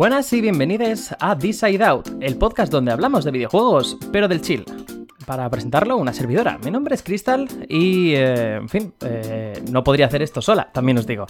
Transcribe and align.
Buenas 0.00 0.32
y 0.32 0.40
bienvenidos 0.40 1.14
a 1.20 1.36
This 1.36 1.58
Side 1.58 1.84
Out, 1.84 2.08
el 2.22 2.38
podcast 2.38 2.72
donde 2.72 2.90
hablamos 2.90 3.22
de 3.22 3.32
videojuegos, 3.32 3.98
pero 4.10 4.28
del 4.28 4.40
chill. 4.40 4.64
Para 5.26 5.46
presentarlo, 5.50 5.98
una 5.98 6.14
servidora. 6.14 6.56
Mi 6.64 6.70
nombre 6.70 6.94
es 6.94 7.02
Crystal 7.02 7.46
y, 7.68 8.14
eh, 8.14 8.54
en 8.54 8.68
fin, 8.70 8.94
eh, 9.04 9.62
no 9.70 9.84
podría 9.84 10.06
hacer 10.06 10.22
esto 10.22 10.40
sola, 10.40 10.70
también 10.72 10.96
os 10.96 11.06
digo. 11.06 11.26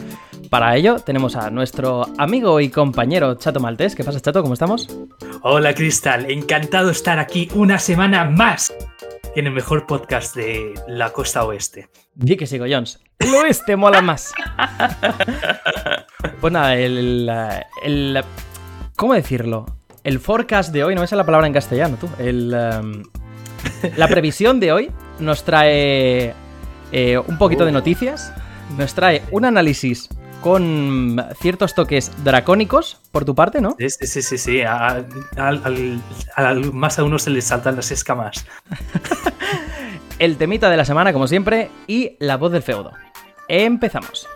Para 0.50 0.76
ello, 0.76 1.00
tenemos 1.00 1.34
a 1.34 1.50
nuestro 1.50 2.06
amigo 2.16 2.60
y 2.60 2.68
compañero 2.68 3.34
Chato 3.34 3.58
Maltés. 3.58 3.96
¿Qué 3.96 4.04
pasa, 4.04 4.20
Chato? 4.20 4.40
¿Cómo 4.40 4.54
estamos? 4.54 4.88
Hola, 5.42 5.74
Crystal. 5.74 6.30
Encantado 6.30 6.90
estar 6.90 7.18
aquí 7.18 7.48
una 7.56 7.80
semana 7.80 8.24
más 8.24 8.72
en 9.34 9.48
el 9.48 9.52
mejor 9.52 9.84
podcast 9.84 10.36
de 10.36 10.74
la 10.86 11.10
costa 11.10 11.42
oeste. 11.44 11.88
Di 12.14 12.36
que 12.36 12.46
sigo, 12.46 12.66
Jones. 12.70 13.00
El 13.18 13.34
oeste 13.34 13.74
mola 13.74 14.00
más. 14.00 14.32
pues 16.40 16.52
nada, 16.52 16.76
el, 16.76 17.28
el, 17.82 18.22
¿Cómo 19.00 19.14
decirlo? 19.14 19.64
El 20.04 20.20
forecast 20.20 20.74
de 20.74 20.84
hoy, 20.84 20.94
no 20.94 21.06
sale 21.06 21.20
la 21.20 21.24
palabra 21.24 21.46
en 21.46 21.54
castellano, 21.54 21.96
tú. 21.98 22.06
El, 22.18 22.52
em, 22.52 23.02
la 23.96 24.06
previsión 24.08 24.60
de 24.60 24.72
hoy 24.72 24.90
nos 25.18 25.42
trae 25.42 26.34
eh, 26.92 27.16
un 27.16 27.38
poquito 27.38 27.64
de 27.64 27.72
noticias, 27.72 28.30
nos 28.76 28.92
trae 28.92 29.22
un 29.30 29.46
análisis 29.46 30.10
con 30.42 31.18
ciertos 31.40 31.74
toques 31.74 32.12
dracónicos 32.24 33.00
por 33.10 33.24
tu 33.24 33.34
parte, 33.34 33.62
¿no? 33.62 33.74
Sí, 33.78 33.88
sí, 33.88 34.20
sí, 34.20 34.36
sí. 34.36 34.62
más 36.74 36.98
a 36.98 37.02
uno 37.02 37.18
se 37.18 37.30
le 37.30 37.40
saltan 37.40 37.76
las 37.76 37.90
escamas. 37.92 38.44
El 40.18 40.36
temita 40.36 40.68
de 40.68 40.76
la 40.76 40.84
semana, 40.84 41.14
como 41.14 41.26
siempre, 41.26 41.70
y 41.86 42.18
la 42.18 42.36
voz 42.36 42.52
del 42.52 42.62
feudo. 42.62 42.92
Empezamos. 43.48 44.28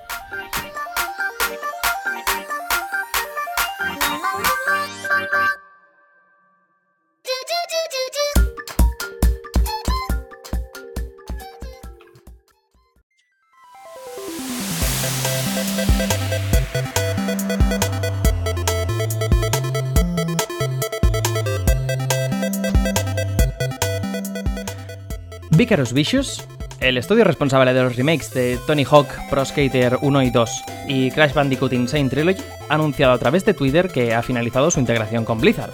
Vicarous 25.64 25.94
Vicious, 25.94 26.46
el 26.80 26.98
estudio 26.98 27.24
responsable 27.24 27.72
de 27.72 27.82
los 27.82 27.96
remakes 27.96 28.34
de 28.34 28.58
Tony 28.66 28.84
Hawk 28.84 29.08
Pro 29.30 29.42
Skater 29.46 29.96
1 30.02 30.22
y 30.24 30.28
2 30.30 30.64
y 30.88 31.10
Crash 31.10 31.32
Bandicoot 31.32 31.72
Insane 31.72 32.10
Trilogy, 32.10 32.42
ha 32.68 32.74
anunciado 32.74 33.14
a 33.14 33.18
través 33.18 33.46
de 33.46 33.54
Twitter 33.54 33.88
que 33.88 34.12
ha 34.12 34.22
finalizado 34.22 34.70
su 34.70 34.78
integración 34.78 35.24
con 35.24 35.40
Blizzard. 35.40 35.72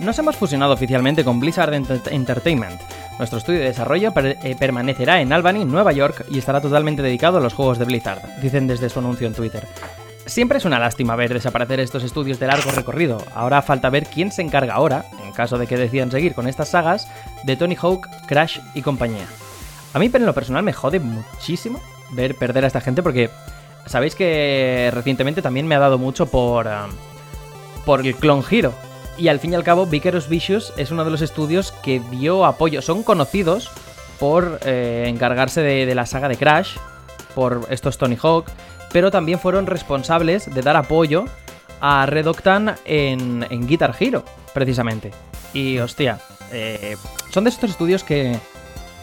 Nos 0.00 0.18
hemos 0.18 0.34
fusionado 0.34 0.72
oficialmente 0.72 1.22
con 1.22 1.38
Blizzard 1.38 1.72
Entertainment. 1.72 2.80
Nuestro 3.18 3.38
estudio 3.38 3.60
de 3.60 3.66
desarrollo 3.66 4.12
eh, 4.16 4.56
permanecerá 4.58 5.20
en 5.20 5.32
Albany, 5.32 5.64
Nueva 5.64 5.92
York, 5.92 6.24
y 6.28 6.38
estará 6.38 6.60
totalmente 6.60 7.00
dedicado 7.00 7.38
a 7.38 7.40
los 7.40 7.54
juegos 7.54 7.78
de 7.78 7.84
Blizzard, 7.84 8.40
dicen 8.42 8.66
desde 8.66 8.88
su 8.88 8.98
anuncio 8.98 9.28
en 9.28 9.34
Twitter. 9.34 9.64
Siempre 10.26 10.58
es 10.58 10.64
una 10.64 10.78
lástima 10.78 11.16
ver 11.16 11.34
desaparecer 11.34 11.80
estos 11.80 12.04
estudios 12.04 12.38
de 12.38 12.46
largo 12.46 12.70
recorrido. 12.70 13.22
Ahora 13.34 13.62
falta 13.62 13.90
ver 13.90 14.06
quién 14.06 14.30
se 14.30 14.42
encarga 14.42 14.74
ahora, 14.74 15.06
en 15.24 15.32
caso 15.32 15.58
de 15.58 15.66
que 15.66 15.76
decidan 15.76 16.10
seguir 16.10 16.34
con 16.34 16.46
estas 16.46 16.68
sagas, 16.68 17.08
de 17.44 17.56
Tony 17.56 17.76
Hawk, 17.80 18.06
Crash 18.26 18.60
y 18.74 18.82
compañía. 18.82 19.26
A 19.92 19.98
mí, 19.98 20.10
en 20.12 20.26
lo 20.26 20.34
personal, 20.34 20.62
me 20.62 20.72
jode 20.72 21.00
muchísimo 21.00 21.80
ver 22.12 22.36
perder 22.36 22.64
a 22.64 22.68
esta 22.68 22.80
gente 22.80 23.02
porque 23.02 23.30
sabéis 23.86 24.14
que 24.14 24.90
recientemente 24.92 25.42
también 25.42 25.66
me 25.66 25.74
ha 25.74 25.80
dado 25.80 25.98
mucho 25.98 26.26
por, 26.26 26.68
ah, 26.68 26.88
por 27.84 28.06
el 28.06 28.14
Clone 28.14 28.44
Hero. 28.48 28.72
Y 29.18 29.28
al 29.28 29.40
fin 29.40 29.52
y 29.52 29.56
al 29.56 29.64
cabo, 29.64 29.86
Vickers 29.86 30.28
Vicious 30.28 30.72
es 30.76 30.90
uno 30.90 31.04
de 31.04 31.10
los 31.10 31.22
estudios 31.22 31.72
que 31.72 32.00
dio 32.10 32.46
apoyo. 32.46 32.82
Son 32.82 33.02
conocidos 33.02 33.70
por 34.18 34.60
eh, 34.64 35.06
encargarse 35.08 35.60
de, 35.60 35.86
de 35.86 35.94
la 35.94 36.06
saga 36.06 36.28
de 36.28 36.36
Crash, 36.36 36.76
por 37.34 37.66
estos 37.70 37.98
Tony 37.98 38.16
Hawk 38.22 38.46
pero 38.92 39.10
también 39.10 39.38
fueron 39.38 39.66
responsables 39.66 40.52
de 40.52 40.62
dar 40.62 40.76
apoyo 40.76 41.24
a 41.80 42.06
Red 42.06 42.26
Octane 42.26 42.74
en, 42.84 43.66
Guitar 43.66 43.94
Hero, 43.98 44.24
precisamente. 44.52 45.12
Y 45.52 45.78
hostia, 45.78 46.20
eh, 46.52 46.96
son 47.30 47.44
de 47.44 47.50
estos 47.50 47.70
estudios 47.70 48.04
que 48.04 48.38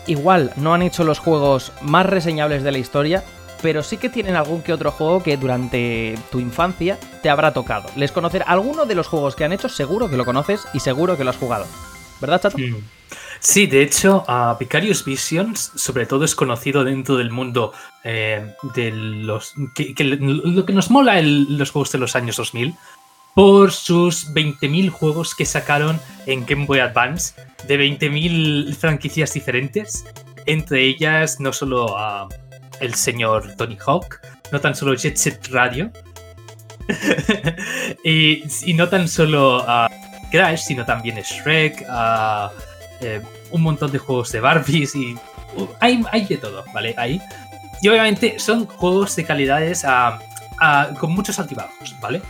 igual 0.05 0.51
no 0.55 0.73
han 0.73 0.81
hecho 0.81 1.03
los 1.03 1.19
juegos 1.19 1.71
más 1.81 2.05
reseñables 2.05 2.63
de 2.63 2.71
la 2.71 2.77
historia, 2.77 3.23
pero 3.61 3.83
sí 3.83 3.97
que 3.97 4.09
tienen 4.09 4.35
algún 4.35 4.61
que 4.61 4.73
otro 4.73 4.91
juego 4.91 5.23
que 5.23 5.37
durante 5.37 6.17
tu 6.31 6.39
infancia 6.39 6.97
te 7.23 7.29
habrá 7.29 7.53
tocado. 7.53 7.89
Les 7.95 8.11
conocer 8.11 8.43
alguno 8.47 8.85
de 8.85 8.95
los 8.95 9.07
juegos 9.07 9.35
que 9.35 9.45
han 9.45 9.53
hecho, 9.53 9.69
seguro 9.69 10.09
que 10.09 10.17
lo 10.17 10.25
conoces 10.25 10.67
y 10.73 10.79
seguro 10.79 11.17
que 11.17 11.23
lo 11.23 11.31
has 11.31 11.37
jugado. 11.37 11.65
¿Verdad, 12.21 12.41
Chato? 12.41 12.57
Sí, 12.57 12.75
de 13.67 13.81
hecho, 13.81 14.25
uh, 14.27 14.57
Vicarious 14.59 15.03
Visions, 15.03 15.71
sobre 15.75 16.05
todo, 16.05 16.25
es 16.25 16.35
conocido 16.35 16.83
dentro 16.83 17.17
del 17.17 17.31
mundo 17.31 17.73
eh, 18.03 18.53
de 18.75 18.91
los. 18.91 19.53
Que, 19.75 19.93
lo 20.03 20.65
que 20.65 20.73
nos 20.73 20.89
mola 20.89 21.21
los 21.21 21.71
juegos 21.71 21.91
de 21.91 21.99
los 21.99 22.15
años 22.15 22.37
2000 22.37 22.75
por 23.37 23.71
sus 23.71 24.33
20.000 24.33 24.89
juegos 24.89 25.35
que 25.35 25.45
sacaron 25.45 25.99
en 26.25 26.43
Game 26.47 26.65
Boy 26.65 26.79
Advance, 26.79 27.35
de 27.67 27.77
20.000 27.77 28.73
franquicias 28.73 29.31
diferentes, 29.31 30.05
entre 30.47 30.83
ellas 30.83 31.39
no 31.39 31.53
solo 31.53 31.85
uh, 31.85 32.27
el 32.79 32.95
señor 32.95 33.55
Tony 33.55 33.77
Hawk, 33.85 34.21
no 34.51 34.59
tan 34.59 34.73
solo 34.73 34.95
Jet 34.95 35.17
Set 35.17 35.49
Radio, 35.49 35.91
y, 38.03 38.43
no 38.73 38.89
tan 38.89 39.07
solo 39.07 39.61
uh, 39.61 39.87
Crash, 40.31 40.61
sino 40.61 40.83
también 40.83 41.17
Shrek, 41.17 41.85
eh, 43.01 43.21
un 43.51 43.61
montón 43.61 43.91
de 43.91 43.99
juegos 43.99 44.31
de 44.31 44.39
Barbies 44.39 44.95
y 44.95 45.15
hay, 45.79 46.25
de 46.25 46.37
todo, 46.37 46.63
¿vale? 46.73 46.93
Ahí. 46.97 47.21
Y 47.81 47.89
obviamente 47.89 48.39
son 48.39 48.65
juegos 48.65 49.15
de 49.15 49.23
calidades 49.23 49.85
con 50.99 51.13
muchos 51.13 51.39
altibajos, 51.39 51.95
¿vale? 52.01 52.21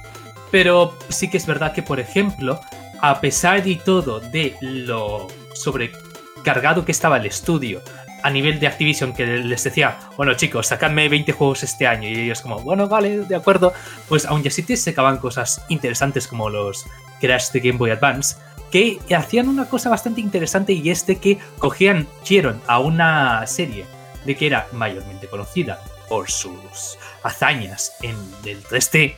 Pero 0.51 0.97
sí 1.09 1.29
que 1.29 1.37
es 1.37 1.45
verdad 1.45 1.73
que, 1.73 1.83
por 1.83 1.99
ejemplo, 1.99 2.59
a 3.01 3.19
pesar 3.19 3.63
de 3.63 3.75
todo 3.75 4.19
de 4.19 4.55
lo 4.61 5.27
sobrecargado 5.53 6.85
que 6.85 6.91
estaba 6.91 7.17
el 7.17 7.25
estudio 7.25 7.81
a 8.23 8.29
nivel 8.29 8.59
de 8.59 8.67
Activision, 8.67 9.13
que 9.13 9.25
les 9.25 9.63
decía, 9.63 9.99
bueno 10.17 10.33
chicos, 10.33 10.67
sacadme 10.67 11.07
20 11.07 11.31
juegos 11.31 11.63
este 11.63 11.87
año, 11.87 12.09
y 12.09 12.19
ellos 12.19 12.41
como, 12.41 12.59
bueno, 12.59 12.87
vale, 12.87 13.19
de 13.19 13.35
acuerdo, 13.35 13.73
pues 14.09 14.25
aún 14.25 14.45
así 14.45 14.63
te 14.63 14.75
sacaban 14.75 15.17
cosas 15.17 15.63
interesantes 15.69 16.27
como 16.27 16.49
los 16.49 16.85
Crash 17.21 17.51
de 17.51 17.59
Game 17.59 17.77
Boy 17.77 17.91
Advance, 17.91 18.35
que 18.71 18.99
hacían 19.15 19.47
una 19.47 19.65
cosa 19.65 19.89
bastante 19.89 20.21
interesante 20.21 20.73
y 20.73 20.89
es 20.89 21.05
de 21.05 21.17
que 21.17 21.37
cogían, 21.59 22.07
hicieron 22.23 22.61
a 22.67 22.79
una 22.79 23.45
serie 23.47 23.85
de 24.25 24.35
que 24.35 24.47
era 24.47 24.67
mayormente 24.73 25.27
conocida 25.27 25.79
por 26.09 26.29
sus 26.29 26.97
hazañas 27.23 27.95
en 28.01 28.15
el 28.45 28.63
3D 28.63 29.15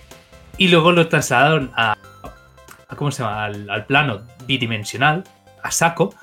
y 0.57 0.67
luego 0.67 0.91
lo 0.91 1.07
trasladaron 1.07 1.71
a, 1.75 1.97
¿cómo 2.95 3.11
se 3.11 3.23
llama? 3.23 3.45
Al, 3.45 3.85
plano 3.85 4.21
bidimensional, 4.45 5.23
a 5.63 5.71
saco. 5.71 6.13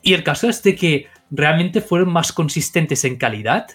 Y 0.00 0.14
el 0.14 0.24
caso 0.24 0.48
es 0.48 0.62
de 0.62 0.74
que 0.74 1.08
realmente 1.30 1.80
fueron 1.80 2.10
más 2.10 2.32
consistentes 2.32 3.04
en 3.04 3.16
calidad 3.16 3.66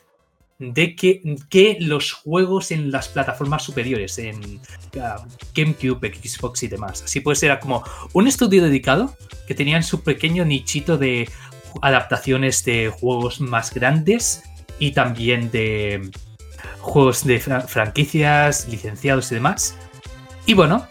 de 0.60 0.96
que, 0.96 1.22
que 1.50 1.78
los 1.80 2.14
juegos 2.14 2.72
en 2.72 2.92
las 2.92 3.08
plataformas 3.08 3.64
superiores, 3.64 4.18
en 4.18 4.60
uh, 4.96 5.22
GameCube, 5.54 6.14
Xbox 6.14 6.64
y 6.64 6.68
demás. 6.68 7.04
Así 7.04 7.20
pues 7.22 7.42
era 7.44 7.60
como 7.60 7.84
un 8.14 8.28
estudio 8.28 8.64
dedicado 8.64 9.16
que 9.48 9.56
tenían 9.56 9.84
su 9.84 10.02
pequeño 10.02 10.46
nichito 10.46 10.98
de 10.98 11.30
adaptaciones 11.82 12.64
de 12.66 12.90
juegos 12.90 13.40
más 13.40 13.74
grandes 13.74 14.44
y 14.80 14.92
también 14.92 15.52
de 15.52 16.10
juegos 16.80 17.24
de 17.24 17.40
franquicias, 17.40 18.68
licenciados 18.68 19.32
y 19.32 19.36
demás. 19.36 19.78
Y 20.46 20.54
bueno, 20.54 20.88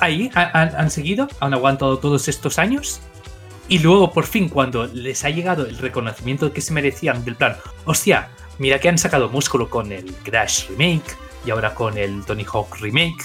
ahí 0.00 0.30
han, 0.34 0.74
han 0.74 0.90
seguido, 0.90 1.28
han 1.38 1.54
aguantado 1.54 1.98
todos 1.98 2.26
estos 2.26 2.58
años 2.58 3.00
y 3.70 3.78
luego, 3.78 4.12
por 4.12 4.26
fin, 4.26 4.48
cuando 4.48 4.86
les 4.86 5.24
ha 5.24 5.30
llegado 5.30 5.64
el 5.64 5.78
reconocimiento 5.78 6.52
que 6.52 6.60
se 6.60 6.72
merecían 6.72 7.24
del 7.24 7.36
plan, 7.36 7.56
hostia, 7.84 8.28
Mira 8.60 8.78
que 8.78 8.90
han 8.90 8.98
sacado 8.98 9.30
músculo 9.30 9.70
con 9.70 9.90
el 9.90 10.14
Crash 10.16 10.68
Remake 10.68 11.16
y 11.46 11.50
ahora 11.50 11.74
con 11.74 11.96
el 11.96 12.22
Tony 12.26 12.44
Hawk 12.44 12.76
Remake. 12.80 13.24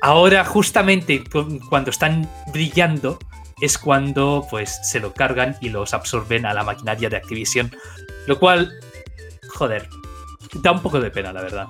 Ahora, 0.00 0.46
justamente 0.46 1.22
cuando 1.68 1.90
están 1.90 2.26
brillando, 2.50 3.18
es 3.60 3.76
cuando 3.76 4.46
pues 4.48 4.80
se 4.82 4.98
lo 4.98 5.12
cargan 5.12 5.58
y 5.60 5.68
los 5.68 5.92
absorben 5.92 6.46
a 6.46 6.54
la 6.54 6.64
maquinaria 6.64 7.10
de 7.10 7.18
Activision. 7.18 7.70
Lo 8.26 8.38
cual, 8.38 8.72
joder, 9.50 9.90
da 10.54 10.72
un 10.72 10.80
poco 10.80 11.00
de 11.00 11.10
pena, 11.10 11.34
la 11.34 11.42
verdad. 11.42 11.66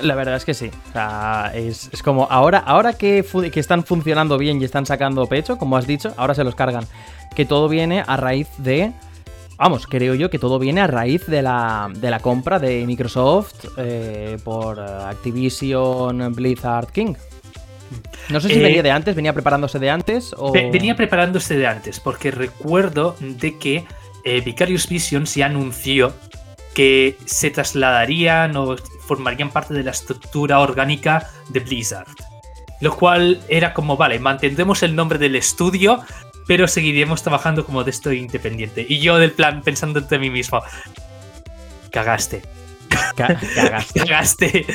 La 0.00 0.14
verdad 0.14 0.36
es 0.36 0.46
que 0.46 0.54
sí. 0.54 0.70
O 0.88 0.92
sea, 0.92 1.52
es, 1.54 1.90
como 2.02 2.26
ahora, 2.30 2.60
ahora 2.60 2.94
que, 2.94 3.22
que, 3.52 3.60
están 3.60 3.84
funcionando 3.84 4.38
bien 4.38 4.62
y 4.62 4.64
están 4.64 4.86
sacando 4.86 5.26
pecho, 5.26 5.58
como 5.58 5.76
has 5.76 5.86
dicho, 5.86 6.14
ahora 6.16 6.34
se 6.34 6.42
los 6.42 6.54
cargan. 6.54 6.86
Que 7.36 7.44
todo 7.44 7.68
viene 7.68 8.02
a 8.06 8.16
raíz 8.16 8.48
de 8.56 8.94
vamos, 9.62 9.86
creo 9.86 10.14
yo 10.14 10.28
que 10.28 10.38
todo 10.38 10.58
viene 10.58 10.80
a 10.80 10.86
raíz 10.86 11.26
de 11.26 11.40
la, 11.42 11.88
de 11.94 12.10
la 12.10 12.20
compra 12.20 12.58
de 12.58 12.84
Microsoft 12.84 13.66
eh, 13.76 14.36
por 14.42 14.80
Activision 14.80 16.34
Blizzard 16.34 16.88
King. 16.90 17.14
No 18.28 18.40
sé 18.40 18.48
si 18.48 18.54
Eh, 18.54 18.62
venía 18.62 18.82
de 18.82 18.90
antes, 18.90 19.14
venía 19.14 19.32
preparándose 19.32 19.78
de 19.78 19.90
antes 19.90 20.34
o... 20.36 20.50
Ve- 20.52 20.70
Venía 20.72 20.96
preparándose 20.96 21.56
de 21.56 21.66
antes, 21.66 22.00
porque 22.00 22.30
recuerdo 22.30 23.14
de 23.20 23.58
que 23.58 23.84
eh, 24.24 24.40
Vicarious 24.40 24.88
Visions 24.88 25.34
ya 25.34 25.46
anunció 25.46 26.12
que 26.74 27.16
se 27.26 27.50
trasladarían 27.50 28.56
o 28.56 28.76
formarían 29.06 29.50
parte 29.50 29.74
de 29.74 29.84
la 29.84 29.90
estructura 29.90 30.58
orgánica 30.60 31.28
de 31.50 31.60
Blizzard. 31.60 32.08
Lo 32.80 32.96
cual 32.96 33.40
era 33.48 33.74
como, 33.74 33.96
vale, 33.96 34.18
mantendremos 34.18 34.82
el 34.82 34.96
nombre 34.96 35.18
del 35.18 35.36
estudio, 35.36 36.00
pero 36.46 36.66
seguiremos 36.68 37.22
trabajando 37.22 37.64
como 37.64 37.84
de 37.84 37.90
esto 37.90 38.12
independiente. 38.12 38.84
Y 38.88 39.00
yo 39.00 39.18
del 39.18 39.32
plan 39.32 39.62
pensando 39.62 39.98
entre 40.00 40.18
mí 40.18 40.30
mismo, 40.30 40.62
cagaste, 41.90 42.42
Ca- 43.16 43.38
cagaste. 43.54 44.00
cagaste 44.00 44.66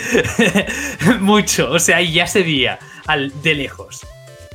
mucho. 1.20 1.72
O 1.72 1.80
sea, 1.80 2.02
ya 2.02 2.28
se 2.28 2.44
veía 2.44 2.80
al, 3.06 3.32
de 3.42 3.56
lejos. 3.56 4.06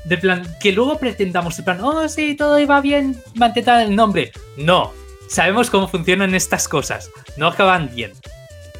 De 0.05 0.19
plan, 0.19 0.47
que 0.61 0.73
luego 0.73 0.99
pretendamos, 0.99 1.57
de 1.57 1.63
plan, 1.63 1.81
oh, 1.81 2.09
sí, 2.09 2.35
todo 2.35 2.59
iba 2.59 2.81
bien, 2.81 3.23
mantener 3.35 3.87
el 3.87 3.95
nombre. 3.95 4.33
No, 4.57 4.93
sabemos 5.29 5.71
cómo 5.71 5.87
funcionan 5.87 6.35
estas 6.35 6.67
cosas. 6.67 7.11
No 7.37 7.47
acaban 7.47 7.91
bien. 7.95 8.13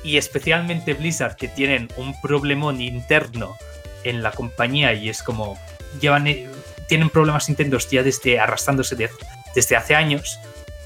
Y 0.03 0.17
especialmente 0.17 0.95
Blizzard, 0.95 1.37
que 1.37 1.47
tienen 1.47 1.89
un 1.97 2.21
problemón 2.21 2.81
interno 2.81 3.55
en 4.03 4.21
la 4.25 4.33
compañía 4.33 4.95
y 4.95 5.09
es 5.09 5.23
como, 5.23 5.57
llevan, 6.01 6.27
eh, 6.27 6.49
tienen 6.89 7.11
problemas 7.11 7.49
intentos 7.49 7.89
ya 7.91 8.03
desde 8.03 8.39
arrastrándose 8.39 8.97
de- 8.97 9.11
desde 9.55 9.77
hace 9.77 9.95
años, 9.95 10.39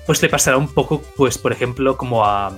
pues 0.07 0.21
le 0.23 0.29
pasará 0.29 0.57
un 0.57 0.73
poco, 0.73 1.03
pues, 1.17 1.39
por 1.39 1.53
ejemplo, 1.53 1.97
como 1.97 2.25
a, 2.25 2.57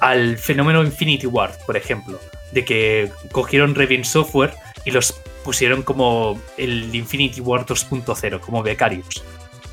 al 0.00 0.38
fenómeno 0.38 0.82
Infinity 0.82 1.26
Ward, 1.26 1.54
por 1.66 1.76
ejemplo, 1.76 2.18
de 2.52 2.64
que 2.64 3.10
cogieron 3.30 3.74
Raven 3.74 4.04
Software 4.04 4.54
y 4.84 4.90
los 4.90 5.12
pusieron 5.44 5.82
como 5.82 6.40
el 6.56 6.94
Infinity 6.94 7.40
Ward 7.40 7.66
2.0, 7.66 8.40
como 8.40 8.62
becarios. 8.62 9.22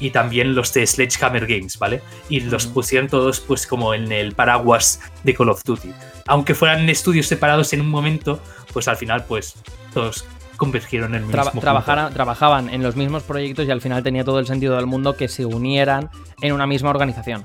Y 0.02 0.12
también 0.12 0.56
los 0.56 0.74
de 0.74 0.88
Sledgehammer 0.88 1.46
Games, 1.46 1.78
¿vale? 1.78 2.02
Y 2.30 2.40
los 2.40 2.68
pusieron 2.68 3.10
todos 3.10 3.42
pues 3.42 3.68
como 3.68 3.94
en 3.94 4.12
el 4.14 4.34
paraguas 4.34 5.02
de 5.26 5.34
Call 5.34 5.50
of 5.50 5.62
Duty. 5.66 5.92
Aunque 6.28 6.56
fueran 6.56 6.88
estudios 6.90 7.28
separados 7.28 7.74
en 7.74 7.82
un 7.82 7.90
momento, 7.90 8.42
pues 8.72 8.88
al 8.88 8.96
final 8.96 9.26
pues 9.26 9.56
todos 9.94 10.26
convergieron 10.60 11.16
en 11.16 11.24
el 11.24 11.32
Traba- 11.32 11.46
mismo 11.50 11.62
punto. 11.62 11.66
trabajara- 11.66 12.10
trabajaban 12.12 12.70
en 12.70 12.84
los 12.84 12.96
mismos 12.96 13.24
proyectos 13.24 13.66
y 13.68 13.72
al 13.72 13.82
final 13.82 14.04
tenía 14.04 14.24
todo 14.24 14.38
el 14.38 14.46
sentido 14.46 14.76
del 14.76 14.86
mundo 14.86 15.16
que 15.16 15.28
se 15.28 15.44
unieran 15.46 16.12
en 16.42 16.54
una 16.54 16.68
misma 16.68 16.92
organización. 16.92 17.44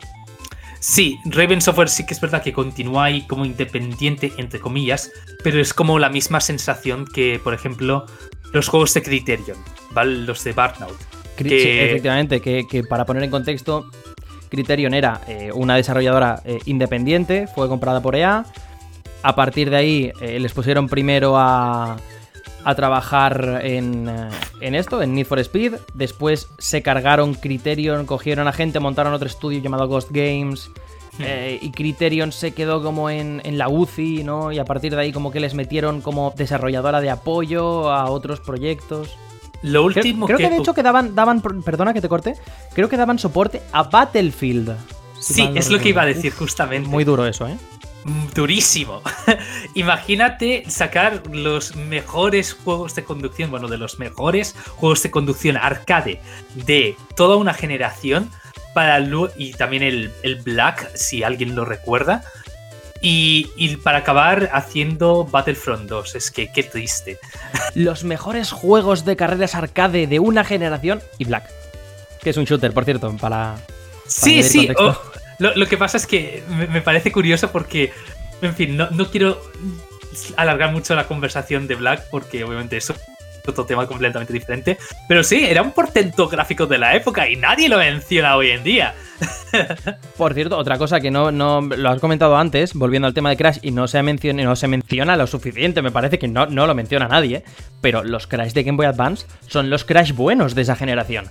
Sí, 0.81 1.19
Raven 1.25 1.63
Software 1.63 1.89
sí 1.89 2.05
que 2.05 2.13
es 2.13 2.21
verdad 2.21 2.43
que 2.43 2.53
continúa 2.53 3.05
ahí 3.05 3.23
como 3.27 3.47
independiente, 3.47 4.33
entre 4.37 4.61
comillas, 4.61 5.11
pero 5.43 5.59
es 5.59 5.73
como 5.73 5.99
la 5.99 6.11
misma 6.11 6.41
sensación 6.43 7.07
que, 7.07 7.41
por 7.43 7.55
ejemplo, 7.55 8.05
los 8.53 8.69
juegos 8.69 8.93
de 8.93 9.03
Criterion, 9.03 9.57
¿vale? 9.93 10.19
Los 10.19 10.45
de 10.45 10.53
Burnout. 10.53 10.99
Cri- 11.39 11.49
Que- 11.49 11.61
sí, 11.61 11.69
efectivamente, 11.71 12.41
que, 12.43 12.67
que 12.69 12.85
para 12.85 13.07
poner 13.07 13.23
en 13.23 13.31
contexto, 13.31 13.87
Criterion 14.51 14.93
era 14.93 15.23
eh, 15.27 15.51
una 15.55 15.75
desarrolladora 15.77 16.43
eh, 16.45 16.59
independiente, 16.67 17.47
fue 17.47 17.67
comprada 17.69 18.03
por 18.03 18.15
EA. 18.15 18.45
A 19.23 19.35
partir 19.35 19.71
de 19.71 19.77
ahí 19.77 20.13
eh, 20.21 20.39
les 20.39 20.53
pusieron 20.53 20.87
primero 20.87 21.39
a, 21.39 21.97
a 22.65 22.75
trabajar 22.75 23.61
en, 23.63 24.09
eh, 24.09 24.29
en 24.61 24.75
esto, 24.75 25.03
en 25.03 25.15
Need 25.15 25.27
for 25.27 25.39
Speed. 25.41 25.75
Después 25.95 26.49
se 26.59 26.83
cargaron 26.83 27.35
Criterion, 27.35 28.07
cogieron 28.07 28.49
a 28.49 28.53
gente, 28.53 28.81
montaron 28.81 29.13
otro 29.13 29.27
estudio 29.29 29.61
llamado 29.61 29.87
Ghost 29.87 30.11
Games. 30.11 30.71
eh, 31.21 31.59
y 31.63 31.71
Criterion 31.71 32.33
se 32.33 32.53
quedó 32.55 32.83
como 32.83 33.09
en, 33.11 33.41
en 33.45 33.57
la 33.57 33.69
UCI, 33.69 34.25
¿no? 34.25 34.51
Y 34.51 34.59
a 34.59 34.65
partir 34.65 34.95
de 34.95 35.01
ahí 35.01 35.13
como 35.13 35.31
que 35.31 35.39
les 35.41 35.55
metieron 35.55 36.01
como 36.01 36.33
desarrolladora 36.37 37.01
de 37.01 37.11
apoyo 37.11 37.91
a 37.93 38.11
otros 38.11 38.41
proyectos. 38.41 39.17
Lo 39.63 39.87
Creo, 39.87 40.03
último 40.03 40.27
creo 40.27 40.39
que, 40.39 40.45
que... 40.45 40.51
de 40.51 40.57
hecho 40.59 40.75
que 40.75 40.83
daban, 40.83 41.15
daban, 41.15 41.41
perdona 41.41 41.95
que 41.95 42.01
te 42.01 42.09
corte, 42.09 42.35
creo 42.75 42.89
que 42.89 42.97
daban 42.97 43.19
soporte 43.19 43.63
a 43.73 43.85
Battlefield. 43.85 44.77
si 45.21 45.35
Sí, 45.35 45.51
es 45.55 45.71
lo 45.71 45.79
que 45.79 45.91
iba 45.91 46.03
a 46.03 46.07
decir 46.07 46.33
justamente. 46.35 46.89
muy 46.89 47.05
duro 47.05 47.25
eso, 47.27 47.47
¿eh? 47.49 47.57
Mm, 48.05 48.27
Durísimo. 48.35 49.03
Imagínate 49.75 50.65
sacar 50.69 51.23
los 51.33 51.75
mejores 51.77 52.53
juegos 52.53 52.95
de 52.95 53.05
conducción, 53.05 53.51
bueno, 53.51 53.69
de 53.69 53.79
los 53.79 53.99
mejores 53.99 54.55
juegos 54.77 55.03
de 55.03 55.11
conducción 55.11 55.57
arcade 55.57 56.21
de 56.55 56.97
toda 57.17 57.37
una 57.37 57.55
generación 57.55 58.31
para 58.75 58.99
y 59.37 59.53
también 59.53 59.83
el, 59.83 60.13
el 60.23 60.37
Black, 60.37 60.91
si 60.95 61.23
alguien 61.23 61.55
lo 61.55 61.65
recuerda. 61.65 62.25
Y, 63.01 63.51
y 63.57 63.77
para 63.77 63.99
acabar 63.99 64.51
haciendo 64.53 65.25
Battlefront 65.25 65.89
2, 65.89 66.15
es 66.15 66.31
que 66.31 66.51
qué 66.51 66.63
triste. 66.63 67.19
Los 67.75 68.03
mejores 68.03 68.51
juegos 68.51 69.05
de 69.05 69.15
carreras 69.15 69.55
arcade 69.55 70.07
de 70.07 70.21
una 70.21 70.43
generación 70.43 71.03
y 71.19 71.25
Black. 71.27 71.49
Que 72.23 72.31
es 72.31 72.37
un 72.37 72.45
shooter, 72.45 72.73
por 72.73 72.85
cierto, 72.85 73.15
para... 73.19 73.57
Sí, 74.07 74.43
sí. 74.43 74.69
oh, 74.79 74.99
lo, 75.39 75.55
lo 75.55 75.67
que 75.67 75.77
pasa 75.77 75.97
es 75.97 76.07
que 76.07 76.43
me, 76.49 76.67
me 76.67 76.83
parece 76.83 77.13
curioso 77.13 77.51
porque, 77.51 77.93
en 78.43 78.55
fin, 78.55 78.77
no, 78.77 78.91
no 78.91 79.11
quiero 79.11 79.41
alargar 80.37 80.73
mucho 80.73 80.95
la 80.95 81.07
conversación 81.07 81.67
de 81.67 81.75
Black 81.75 82.09
porque 82.11 82.45
obviamente 82.45 82.77
eso 82.77 82.93
es 82.93 83.01
otro 83.47 83.65
tema 83.65 83.87
completamente 83.87 84.33
diferente. 84.33 84.79
Pero 85.09 85.23
sí, 85.23 85.45
era 85.45 85.63
un 85.63 85.73
portento 85.73 86.29
gráfico 86.29 86.67
de 86.67 86.79
la 86.79 86.95
época 86.95 87.29
y 87.29 87.37
nadie 87.37 87.69
lo 87.69 87.79
menciona 87.79 88.37
hoy 88.37 88.51
en 88.51 88.65
día. 88.65 88.95
Por 90.17 90.35
cierto, 90.35 90.57
otra 90.57 90.79
cosa 90.79 91.01
que 91.01 91.11
no, 91.11 91.31
no 91.31 91.61
lo 91.61 91.91
has 91.91 92.01
comentado 92.01 92.37
antes, 92.37 92.75
volviendo 92.75 93.07
al 93.07 93.15
tema 93.15 93.31
de 93.31 93.37
Crash, 93.37 93.59
y 93.63 93.71
no 93.71 93.87
se, 93.87 94.03
menciona, 94.03 94.43
no 94.43 94.57
se 94.57 94.69
menciona 94.69 95.17
lo 95.17 95.27
suficiente, 95.27 95.83
me 95.83 95.91
parece 95.91 96.19
que 96.19 96.29
no, 96.29 96.47
no 96.47 96.67
lo 96.67 96.75
menciona 96.75 97.09
nadie, 97.09 97.45
pero 97.81 98.03
los 98.03 98.27
Crash 98.27 98.53
de 98.53 98.65
Game 98.65 98.77
Boy 98.77 98.87
Advance 98.87 99.27
son 99.47 99.71
los 99.71 99.85
Crash 99.85 100.13
buenos 100.13 100.55
de 100.55 100.63
esa 100.63 100.77
generación. 100.77 101.31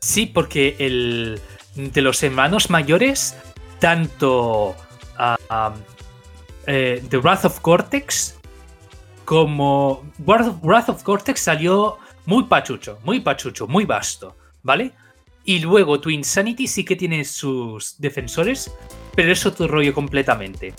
Sí, 0.00 0.26
porque 0.26 0.74
el 0.80 1.40
de 1.74 2.02
los 2.02 2.22
hermanos 2.22 2.70
mayores, 2.70 3.36
tanto 3.78 4.76
eh, 6.66 7.02
The 7.08 7.18
Wrath 7.18 7.44
of 7.44 7.60
Cortex 7.60 8.38
como 9.24 10.02
Wrath 10.18 10.48
of, 10.48 10.56
Wrath 10.62 10.88
of 10.88 11.02
Cortex 11.02 11.40
salió 11.40 11.98
muy 12.26 12.44
pachucho, 12.44 12.98
muy 13.04 13.20
pachucho, 13.20 13.66
muy 13.66 13.84
vasto, 13.84 14.36
¿vale? 14.62 14.92
Y 15.44 15.58
luego 15.58 16.00
tu 16.00 16.10
Insanity 16.10 16.66
sí 16.66 16.84
que 16.84 16.96
tiene 16.96 17.24
sus 17.24 17.96
defensores, 17.98 18.72
pero 19.14 19.32
es 19.32 19.44
otro 19.44 19.66
rollo 19.66 19.92
completamente. 19.92 20.74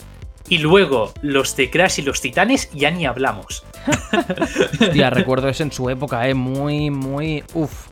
Y 0.50 0.57
luego 0.59 1.13
los 1.21 1.55
de 1.55 1.69
Crash 1.69 2.00
y 2.00 2.01
los 2.03 2.21
Titanes 2.21 2.69
ya 2.71 2.91
ni 2.91 3.05
hablamos. 3.05 3.63
Hostia, 4.79 5.09
recuerdo 5.09 5.50
eso 5.50 5.63
en 5.63 5.71
su 5.71 5.89
época, 5.89 6.27
eh, 6.27 6.33
muy, 6.33 6.89
muy... 6.89 7.43
Uf. 7.53 7.88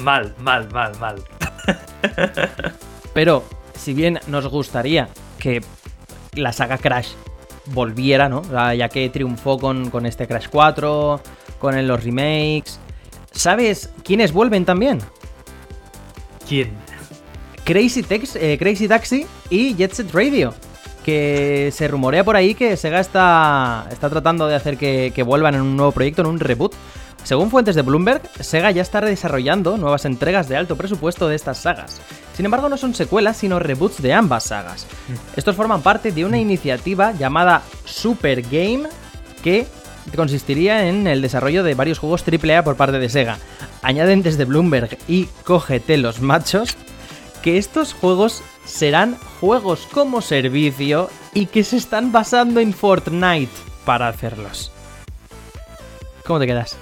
Mal, 0.00 0.34
mal, 0.40 0.68
mal, 0.72 0.92
mal. 0.98 1.16
Pero, 3.14 3.44
si 3.74 3.94
bien 3.94 4.18
nos 4.26 4.46
gustaría 4.48 5.08
que 5.38 5.62
la 6.34 6.52
saga 6.52 6.78
Crash 6.78 7.08
volviera, 7.66 8.28
¿no? 8.28 8.42
Ya 8.74 8.88
que 8.88 9.08
triunfó 9.10 9.58
con, 9.58 9.90
con 9.90 10.06
este 10.06 10.26
Crash 10.26 10.46
4, 10.50 11.20
con 11.58 11.74
el- 11.76 11.86
los 11.88 12.02
remakes. 12.04 12.78
¿Sabes 13.32 13.90
quiénes 14.04 14.32
vuelven 14.32 14.64
también? 14.64 14.98
¿Quién? 16.48 16.70
Crazy, 17.64 18.02
Tex- 18.02 18.36
eh, 18.40 18.56
Crazy 18.58 18.88
Taxi 18.88 19.26
y 19.50 19.74
Jet 19.74 19.92
Set 19.92 20.10
Radio. 20.12 20.54
Que 21.04 21.70
se 21.72 21.88
rumorea 21.88 22.24
por 22.24 22.36
ahí 22.36 22.54
que 22.54 22.76
Sega 22.76 23.00
está, 23.00 23.86
está 23.90 24.10
tratando 24.10 24.46
de 24.48 24.54
hacer 24.54 24.76
que, 24.76 25.12
que 25.14 25.22
vuelvan 25.22 25.54
en 25.54 25.62
un 25.62 25.76
nuevo 25.76 25.92
proyecto, 25.92 26.22
en 26.22 26.28
un 26.28 26.40
reboot. 26.40 26.74
Según 27.22 27.50
fuentes 27.50 27.76
de 27.76 27.82
Bloomberg, 27.82 28.22
Sega 28.40 28.70
ya 28.70 28.82
está 28.82 29.00
desarrollando 29.00 29.76
nuevas 29.76 30.04
entregas 30.04 30.48
de 30.48 30.56
alto 30.56 30.76
presupuesto 30.76 31.28
de 31.28 31.36
estas 31.36 31.58
sagas. 31.58 32.00
Sin 32.34 32.44
embargo, 32.44 32.68
no 32.68 32.76
son 32.76 32.94
secuelas, 32.94 33.36
sino 33.36 33.58
reboots 33.58 34.02
de 34.02 34.14
ambas 34.14 34.44
sagas. 34.44 34.86
Estos 35.36 35.54
forman 35.54 35.82
parte 35.82 36.12
de 36.12 36.24
una 36.24 36.38
iniciativa 36.38 37.12
llamada 37.12 37.62
Super 37.84 38.42
Game 38.42 38.88
que 39.42 39.66
consistiría 40.16 40.88
en 40.88 41.06
el 41.06 41.22
desarrollo 41.22 41.62
de 41.62 41.74
varios 41.74 41.98
juegos 41.98 42.24
AAA 42.26 42.64
por 42.64 42.76
parte 42.76 42.98
de 42.98 43.08
Sega. 43.08 43.38
Añaden 43.82 44.22
desde 44.22 44.44
Bloomberg 44.44 44.98
y 45.06 45.26
cógete 45.44 45.96
los 45.98 46.20
machos 46.20 46.76
que 47.42 47.58
estos 47.58 47.94
juegos 47.94 48.42
serán 48.64 49.16
juegos 49.40 49.86
como 49.90 50.20
servicio 50.20 51.10
y 51.32 51.46
que 51.46 51.64
se 51.64 51.76
están 51.76 52.12
basando 52.12 52.60
en 52.60 52.72
Fortnite 52.72 53.52
para 53.84 54.08
hacerlos. 54.08 54.72
¿Cómo 56.26 56.38
te 56.38 56.46
quedas? 56.46 56.76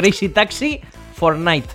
Crazy 0.00 0.28
Taxi, 0.28 0.80
Fortnite. 1.16 1.68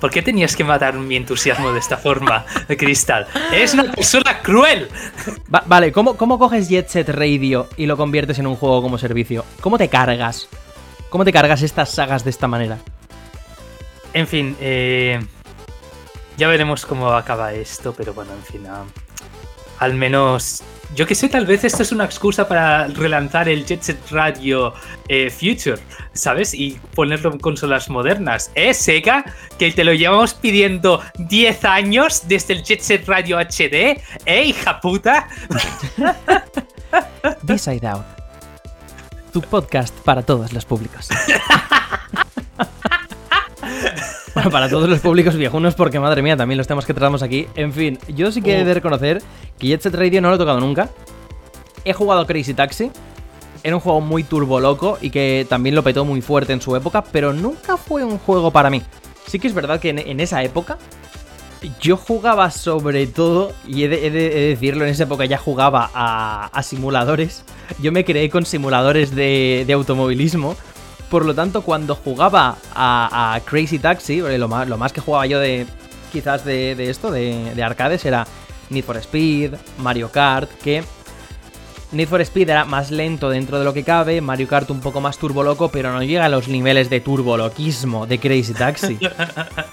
¿Por 0.00 0.10
qué 0.10 0.20
tenías 0.20 0.54
que 0.56 0.64
matar 0.64 0.94
mi 0.94 1.16
entusiasmo 1.16 1.72
de 1.72 1.78
esta 1.78 1.96
forma, 1.96 2.44
Cristal? 2.78 3.26
¡Es 3.52 3.72
una 3.74 3.84
persona 3.92 4.40
cruel! 4.40 4.88
Va- 5.54 5.62
vale, 5.66 5.92
¿cómo, 5.92 6.16
¿cómo 6.16 6.38
coges 6.38 6.68
Jet 6.68 6.88
Set 6.88 7.08
Radio 7.08 7.68
y 7.76 7.86
lo 7.86 7.96
conviertes 7.96 8.38
en 8.38 8.46
un 8.46 8.56
juego 8.56 8.82
como 8.82 8.98
servicio? 8.98 9.44
¿Cómo 9.60 9.78
te 9.78 9.88
cargas? 9.88 10.48
¿Cómo 11.08 11.24
te 11.24 11.32
cargas 11.32 11.62
estas 11.62 11.90
sagas 11.90 12.24
de 12.24 12.30
esta 12.30 12.48
manera? 12.48 12.78
En 14.12 14.26
fin, 14.26 14.56
eh, 14.60 15.20
ya 16.36 16.48
veremos 16.48 16.84
cómo 16.84 17.10
acaba 17.12 17.52
esto, 17.52 17.94
pero 17.96 18.12
bueno, 18.12 18.32
en 18.32 18.42
fin, 18.42 18.66
ah, 18.66 18.82
al 19.78 19.94
menos 19.94 20.62
yo 20.94 21.06
que 21.06 21.14
sé, 21.14 21.28
tal 21.28 21.46
vez 21.46 21.64
esto 21.64 21.82
es 21.82 21.92
una 21.92 22.04
excusa 22.04 22.46
para 22.46 22.86
relanzar 22.88 23.48
el 23.48 23.64
Jet 23.66 23.82
Set 23.82 23.98
Radio 24.10 24.74
eh, 25.08 25.30
Future, 25.30 25.80
¿sabes? 26.12 26.54
Y 26.54 26.78
ponerlo 26.94 27.32
en 27.32 27.38
consolas 27.38 27.88
modernas. 27.90 28.50
¿Eh, 28.54 28.72
Sega? 28.74 29.24
Que 29.58 29.72
te 29.72 29.84
lo 29.84 29.92
llevamos 29.92 30.34
pidiendo 30.34 31.02
10 31.18 31.64
años 31.64 32.28
desde 32.28 32.54
el 32.54 32.62
Jet 32.62 32.80
Set 32.80 33.08
Radio 33.08 33.38
HD. 33.38 34.00
¿Eh, 34.24 34.44
hija 34.44 34.80
puta? 34.80 35.28
Side 37.58 37.86
Out. 37.86 38.04
Tu 39.32 39.40
podcast 39.42 39.94
para 40.00 40.22
todos 40.22 40.52
los 40.52 40.64
públicos. 40.64 41.08
Bueno, 44.34 44.50
para 44.50 44.68
todos 44.68 44.88
los 44.88 44.98
públicos 44.98 45.36
viejunos, 45.36 45.76
porque 45.76 46.00
madre 46.00 46.20
mía, 46.20 46.36
también 46.36 46.58
los 46.58 46.66
temas 46.66 46.84
que 46.84 46.92
tratamos 46.92 47.22
aquí. 47.22 47.46
En 47.54 47.72
fin, 47.72 48.00
yo 48.08 48.32
sí 48.32 48.42
que 48.42 48.58
he 48.58 48.64
de 48.64 48.74
reconocer 48.74 49.22
que 49.58 49.68
Jet 49.68 49.80
Set 49.80 49.94
Radio 49.94 50.20
no 50.20 50.28
lo 50.28 50.34
he 50.34 50.38
tocado 50.38 50.58
nunca. 50.58 50.90
He 51.84 51.92
jugado 51.92 52.26
Crazy 52.26 52.52
Taxi. 52.52 52.90
Era 53.62 53.76
un 53.76 53.80
juego 53.80 54.00
muy 54.00 54.24
turbo 54.24 54.58
loco 54.58 54.98
y 55.00 55.10
que 55.10 55.46
también 55.48 55.76
lo 55.76 55.84
petó 55.84 56.04
muy 56.04 56.20
fuerte 56.20 56.52
en 56.52 56.60
su 56.60 56.74
época, 56.74 57.04
pero 57.04 57.32
nunca 57.32 57.76
fue 57.76 58.02
un 58.02 58.18
juego 58.18 58.50
para 58.50 58.70
mí. 58.70 58.82
Sí 59.26 59.38
que 59.38 59.46
es 59.46 59.54
verdad 59.54 59.78
que 59.78 59.90
en, 59.90 60.20
esa 60.20 60.42
época 60.42 60.78
yo 61.80 61.96
jugaba 61.96 62.50
sobre 62.50 63.06
todo, 63.06 63.52
y 63.66 63.84
he 63.84 63.88
de, 63.88 64.10
decirlo, 64.10 64.84
en 64.84 64.90
esa 64.90 65.04
época 65.04 65.24
ya 65.26 65.38
jugaba 65.38 65.90
a, 65.94 66.62
simuladores. 66.62 67.44
Yo 67.80 67.92
me 67.92 68.04
creé 68.04 68.28
con 68.28 68.44
simuladores 68.44 69.14
de, 69.14 69.64
de 69.66 69.72
automovilismo 69.72 70.56
por 71.14 71.26
lo 71.26 71.32
tanto, 71.32 71.62
cuando 71.62 71.94
jugaba 71.94 72.56
a, 72.74 73.40
Crazy 73.44 73.78
Taxi, 73.78 74.20
lo 74.36 74.48
más, 74.48 74.68
lo 74.68 74.76
más, 74.76 74.92
que 74.92 75.00
jugaba 75.00 75.26
yo 75.26 75.38
de 75.38 75.64
quizás 76.12 76.44
de, 76.44 76.72
esto, 76.90 77.12
de, 77.12 77.62
arcades, 77.62 78.04
era 78.04 78.26
Need 78.68 78.82
for 78.82 78.96
Speed, 78.96 79.54
Mario 79.78 80.10
Kart, 80.10 80.50
que 80.64 80.82
Need 81.92 82.08
for 82.08 82.20
Speed 82.20 82.48
era 82.48 82.64
más 82.64 82.90
lento 82.90 83.30
dentro 83.30 83.60
de 83.60 83.64
lo 83.64 83.72
que 83.72 83.84
cabe, 83.84 84.20
Mario 84.20 84.48
Kart 84.48 84.68
un 84.72 84.80
poco 84.80 85.00
más 85.00 85.16
turboloco, 85.16 85.68
pero 85.68 85.92
no 85.92 86.02
llega 86.02 86.24
a 86.24 86.28
los 86.28 86.48
niveles 86.48 86.90
de 86.90 86.98
turboloquismo 86.98 88.08
de 88.08 88.18
Crazy 88.18 88.52
Taxi. 88.52 88.98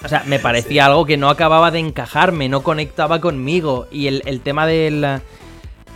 O 0.04 0.08
sea, 0.08 0.22
me 0.28 0.38
parecía 0.48 0.86
algo 0.86 1.08
que 1.08 1.18
no 1.18 1.28
acababa 1.28 1.72
de 1.72 1.80
encajarme, 1.80 2.50
no 2.50 2.62
conectaba 2.62 3.20
conmigo. 3.20 3.88
Y 3.90 4.06
el, 4.06 4.42
tema 4.42 4.68
del... 4.68 5.22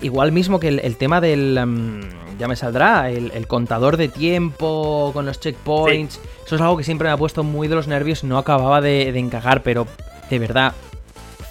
Igual 0.02 0.32
mismo 0.32 0.60
que 0.60 0.68
el, 0.70 0.98
tema 0.98 1.22
del... 1.22 1.60
Mm, 1.66 2.26
ya 2.38 2.48
me 2.48 2.56
saldrá, 2.56 3.10
el, 3.10 3.48
contador 3.48 3.98
de 3.98 4.08
tiempo 4.08 5.12
con 5.14 5.26
los 5.26 5.40
checkpoints. 5.40 6.20
Eso 6.46 6.56
es 6.56 6.62
algo 6.62 6.78
que 6.78 6.84
siempre 6.84 7.08
me 7.08 7.14
ha 7.14 7.18
puesto 7.18 7.44
muy 7.44 7.68
de 7.68 7.76
los 7.76 7.88
nervios 7.88 8.24
no 8.24 8.38
acababa 8.38 8.82
de, 8.82 9.08
encajar, 9.18 9.64
pero 9.64 9.88
de 10.30 10.40
verdad, 10.40 10.74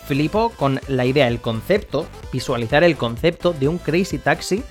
flipo 0.07 0.51
con 0.51 0.81
la 0.89 1.07
idea, 1.07 1.29
el 1.29 1.41
concepto, 1.41 2.07
visualizar 2.33 2.85
el 2.85 2.97
concepto 2.97 3.53
de 3.53 3.69
un 3.69 3.79
Crazy 3.79 4.19
Taxi 4.19 4.63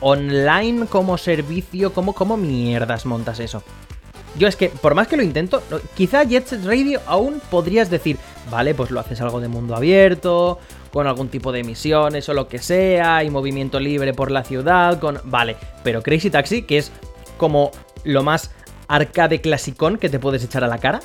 online 0.00 0.86
como 0.86 1.18
servicio, 1.18 1.92
como, 1.92 2.12
como 2.12 2.36
mierdas 2.36 3.06
montas 3.06 3.40
eso. 3.40 3.62
Yo 4.36 4.46
es 4.46 4.56
que, 4.56 4.68
por 4.68 4.94
más 4.94 5.08
que 5.08 5.16
lo 5.16 5.22
intento, 5.22 5.62
quizá 5.96 6.22
Jet 6.22 6.46
Set 6.46 6.64
Radio 6.64 7.00
aún 7.06 7.40
podrías 7.50 7.90
decir, 7.90 8.18
vale, 8.50 8.74
pues 8.74 8.90
lo 8.90 9.00
haces 9.00 9.20
algo 9.20 9.40
de 9.40 9.48
mundo 9.48 9.74
abierto, 9.74 10.60
con 10.92 11.06
algún 11.06 11.28
tipo 11.28 11.52
de 11.52 11.64
misiones 11.64 12.28
o 12.28 12.34
lo 12.34 12.48
que 12.48 12.58
sea, 12.58 13.22
y 13.24 13.30
movimiento 13.30 13.80
libre 13.80 14.14
por 14.14 14.30
la 14.30 14.44
ciudad, 14.44 14.98
con... 14.98 15.20
Vale, 15.24 15.56
pero 15.84 16.02
Crazy 16.02 16.30
Taxi, 16.30 16.62
que 16.62 16.78
es 16.78 16.92
como 17.36 17.70
lo 18.04 18.22
más 18.22 18.50
arcade 18.88 19.40
clasicón 19.40 19.98
que 19.98 20.08
te 20.08 20.18
puedes 20.18 20.42
echar 20.42 20.64
a 20.64 20.68
la 20.68 20.78
cara. 20.78 21.00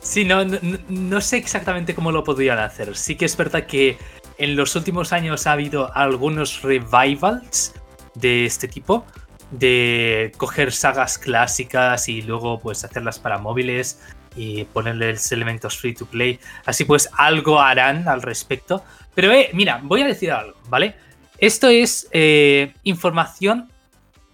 Sí, 0.00 0.24
no, 0.24 0.44
no, 0.44 1.20
sé 1.20 1.38
exactamente 1.38 1.94
cómo 1.94 2.12
lo 2.12 2.22
podrían 2.22 2.58
hacer. 2.58 2.96
Sí 2.96 3.16
que 3.16 3.24
es 3.24 3.36
verdad 3.36 3.66
que 3.66 3.98
en 4.38 4.54
los 4.54 4.76
últimos 4.76 5.12
años 5.12 5.46
ha 5.46 5.52
habido 5.52 5.94
algunos 5.96 6.62
revivals 6.62 7.72
de 8.14 8.44
este 8.44 8.68
tipo, 8.68 9.04
de 9.50 10.32
coger 10.36 10.72
sagas 10.72 11.18
clásicas 11.18 12.08
y 12.08 12.22
luego 12.22 12.60
pues 12.60 12.84
hacerlas 12.84 13.18
para 13.18 13.38
móviles 13.38 14.00
y 14.36 14.64
ponerles 14.64 15.30
elementos 15.32 15.78
free 15.78 15.94
to 15.94 16.06
play. 16.06 16.38
Así 16.64 16.84
pues, 16.84 17.08
algo 17.16 17.60
harán 17.60 18.08
al 18.08 18.22
respecto. 18.22 18.84
Pero 19.14 19.32
eh, 19.32 19.50
mira, 19.52 19.80
voy 19.82 20.02
a 20.02 20.06
decir 20.06 20.32
algo, 20.32 20.56
¿vale? 20.68 20.94
Esto 21.38 21.68
es 21.68 22.08
eh, 22.12 22.74
información 22.82 23.70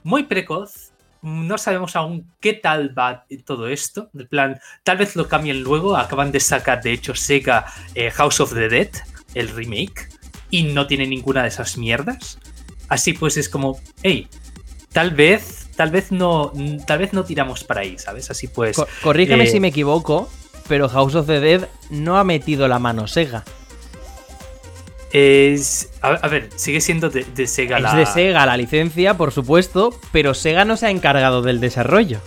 muy 0.02 0.24
precoz. 0.24 0.92
No 1.22 1.58
sabemos 1.58 1.96
aún 1.96 2.30
qué 2.40 2.54
tal 2.54 2.96
va 2.98 3.26
todo 3.44 3.68
esto. 3.68 4.08
De 4.12 4.24
plan, 4.24 4.58
tal 4.82 4.96
vez 4.96 5.16
lo 5.16 5.28
cambien 5.28 5.62
luego. 5.62 5.96
Acaban 5.96 6.32
de 6.32 6.40
sacar, 6.40 6.82
de 6.82 6.92
hecho, 6.92 7.14
Sega 7.14 7.66
eh, 7.94 8.10
House 8.10 8.40
of 8.40 8.54
the 8.54 8.68
Dead, 8.68 8.90
el 9.34 9.48
remake, 9.48 10.08
y 10.50 10.62
no 10.62 10.86
tiene 10.86 11.06
ninguna 11.06 11.42
de 11.42 11.48
esas 11.48 11.76
mierdas. 11.76 12.38
Así 12.88 13.12
pues, 13.12 13.36
es 13.36 13.48
como, 13.48 13.78
hey, 14.02 14.28
tal 14.92 15.10
vez 15.10 15.59
tal 15.80 15.90
vez 15.90 16.12
no, 16.12 16.52
tal 16.86 16.98
vez 16.98 17.14
no 17.14 17.24
tiramos 17.24 17.64
para 17.64 17.80
ahí, 17.80 17.98
¿sabes? 17.98 18.30
Así 18.30 18.48
pues. 18.48 18.76
corrígeme 19.02 19.44
eh, 19.44 19.46
si 19.46 19.60
me 19.60 19.68
equivoco, 19.68 20.28
pero 20.68 20.90
House 20.90 21.14
of 21.14 21.26
the 21.26 21.40
Dead 21.40 21.68
no 21.88 22.18
ha 22.18 22.24
metido 22.24 22.68
la 22.68 22.78
mano 22.78 23.06
Sega. 23.06 23.44
Es. 25.10 25.88
A, 26.02 26.28
ver, 26.28 26.50
sigue 26.54 26.82
siendo 26.82 27.08
de, 27.08 27.24
Sega 27.46 27.78
es 27.78 27.94
de 27.94 28.04
Sega 28.04 28.44
la 28.44 28.58
licencia, 28.58 29.16
por 29.16 29.32
supuesto, 29.32 29.98
pero 30.12 30.34
Sega 30.34 30.66
no 30.66 30.76
se 30.76 30.84
ha 30.84 30.90
encargado 30.90 31.40
del 31.40 31.60
desarrollo. 31.60 32.20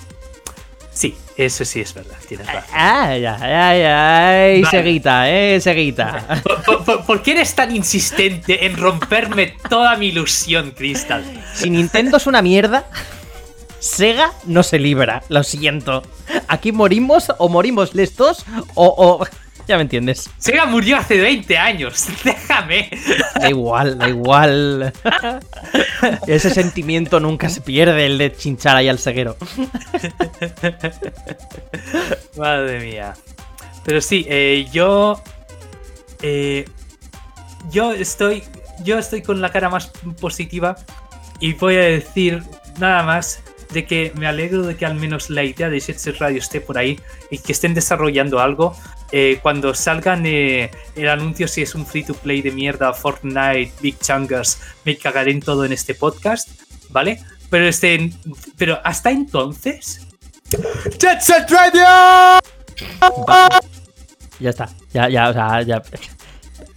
Sí, 0.92 1.16
eso 1.38 1.64
sí 1.64 1.80
es 1.80 1.94
verdad, 1.94 2.18
tienes 2.28 2.48
razón. 2.48 2.72
Ay, 2.74 3.24
ay, 3.24 3.82
ay, 3.84 4.66
Seguita, 4.66 5.30
eh, 5.30 5.62
Seguita. 5.62 6.42
¿Por, 7.06 7.22
qué 7.22 7.34
eres 7.34 7.54
tan 7.54 7.76
insistente 7.76 8.66
en 8.66 8.78
romperme 8.78 9.56
toda 9.70 9.96
mi 9.96 10.08
ilusión, 10.08 10.72
Crystal? 10.72 11.24
Si 11.54 11.70
Nintendo 11.70 12.18
es 12.18 12.26
una 12.26 12.42
mierda. 12.42 12.88
Sega 13.84 14.32
no 14.46 14.64
se 14.64 14.80
libra, 14.80 15.24
lo 15.28 15.44
siento. 15.44 16.04
Aquí 16.48 16.72
morimos 16.72 17.34
o 17.38 17.50
morimos 17.50 17.94
les 17.94 18.16
dos 18.16 18.46
o, 18.76 19.26
Ya 19.68 19.76
me 19.76 19.82
entiendes. 19.82 20.30
Sega 20.38 20.66
murió 20.66 20.96
hace 20.96 21.20
20 21.20 21.58
años, 21.58 22.08
déjame. 22.24 22.90
Da 23.36 23.50
igual, 23.50 23.98
da 23.98 24.08
igual. 24.08 24.94
Ese 26.28 26.50
sentimiento 26.50 27.20
nunca 27.20 27.50
se 27.50 27.60
pierde, 27.60 28.06
el 28.06 28.18
de 28.18 28.34
chinchar 28.34 28.78
ahí 28.78 28.88
al 28.88 29.00
ceguero. 29.00 29.36
Madre 32.38 32.80
mía. 32.80 33.16
Pero 33.84 34.00
sí, 34.00 34.26
eh, 34.30 34.66
yo... 34.72 35.22
Eh, 36.22 36.66
yo 37.70 37.92
estoy... 37.92 38.44
Yo 38.82 38.98
estoy 38.98 39.22
con 39.22 39.42
la 39.42 39.52
cara 39.52 39.70
más 39.70 39.92
positiva 40.22 40.78
y 41.40 41.54
voy 41.54 41.76
a 41.76 41.82
decir 41.82 42.44
nada 42.80 43.04
más 43.04 43.44
de 43.74 43.86
que 43.86 44.14
me 44.16 44.28
alegro 44.28 44.62
de 44.64 44.76
que 44.78 44.86
al 44.86 44.96
menos 44.96 45.30
la 45.30 45.44
idea 45.44 45.70
de 45.70 45.80
Jet 45.80 46.00
Radio 46.20 46.38
esté 46.38 46.62
por 46.62 46.78
ahí 46.78 47.00
y 47.30 47.40
que 47.40 47.52
estén 47.52 47.74
desarrollando 47.74 48.40
algo. 48.40 48.76
Eh, 49.12 49.40
cuando 49.42 49.74
salgan 49.76 50.26
eh, 50.26 50.72
el 50.96 51.10
anuncio 51.10 51.48
si 51.48 51.62
es 51.62 51.76
un 51.76 51.86
free 51.86 52.04
to 52.04 52.14
play 52.14 52.42
de 52.42 52.52
mierda, 52.52 52.94
Fortnite, 52.94 53.74
Big 53.82 54.00
Chungers, 54.00 54.60
me 54.86 54.98
cagaré 54.98 55.32
en 55.32 55.42
todo 55.42 55.66
en 55.66 55.74
este 55.74 55.94
podcast, 55.94 56.50
¿vale? 56.90 57.20
Pero 57.50 57.68
este, 57.68 58.12
pero 58.58 58.80
hasta 58.84 59.12
entonces. 59.12 60.08
¡Jet 61.00 61.22
Set 61.22 61.50
Radio! 61.50 61.84
Ya 64.40 64.50
está, 64.50 64.70
ya, 64.94 65.10
ya, 65.10 65.30
o 65.30 65.34
sea, 65.34 65.62
ya. 65.62 65.84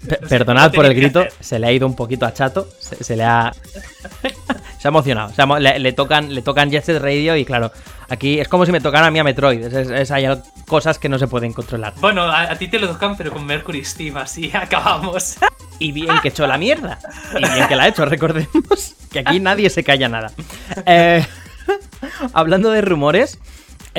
Perdonad 0.29 0.73
por 0.73 0.85
el 0.85 0.95
grito, 0.95 1.25
se 1.41 1.59
le 1.59 1.67
ha 1.67 1.73
ido 1.73 1.87
un 1.87 1.97
poquito 1.97 2.27
a 2.27 2.33
chato, 2.33 2.69
se 2.79 3.17
le 3.17 3.25
ha. 3.25 3.53
Se 4.87 4.89
ha 4.89 4.91
emocionado. 4.91 5.59
le, 5.59 5.93
tocan, 5.95 6.33
le 6.33 6.43
tocan 6.43 6.71
Jet 6.71 6.85
Set 6.85 7.03
Radio 7.03 7.35
y 7.37 7.45
claro, 7.45 7.73
aquí 8.09 8.39
es 8.39 8.47
como 8.47 8.65
si 8.65 8.71
me 8.71 8.81
tocaran 8.81 9.09
a 9.09 9.11
mí 9.11 9.19
a 9.19 9.25
Metroid. 9.25 9.65
Es, 9.65 10.13
hay 10.13 10.29
cosas 10.65 11.01
que 11.01 11.09
no 11.09 11.19
se 11.19 11.27
pueden 11.27 11.53
controlar. 11.53 11.95
Bueno, 11.97 12.23
a, 12.23 12.55
ti 12.55 12.69
te 12.69 12.79
lo 12.79 12.87
tocan, 12.87 13.17
pero 13.17 13.33
con 13.33 13.45
Mercury 13.45 13.85
Steam, 13.85 14.17
así 14.17 14.53
acabamos. 14.55 15.39
Y 15.81 15.91
bien 15.91 16.21
que 16.23 16.29
echó 16.29 16.47
la 16.47 16.57
mierda. 16.57 17.01
Y 17.35 17.53
bien 17.53 17.67
que 17.67 17.75
la 17.75 17.83
ha 17.83 17.89
hecho, 17.89 18.05
recordemos 18.05 18.95
que 19.11 19.19
aquí 19.19 19.41
nadie 19.41 19.71
se 19.71 19.83
calla 19.83 20.09
nada. 20.09 20.31
Eh, 20.87 21.27
hablando 22.33 22.71
de 22.71 22.81
rumores, 22.81 23.41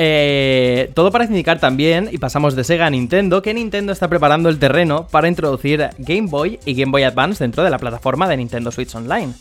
eh, 0.00 0.92
todo 0.94 1.10
parece 1.10 1.32
indicar 1.32 1.58
también, 1.58 2.08
y 2.12 2.18
pasamos 2.18 2.54
de 2.54 2.62
Sega 2.62 2.86
a 2.86 2.90
Nintendo, 2.90 3.42
que 3.42 3.52
Nintendo 3.52 3.92
está 3.92 4.06
preparando 4.06 4.48
el 4.48 4.60
terreno 4.60 5.08
para 5.08 5.26
introducir 5.26 5.90
Game 5.98 6.28
Boy 6.28 6.60
y 6.64 6.74
Game 6.74 6.92
Boy 6.92 7.02
Advance 7.02 7.42
dentro 7.42 7.64
de 7.64 7.70
la 7.70 7.78
plataforma 7.78 8.28
de 8.28 8.36
Nintendo 8.36 8.70
Switch 8.70 8.94
Online. 8.94 9.34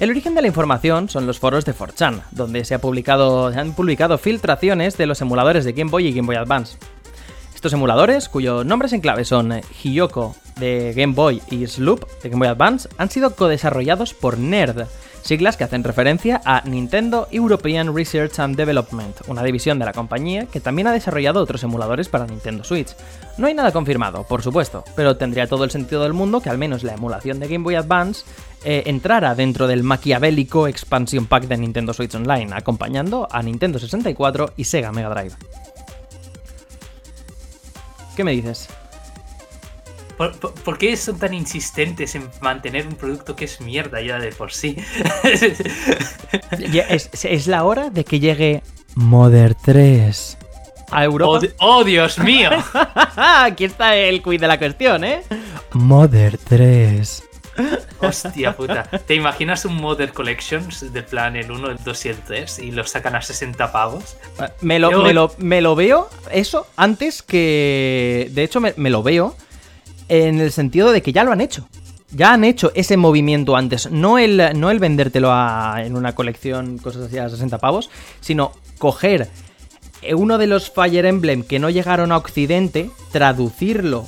El 0.00 0.10
origen 0.10 0.34
de 0.34 0.42
la 0.42 0.48
información 0.48 1.08
son 1.08 1.28
los 1.28 1.38
foros 1.38 1.64
de 1.64 1.76
4chan, 1.76 2.22
donde 2.32 2.64
se, 2.64 2.74
ha 2.74 2.80
publicado, 2.80 3.46
han 3.46 3.72
publicado 3.72 4.18
filtraciones 4.18 4.96
de 4.96 5.06
los 5.06 5.20
emuladores 5.20 5.64
de 5.64 5.74
Game 5.74 5.92
Boy 5.92 6.08
y 6.08 6.12
Game 6.12 6.26
Boy 6.26 6.36
Advance. 6.36 6.76
Estos 7.54 7.72
emuladores, 7.72 8.28
cuyos 8.28 8.66
nombres 8.66 8.92
en 8.92 9.02
clave 9.02 9.24
son 9.24 9.52
eh, 9.52 9.62
Hiyoko 9.80 10.34
de 10.58 10.92
Game 10.96 11.14
Boy 11.14 11.40
y 11.52 11.64
Sloop 11.68 12.04
de 12.20 12.30
Game 12.30 12.40
Boy 12.40 12.48
Advance, 12.48 12.88
han 12.98 13.10
sido 13.10 13.36
co-desarrollados 13.36 14.12
por 14.12 14.38
NERD, 14.38 14.86
siglas 15.30 15.56
que 15.56 15.62
hacen 15.62 15.84
referencia 15.84 16.40
a 16.44 16.60
Nintendo 16.66 17.28
European 17.30 17.94
Research 17.94 18.40
and 18.40 18.56
Development, 18.56 19.16
una 19.28 19.44
división 19.44 19.78
de 19.78 19.84
la 19.84 19.92
compañía 19.92 20.46
que 20.46 20.58
también 20.58 20.88
ha 20.88 20.92
desarrollado 20.92 21.40
otros 21.40 21.62
emuladores 21.62 22.08
para 22.08 22.26
Nintendo 22.26 22.64
Switch. 22.64 22.96
No 23.38 23.46
hay 23.46 23.54
nada 23.54 23.70
confirmado, 23.70 24.24
por 24.24 24.42
supuesto, 24.42 24.82
pero 24.96 25.16
tendría 25.16 25.46
todo 25.46 25.62
el 25.62 25.70
sentido 25.70 26.02
del 26.02 26.14
mundo 26.14 26.40
que 26.40 26.50
al 26.50 26.58
menos 26.58 26.82
la 26.82 26.94
emulación 26.94 27.38
de 27.38 27.46
Game 27.46 27.62
Boy 27.62 27.76
Advance 27.76 28.24
eh, 28.64 28.82
entrara 28.86 29.36
dentro 29.36 29.68
del 29.68 29.84
maquiavélico 29.84 30.66
expansion 30.66 31.26
pack 31.26 31.44
de 31.44 31.58
Nintendo 31.58 31.92
Switch 31.92 32.16
Online, 32.16 32.50
acompañando 32.52 33.28
a 33.30 33.40
Nintendo 33.40 33.78
64 33.78 34.54
y 34.56 34.64
Sega 34.64 34.90
Mega 34.90 35.10
Drive. 35.10 35.36
¿Qué 38.16 38.24
me 38.24 38.32
dices? 38.32 38.68
¿Por, 40.20 40.38
por, 40.38 40.52
por 40.52 40.76
qué 40.76 40.98
son 40.98 41.18
tan 41.18 41.32
insistentes 41.32 42.14
en 42.14 42.28
mantener 42.42 42.86
un 42.86 42.94
producto 42.94 43.34
que 43.34 43.46
es 43.46 43.58
mierda 43.62 44.02
ya 44.02 44.18
de 44.18 44.32
por 44.32 44.52
sí? 44.52 44.76
Ya 46.70 46.82
es, 46.82 47.08
es 47.24 47.46
la 47.46 47.64
hora 47.64 47.88
de 47.88 48.04
que 48.04 48.20
llegue 48.20 48.62
Mother 48.96 49.54
3 49.54 50.36
a 50.90 50.98
¡Oh, 50.98 51.02
Europa. 51.04 51.46
oh, 51.60 51.84
Dios 51.84 52.18
mío! 52.18 52.50
Aquí 53.16 53.64
está 53.64 53.96
el 53.96 54.20
quiz 54.20 54.38
de 54.38 54.46
la 54.46 54.58
cuestión, 54.58 55.04
¿eh? 55.04 55.22
Mother 55.72 56.36
3. 56.36 57.22
Hostia 58.00 58.54
puta. 58.54 58.82
¿Te 58.82 59.14
imaginas 59.14 59.64
un 59.64 59.76
Modern 59.76 60.12
Collections 60.12 60.92
de 60.92 61.02
plan 61.02 61.34
el 61.34 61.50
1, 61.50 61.70
el 61.70 61.78
2 61.82 62.04
y 62.04 62.08
el 62.10 62.16
3 62.18 62.58
y 62.58 62.72
los 62.72 62.90
sacan 62.90 63.16
a 63.16 63.22
60 63.22 63.72
pavos? 63.72 64.18
Me 64.60 64.78
lo, 64.78 64.90
Yo- 64.90 65.02
me, 65.02 65.14
lo, 65.14 65.32
me 65.38 65.62
lo 65.62 65.74
veo, 65.74 66.10
eso, 66.30 66.66
antes 66.76 67.22
que... 67.22 68.28
De 68.32 68.42
hecho, 68.42 68.60
me, 68.60 68.74
me 68.76 68.90
lo 68.90 69.02
veo 69.02 69.34
en 70.10 70.40
el 70.40 70.52
sentido 70.52 70.92
de 70.92 71.00
que 71.00 71.12
ya 71.12 71.24
lo 71.24 71.32
han 71.32 71.40
hecho. 71.40 71.66
Ya 72.12 72.32
han 72.32 72.42
hecho 72.44 72.72
ese 72.74 72.96
movimiento 72.96 73.56
antes. 73.56 73.90
No 73.90 74.18
el, 74.18 74.42
no 74.58 74.70
el 74.70 74.78
vendértelo 74.80 75.30
a- 75.32 75.76
en 75.84 75.96
una 75.96 76.14
colección, 76.14 76.76
cosas 76.78 77.02
así 77.06 77.16
a 77.18 77.28
60 77.28 77.58
pavos, 77.58 77.88
sino 78.20 78.52
coger 78.78 79.30
eh, 80.02 80.14
uno 80.14 80.36
de 80.36 80.46
los 80.48 80.70
Fire 80.70 81.06
Emblem 81.06 81.44
que 81.44 81.58
no 81.60 81.70
llegaron 81.70 82.10
a 82.10 82.16
Occidente, 82.16 82.90
traducirlo 83.12 84.06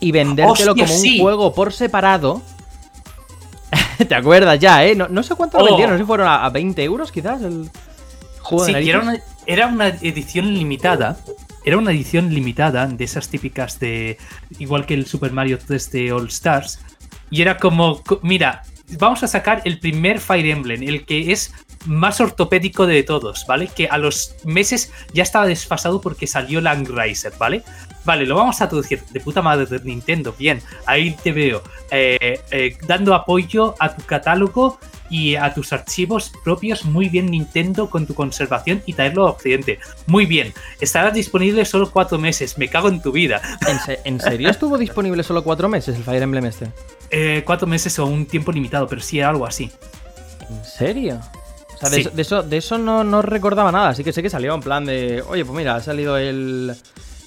y 0.00 0.12
vendértelo 0.12 0.72
Hostia, 0.72 0.84
como 0.84 0.94
un 0.94 1.00
sí. 1.00 1.18
juego 1.20 1.52
por 1.52 1.72
separado. 1.72 2.40
¿Te 4.08 4.14
acuerdas 4.14 4.58
ya, 4.60 4.84
eh? 4.84 4.94
No, 4.94 5.08
no 5.08 5.22
sé 5.24 5.34
cuánto 5.34 5.58
lo 5.58 5.64
Oh. 5.64 5.66
vendieron, 5.68 5.94
no 5.94 5.98
sé 5.98 6.04
si 6.04 6.06
fueron 6.06 6.28
a, 6.28 6.44
a 6.44 6.50
20 6.50 6.84
euros 6.84 7.10
quizás 7.10 7.42
el 7.42 7.68
juego 8.40 8.64
de 8.66 8.82
Sí, 8.82 8.88
era 8.90 9.00
una, 9.00 9.18
era 9.46 9.66
una 9.66 9.88
edición 9.88 10.54
limitada. 10.54 11.16
Era 11.64 11.76
una 11.78 11.90
edición 11.92 12.32
limitada 12.32 12.86
de 12.86 13.04
esas 13.04 13.28
típicas 13.28 13.78
de. 13.80 14.16
Igual 14.58 14.86
que 14.86 14.94
el 14.94 15.06
Super 15.06 15.32
Mario 15.32 15.58
3 15.58 15.90
de 15.92 16.12
All 16.12 16.28
Stars. 16.28 16.80
Y 17.30 17.42
era 17.42 17.56
como. 17.58 18.02
co- 18.02 18.20
Mira, 18.22 18.62
vamos 18.98 19.22
a 19.22 19.28
sacar 19.28 19.62
el 19.64 19.78
primer 19.78 20.20
Fire 20.20 20.46
Emblem, 20.46 20.82
el 20.82 21.04
que 21.04 21.32
es 21.32 21.52
más 21.88 22.20
ortopédico 22.20 22.86
de 22.86 23.02
todos, 23.02 23.44
¿vale? 23.48 23.68
Que 23.74 23.88
a 23.88 23.98
los 23.98 24.36
meses 24.44 24.92
ya 25.12 25.22
estaba 25.24 25.46
desfasado 25.46 26.00
porque 26.00 26.26
salió 26.26 26.60
Langriser, 26.60 27.32
¿vale? 27.38 27.62
Vale, 28.04 28.24
lo 28.26 28.36
vamos 28.36 28.60
a 28.62 28.68
traducir 28.68 29.02
de 29.10 29.20
puta 29.20 29.42
madre 29.42 29.66
de 29.66 29.80
Nintendo, 29.84 30.34
bien, 30.38 30.62
ahí 30.86 31.10
te 31.22 31.32
veo, 31.32 31.62
eh, 31.90 32.40
eh, 32.50 32.76
dando 32.86 33.14
apoyo 33.14 33.74
a 33.78 33.94
tu 33.94 34.02
catálogo 34.04 34.78
y 35.10 35.34
a 35.36 35.52
tus 35.52 35.72
archivos 35.72 36.32
propios, 36.44 36.84
muy 36.84 37.08
bien 37.08 37.26
Nintendo 37.30 37.90
con 37.90 38.06
tu 38.06 38.14
conservación 38.14 38.82
y 38.86 38.92
traerlo 38.94 39.26
a 39.26 39.30
Occidente. 39.32 39.78
Muy 40.06 40.24
bien, 40.26 40.54
estará 40.80 41.10
disponible 41.10 41.64
solo 41.64 41.90
cuatro 41.90 42.18
meses, 42.18 42.56
me 42.58 42.68
cago 42.68 42.88
en 42.88 43.02
tu 43.02 43.12
vida. 43.12 43.40
¿En, 43.66 43.78
se- 43.80 44.00
en 44.04 44.20
serio 44.20 44.48
estuvo 44.50 44.78
disponible 44.78 45.22
solo 45.22 45.42
cuatro 45.42 45.68
meses 45.68 45.96
el 45.96 46.04
Fire 46.04 46.22
Emblem 46.22 46.46
este? 46.46 46.70
Eh, 47.10 47.42
cuatro 47.44 47.66
meses 47.66 47.98
o 47.98 48.06
un 48.06 48.24
tiempo 48.26 48.52
limitado, 48.52 48.86
pero 48.86 49.00
sí 49.02 49.20
algo 49.20 49.46
así. 49.46 49.70
¿En 50.48 50.64
serio? 50.64 51.20
O 51.78 51.80
sea, 51.80 51.90
de, 51.90 51.96
Sí. 51.96 52.00
eso, 52.02 52.10
de 52.12 52.22
eso, 52.22 52.42
de 52.42 52.56
eso 52.56 52.78
no, 52.78 53.04
no 53.04 53.22
recordaba 53.22 53.70
nada, 53.72 53.90
así 53.90 54.02
que 54.04 54.12
sé 54.12 54.22
que 54.22 54.30
salió 54.30 54.54
en 54.54 54.60
plan 54.60 54.84
de, 54.84 55.22
oye, 55.28 55.44
pues 55.44 55.56
mira, 55.56 55.76
ha 55.76 55.80
salido 55.80 56.16
el 56.18 56.74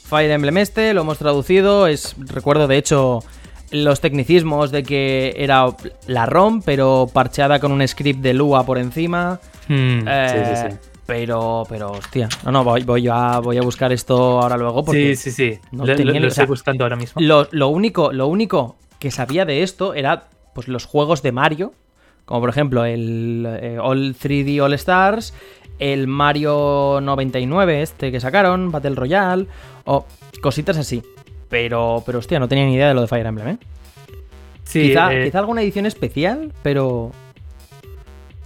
Fire 0.06 0.30
Emblem 0.32 0.58
este, 0.58 0.94
lo 0.94 1.02
hemos 1.02 1.18
traducido, 1.18 1.88
es 1.88 2.16
recuerdo 2.18 2.68
de 2.68 2.78
hecho 2.78 3.20
los 3.72 4.02
tecnicismos 4.02 4.70
de 4.72 4.84
que 4.84 5.34
era 5.38 5.66
la 6.08 6.26
ROM, 6.26 6.62
pero 6.62 7.08
parcheada 7.14 7.60
con 7.60 7.72
un 7.72 7.88
script 7.88 8.20
de 8.20 8.34
Lua 8.34 8.66
por 8.66 8.78
encima. 8.78 9.40
Eh, 9.70 10.70
Pero, 11.06 11.64
pero, 11.68 11.92
hostia, 11.92 12.30
no, 12.46 12.52
no, 12.52 12.64
voy, 12.64 12.84
voy, 12.84 13.08
a, 13.10 13.40
voy 13.40 13.58
a 13.58 13.62
buscar 13.62 13.92
esto 13.92 14.42
ahora 14.42 14.56
luego 14.58 14.84
porque 14.86 15.16
Sí, 15.16 15.32
sí, 15.32 15.52
sí. 15.54 15.60
no 15.72 15.86
lo, 15.86 15.96
tenía 15.96 16.14
lo- 16.14 16.14
ni- 16.14 16.20
lo 16.20 16.28
o 16.28 16.32
sea, 16.32 16.44
estoy 16.44 16.54
buscando 16.54 16.86
ahora 16.86 16.96
mismo. 16.96 17.22
Lo, 17.22 17.48
lo 17.52 17.68
único, 17.68 18.14
lo 18.14 18.28
único 18.28 18.78
que 19.00 19.12
sabía 19.12 19.44
de 19.44 19.64
esto 19.64 19.94
era 19.94 20.26
pues 20.54 20.68
los 20.70 20.86
juegos 20.86 21.22
de 21.22 21.32
Mario, 21.34 21.74
como 22.32 22.39
por 22.39 22.50
ejemplo 22.50 22.86
el 22.86 23.46
eh, 23.62 23.78
All 23.78 24.15
3D 24.15 24.63
All 24.63 24.72
Stars, 24.76 25.34
el 25.80 26.08
Mario 26.08 27.00
99 27.02 27.82
este 27.82 28.10
que 28.10 28.22
sacaron, 28.22 28.72
Battle 28.72 28.96
Royale, 28.96 29.48
o 29.84 30.06
cositas 30.41 30.78
así. 30.78 31.04
Pero, 31.50 32.02
pero 32.06 32.20
hostia, 32.20 32.39
no 32.39 32.48
tenía 32.48 32.65
ni 32.65 32.76
idea 32.76 32.88
de 32.88 32.94
lo 32.94 33.02
de 33.02 33.08
Fire 33.08 33.26
Emblem, 33.26 33.50
¿eh? 33.50 33.58
Sí, 34.63 34.84
quizá, 34.84 35.13
eh, 35.13 35.26
quizá 35.26 35.39
alguna 35.39 35.62
edición 35.62 35.86
especial, 35.86 36.54
pero... 36.63 37.12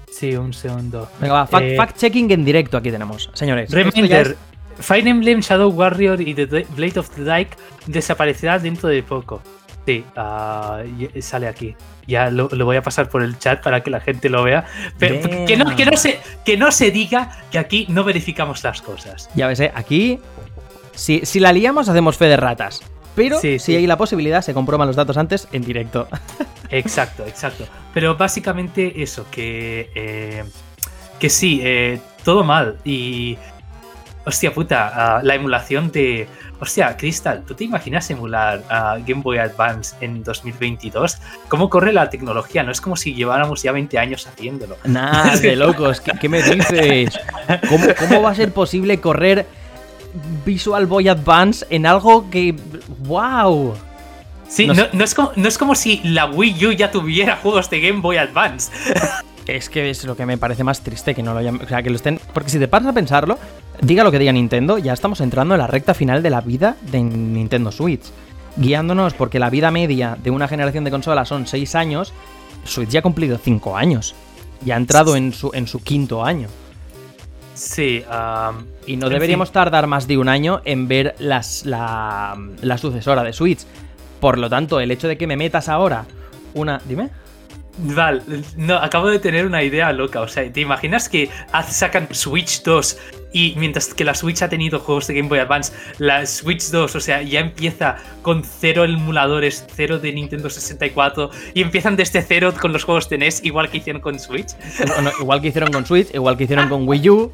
sí, 0.09 0.35
un 0.35 0.51
segundo. 0.51 1.07
Venga, 1.21 1.35
va, 1.35 1.45
fact, 1.45 1.65
Eh, 1.67 1.77
fact-checking 1.77 2.31
en 2.31 2.43
directo 2.43 2.77
aquí 2.77 2.89
tenemos, 2.89 3.29
señores. 3.35 3.69
Reminder, 3.69 4.35
Fire 4.79 5.07
Emblem 5.07 5.41
Shadow 5.41 5.69
Warrior 5.69 6.21
y 6.21 6.33
The 6.33 6.65
Blade 6.75 6.99
of 6.99 7.11
the 7.11 7.23
Dyke 7.23 7.55
desaparecerá 7.85 8.57
dentro 8.57 8.89
de 8.89 9.03
poco. 9.03 9.43
Sí, 9.85 10.03
y- 11.13 11.21
sale 11.21 11.47
aquí. 11.47 11.75
Ya 12.07 12.29
lo, 12.29 12.49
lo 12.51 12.65
voy 12.65 12.77
a 12.77 12.81
pasar 12.83 13.09
por 13.09 13.23
el 13.23 13.37
chat 13.39 13.63
para 13.63 13.81
que 13.81 13.89
la 13.89 13.99
gente 13.99 14.29
lo 14.29 14.43
vea. 14.43 14.65
Pero 14.99 15.21
que 15.45 15.57
no, 15.57 15.75
que, 15.75 15.85
no 15.85 15.97
se, 15.97 16.19
que 16.43 16.55
no 16.57 16.71
se 16.71 16.91
diga 16.91 17.31
que 17.51 17.57
aquí 17.59 17.85
no 17.89 18.03
verificamos 18.03 18.63
las 18.63 18.81
cosas. 18.81 19.29
Ya 19.35 19.47
ves, 19.47 19.59
¿eh? 19.59 19.71
aquí... 19.75 20.19
Si, 20.93 21.21
si 21.25 21.39
la 21.41 21.51
liamos, 21.51 21.89
hacemos 21.89 22.15
fe 22.17 22.25
de 22.25 22.37
ratas. 22.37 22.81
Pero 23.15 23.39
Sí, 23.39 23.59
si 23.59 23.65
sí. 23.73 23.75
hay 23.75 23.87
la 23.87 23.97
posibilidad, 23.97 24.41
se 24.41 24.53
comprueban 24.53 24.87
los 24.87 24.95
datos 24.95 25.17
antes 25.17 25.47
en 25.51 25.63
directo. 25.63 26.07
Exacto, 26.69 27.23
exacto. 27.27 27.65
Pero 27.93 28.15
básicamente 28.17 29.01
eso, 29.03 29.25
que, 29.29 29.91
eh, 29.93 30.43
que 31.19 31.29
sí, 31.29 31.61
eh, 31.63 31.99
todo 32.23 32.43
mal. 32.43 32.77
Y, 32.83 33.37
hostia 34.25 34.53
puta, 34.53 34.91
ah, 35.17 35.21
la 35.23 35.35
emulación 35.35 35.91
de... 35.91 36.27
Hostia, 36.59 36.95
Crystal, 36.97 37.43
¿tú 37.45 37.53
te 37.53 37.65
imaginas 37.65 38.09
emular 38.09 38.63
a 38.69 38.97
Game 39.05 39.21
Boy 39.21 39.37
Advance 39.37 39.95
en 40.01 40.23
2022? 40.23 41.17
¿Cómo 41.49 41.69
corre 41.69 41.91
la 41.93 42.09
tecnología? 42.09 42.63
No 42.63 42.71
es 42.71 42.79
como 42.81 42.95
si 42.95 43.13
lleváramos 43.13 43.61
ya 43.61 43.71
20 43.71 43.99
años 43.99 44.25
haciéndolo. 44.25 44.77
Nada 44.85 45.35
de 45.35 45.55
locos, 45.57 46.01
¿qué, 46.01 46.13
qué 46.19 46.29
me 46.29 46.41
dices? 46.41 47.19
¿Cómo, 47.69 47.85
cómo 47.99 48.21
va 48.21 48.31
a 48.31 48.35
ser 48.35 48.51
posible 48.53 48.99
correr 48.99 49.45
Visual 50.45 50.85
Boy 50.85 51.09
Advance 51.09 51.65
en 51.69 51.85
algo 51.85 52.29
que... 52.29 52.55
¡Wow! 52.99 53.75
Sí, 54.47 54.67
No 54.67 54.73
no, 54.73 54.83
sé. 54.83 54.89
no 54.93 55.03
es 55.03 55.13
como, 55.15 55.31
no 55.35 55.47
es 55.47 55.57
como 55.57 55.75
si 55.75 56.01
la 56.03 56.25
Wii 56.27 56.65
U 56.67 56.71
ya 56.71 56.91
tuviera 56.91 57.35
juegos 57.41 57.69
de 57.69 57.81
Game 57.81 57.99
Boy 57.99 58.17
Advance. 58.17 58.71
Es 59.47 59.69
que 59.69 59.89
es 59.89 60.03
lo 60.05 60.15
que 60.15 60.25
me 60.25 60.37
parece 60.37 60.63
más 60.63 60.81
triste 60.81 61.13
que 61.13 61.21
no 61.21 61.33
lo 61.33 61.39
hayan. 61.39 61.61
O 61.61 61.67
sea, 61.67 61.83
que 61.83 61.89
lo 61.89 61.95
estén. 61.97 62.19
Porque 62.33 62.49
si 62.49 62.59
te 62.59 62.67
paras 62.67 62.87
a 62.87 62.93
pensarlo, 62.93 63.37
diga 63.81 64.03
lo 64.03 64.11
que 64.11 64.19
diga 64.19 64.31
Nintendo, 64.31 64.77
ya 64.77 64.93
estamos 64.93 65.21
entrando 65.21 65.55
en 65.55 65.59
la 65.59 65.67
recta 65.67 65.93
final 65.93 66.23
de 66.23 66.29
la 66.29 66.41
vida 66.41 66.77
de 66.91 67.01
Nintendo 67.01 67.71
Switch. 67.71 68.03
Guiándonos 68.57 69.13
porque 69.13 69.39
la 69.39 69.49
vida 69.49 69.71
media 69.71 70.17
de 70.21 70.31
una 70.31 70.47
generación 70.47 70.83
de 70.83 70.91
consolas 70.91 71.27
son 71.27 71.47
6 71.47 71.75
años, 71.75 72.13
Switch 72.63 72.89
ya 72.89 72.99
ha 72.99 73.03
cumplido 73.03 73.37
5 73.37 73.75
años. 73.75 74.15
Ya 74.63 74.75
ha 74.75 74.77
entrado 74.77 75.15
en 75.15 75.33
su, 75.33 75.51
en 75.53 75.67
su 75.67 75.83
quinto 75.83 76.23
año. 76.23 76.47
Sí, 77.53 78.03
Y 78.85 78.97
no 78.97 79.09
deberíamos 79.09 79.51
tardar 79.51 79.87
más 79.87 80.07
de 80.07 80.17
un 80.17 80.27
año 80.27 80.61
en 80.65 80.87
ver 80.87 81.15
las, 81.19 81.65
la, 81.65 82.37
la 82.61 82.77
sucesora 82.77 83.23
de 83.23 83.31
Switch. 83.31 83.61
Por 84.19 84.37
lo 84.37 84.49
tanto, 84.49 84.79
el 84.79 84.91
hecho 84.91 85.07
de 85.07 85.17
que 85.17 85.27
me 85.27 85.37
metas 85.37 85.69
ahora 85.69 86.05
una. 86.53 86.81
Dime. 86.85 87.09
Val, 87.77 88.23
no, 88.55 88.75
acabo 88.77 89.09
de 89.09 89.19
tener 89.19 89.45
una 89.45 89.61
idea 89.63 89.91
loca. 89.91 90.21
O 90.21 90.27
sea, 90.27 90.51
¿te 90.51 90.61
imaginas 90.61 91.09
que 91.09 91.29
sacan 91.69 92.07
Switch 92.11 92.63
2 92.63 92.97
y 93.35 93.53
mientras 93.57 93.93
que 93.93 94.05
la 94.05 94.15
Switch 94.15 94.41
ha 94.43 94.47
tenido 94.47 94.79
juegos 94.79 95.07
de 95.07 95.15
Game 95.15 95.27
Boy 95.27 95.39
Advance, 95.39 95.73
la 95.97 96.25
Switch 96.25 96.71
2, 96.71 96.95
o 96.95 96.99
sea, 97.01 97.21
ya 97.21 97.41
empieza 97.41 97.97
con 98.21 98.45
cero 98.45 98.85
emuladores, 98.85 99.67
cero 99.75 99.99
de 99.99 100.13
Nintendo 100.13 100.49
64 100.49 101.31
y 101.53 101.61
empiezan 101.61 101.97
desde 101.97 102.21
cero 102.21 102.53
con 102.57 102.71
los 102.71 102.85
juegos 102.85 103.09
de 103.09 103.17
NES, 103.17 103.43
igual 103.43 103.69
que 103.69 103.79
hicieron 103.79 104.01
con 104.01 104.19
Switch? 104.19 104.55
Igual 105.19 105.41
que 105.41 105.49
hicieron 105.49 105.69
con 105.69 105.85
Switch, 105.85 106.15
igual 106.15 106.37
que 106.37 106.45
hicieron 106.45 106.69
con 106.69 106.87
Wii 106.87 107.09
U. 107.09 107.31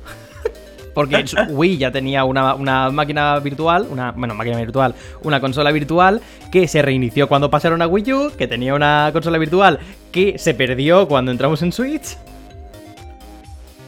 Porque 0.96 1.24
Wii 1.50 1.78
ya 1.78 1.92
tenía 1.92 2.24
una, 2.24 2.56
una 2.56 2.90
máquina 2.90 3.38
virtual, 3.38 3.86
una, 3.88 4.12
bueno, 4.12 4.34
máquina 4.34 4.58
virtual, 4.58 4.96
una 5.22 5.40
consola 5.40 5.72
virtual 5.72 6.20
que 6.52 6.68
se 6.68 6.82
reinició 6.82 7.28
cuando 7.28 7.52
pasaron 7.52 7.80
a 7.84 7.88
Wii 7.88 8.14
U, 8.14 8.32
que 8.36 8.48
tenía 8.48 8.74
una 8.74 9.12
consola 9.14 9.38
virtual 9.38 9.78
que 10.12 10.40
se 10.40 10.56
perdió 10.56 11.08
cuando 11.08 11.32
entramos 11.32 11.62
en 11.62 11.72
Switch. 11.72 12.18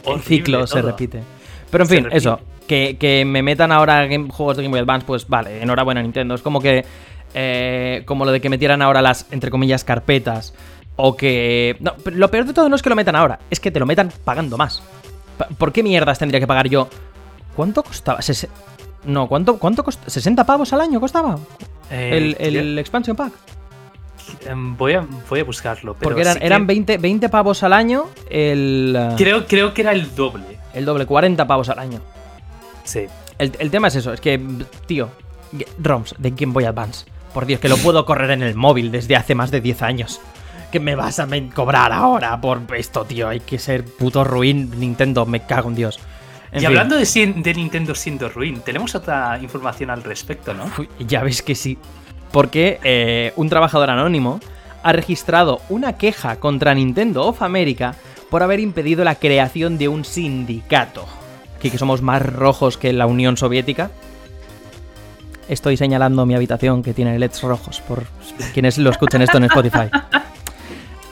El 0.06 0.20
ciclo 0.20 0.64
se 0.68 0.80
repite. 0.80 1.33
Pero 1.74 1.84
en 1.84 1.90
fin, 1.90 2.08
eso. 2.12 2.38
Que, 2.68 2.96
que 2.98 3.24
me 3.24 3.42
metan 3.42 3.72
ahora 3.72 4.06
game- 4.06 4.30
juegos 4.30 4.56
de 4.56 4.62
Game 4.62 4.70
Boy 4.72 4.80
Advance, 4.80 5.04
pues 5.06 5.28
vale, 5.28 5.60
enhorabuena 5.60 6.00
Nintendo. 6.02 6.34
Es 6.36 6.40
como 6.42 6.60
que. 6.60 6.84
eh, 7.34 8.02
como 8.06 8.24
lo 8.24 8.30
de 8.32 8.40
que 8.40 8.48
metieran 8.48 8.80
ahora 8.80 9.02
las, 9.02 9.26
entre 9.32 9.50
comillas, 9.50 9.82
carpetas. 9.82 10.54
O 10.96 11.16
que. 11.16 11.76
No, 11.80 11.94
pero 12.04 12.16
lo 12.16 12.30
peor 12.30 12.44
de 12.46 12.52
todo 12.54 12.68
no 12.68 12.76
es 12.76 12.82
que 12.82 12.88
lo 12.90 12.94
metan 12.96 13.16
ahora, 13.16 13.40
es 13.50 13.58
que 13.58 13.72
te 13.72 13.80
lo 13.80 13.86
metan 13.86 14.12
pagando 14.24 14.56
más. 14.56 14.82
¿Por 15.58 15.72
qué 15.72 15.82
mierdas 15.82 16.20
tendría 16.20 16.38
que 16.38 16.46
pagar 16.46 16.68
yo? 16.68 16.88
¿Cuánto 17.56 17.82
costaba? 17.82 18.20
No, 19.04 19.26
¿cuánto, 19.26 19.58
cuánto 19.58 19.82
costaba? 19.82 20.06
¿60 20.06 20.46
pavos 20.46 20.72
al 20.72 20.80
año 20.80 21.00
costaba? 21.00 21.36
Eh, 21.90 22.34
el, 22.38 22.56
el 22.56 22.78
expansion 22.78 23.16
pack. 23.16 23.32
em, 24.46 24.76
voy, 24.76 24.92
a, 24.94 25.04
voy 25.28 25.40
a 25.40 25.44
buscarlo. 25.44 25.94
Pero 25.94 26.08
Porque 26.10 26.22
eran, 26.22 26.34
sí 26.34 26.40
que- 26.40 26.46
eran 26.46 26.66
20, 26.66 26.98
20 26.98 27.28
pavos 27.28 27.62
al 27.64 27.72
año, 27.72 28.04
el, 28.30 28.96
Creo, 29.16 29.46
creo 29.46 29.74
que 29.74 29.82
era 29.82 29.92
el 29.92 30.14
doble. 30.14 30.53
El 30.74 30.84
doble, 30.84 31.06
40 31.06 31.46
pavos 31.46 31.68
al 31.68 31.78
año. 31.78 32.00
Sí. 32.84 33.06
El, 33.38 33.52
el 33.58 33.70
tema 33.70 33.88
es 33.88 33.96
eso, 33.96 34.12
es 34.12 34.20
que, 34.20 34.40
tío, 34.86 35.10
ROMs 35.78 36.14
de 36.18 36.30
Game 36.30 36.52
Boy 36.52 36.64
Advance. 36.64 37.06
Por 37.32 37.46
Dios, 37.46 37.58
que 37.58 37.68
lo 37.68 37.76
puedo 37.78 38.04
correr 38.06 38.30
en 38.30 38.42
el 38.42 38.54
móvil 38.54 38.92
desde 38.92 39.16
hace 39.16 39.34
más 39.34 39.50
de 39.50 39.60
10 39.60 39.82
años. 39.82 40.20
Que 40.70 40.78
me 40.78 40.94
vas 40.94 41.18
a 41.18 41.28
cobrar 41.52 41.92
ahora 41.92 42.40
por 42.40 42.62
esto, 42.76 43.04
tío. 43.04 43.28
Hay 43.28 43.40
que 43.40 43.58
ser 43.58 43.84
puto 43.84 44.22
ruin 44.22 44.70
Nintendo, 44.78 45.26
me 45.26 45.40
cago 45.40 45.68
en 45.68 45.74
Dios. 45.74 45.98
En 46.52 46.58
y 46.58 46.60
fin. 46.60 46.66
hablando 46.68 46.96
de 46.96 47.54
Nintendo 47.54 47.94
siendo 47.96 48.28
ruin, 48.28 48.60
tenemos 48.60 48.94
otra 48.94 49.38
información 49.42 49.90
al 49.90 50.04
respecto, 50.04 50.54
¿no? 50.54 50.70
Uy, 50.78 50.88
ya 51.00 51.24
ves 51.24 51.42
que 51.42 51.56
sí. 51.56 51.76
Porque 52.30 52.78
eh, 52.84 53.32
un 53.34 53.48
trabajador 53.48 53.90
anónimo 53.90 54.38
ha 54.84 54.92
registrado 54.92 55.60
una 55.68 55.94
queja 55.94 56.36
contra 56.36 56.74
Nintendo 56.74 57.26
of 57.26 57.42
America 57.42 57.96
por 58.34 58.42
haber 58.42 58.58
impedido 58.58 59.04
la 59.04 59.14
creación 59.14 59.78
de 59.78 59.86
un 59.86 60.04
sindicato. 60.04 61.06
Aquí 61.56 61.70
que 61.70 61.78
somos 61.78 62.02
más 62.02 62.20
rojos 62.20 62.76
que 62.76 62.92
la 62.92 63.06
Unión 63.06 63.36
Soviética. 63.36 63.92
Estoy 65.48 65.76
señalando 65.76 66.26
mi 66.26 66.34
habitación 66.34 66.82
que 66.82 66.94
tiene 66.94 67.16
LEDs 67.16 67.42
rojos 67.42 67.80
por 67.82 68.02
quienes 68.52 68.76
lo 68.78 68.90
escuchen 68.90 69.22
esto 69.22 69.36
en 69.36 69.44
Spotify. 69.44 69.88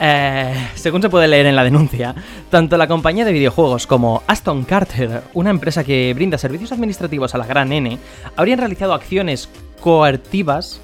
Eh, 0.04 0.70
según 0.74 1.00
se 1.00 1.08
puede 1.08 1.28
leer 1.28 1.46
en 1.46 1.54
la 1.54 1.62
denuncia, 1.62 2.12
tanto 2.50 2.76
la 2.76 2.88
compañía 2.88 3.24
de 3.24 3.30
videojuegos 3.30 3.86
como 3.86 4.24
Aston 4.26 4.64
Carter, 4.64 5.22
una 5.32 5.50
empresa 5.50 5.84
que 5.84 6.12
brinda 6.12 6.38
servicios 6.38 6.72
administrativos 6.72 7.36
a 7.36 7.38
la 7.38 7.46
gran 7.46 7.72
N, 7.72 7.98
habrían 8.34 8.58
realizado 8.58 8.94
acciones 8.94 9.48
coertivas, 9.80 10.80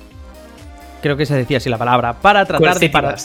creo 1.03 1.17
que 1.17 1.27
se 1.27 1.35
decía 1.35 1.57
así 1.57 1.69
la 1.69 1.79
palabra, 1.79 2.21
para 2.21 2.45
tratar 2.47 2.79
de 2.79 2.91
parar, 2.91 3.19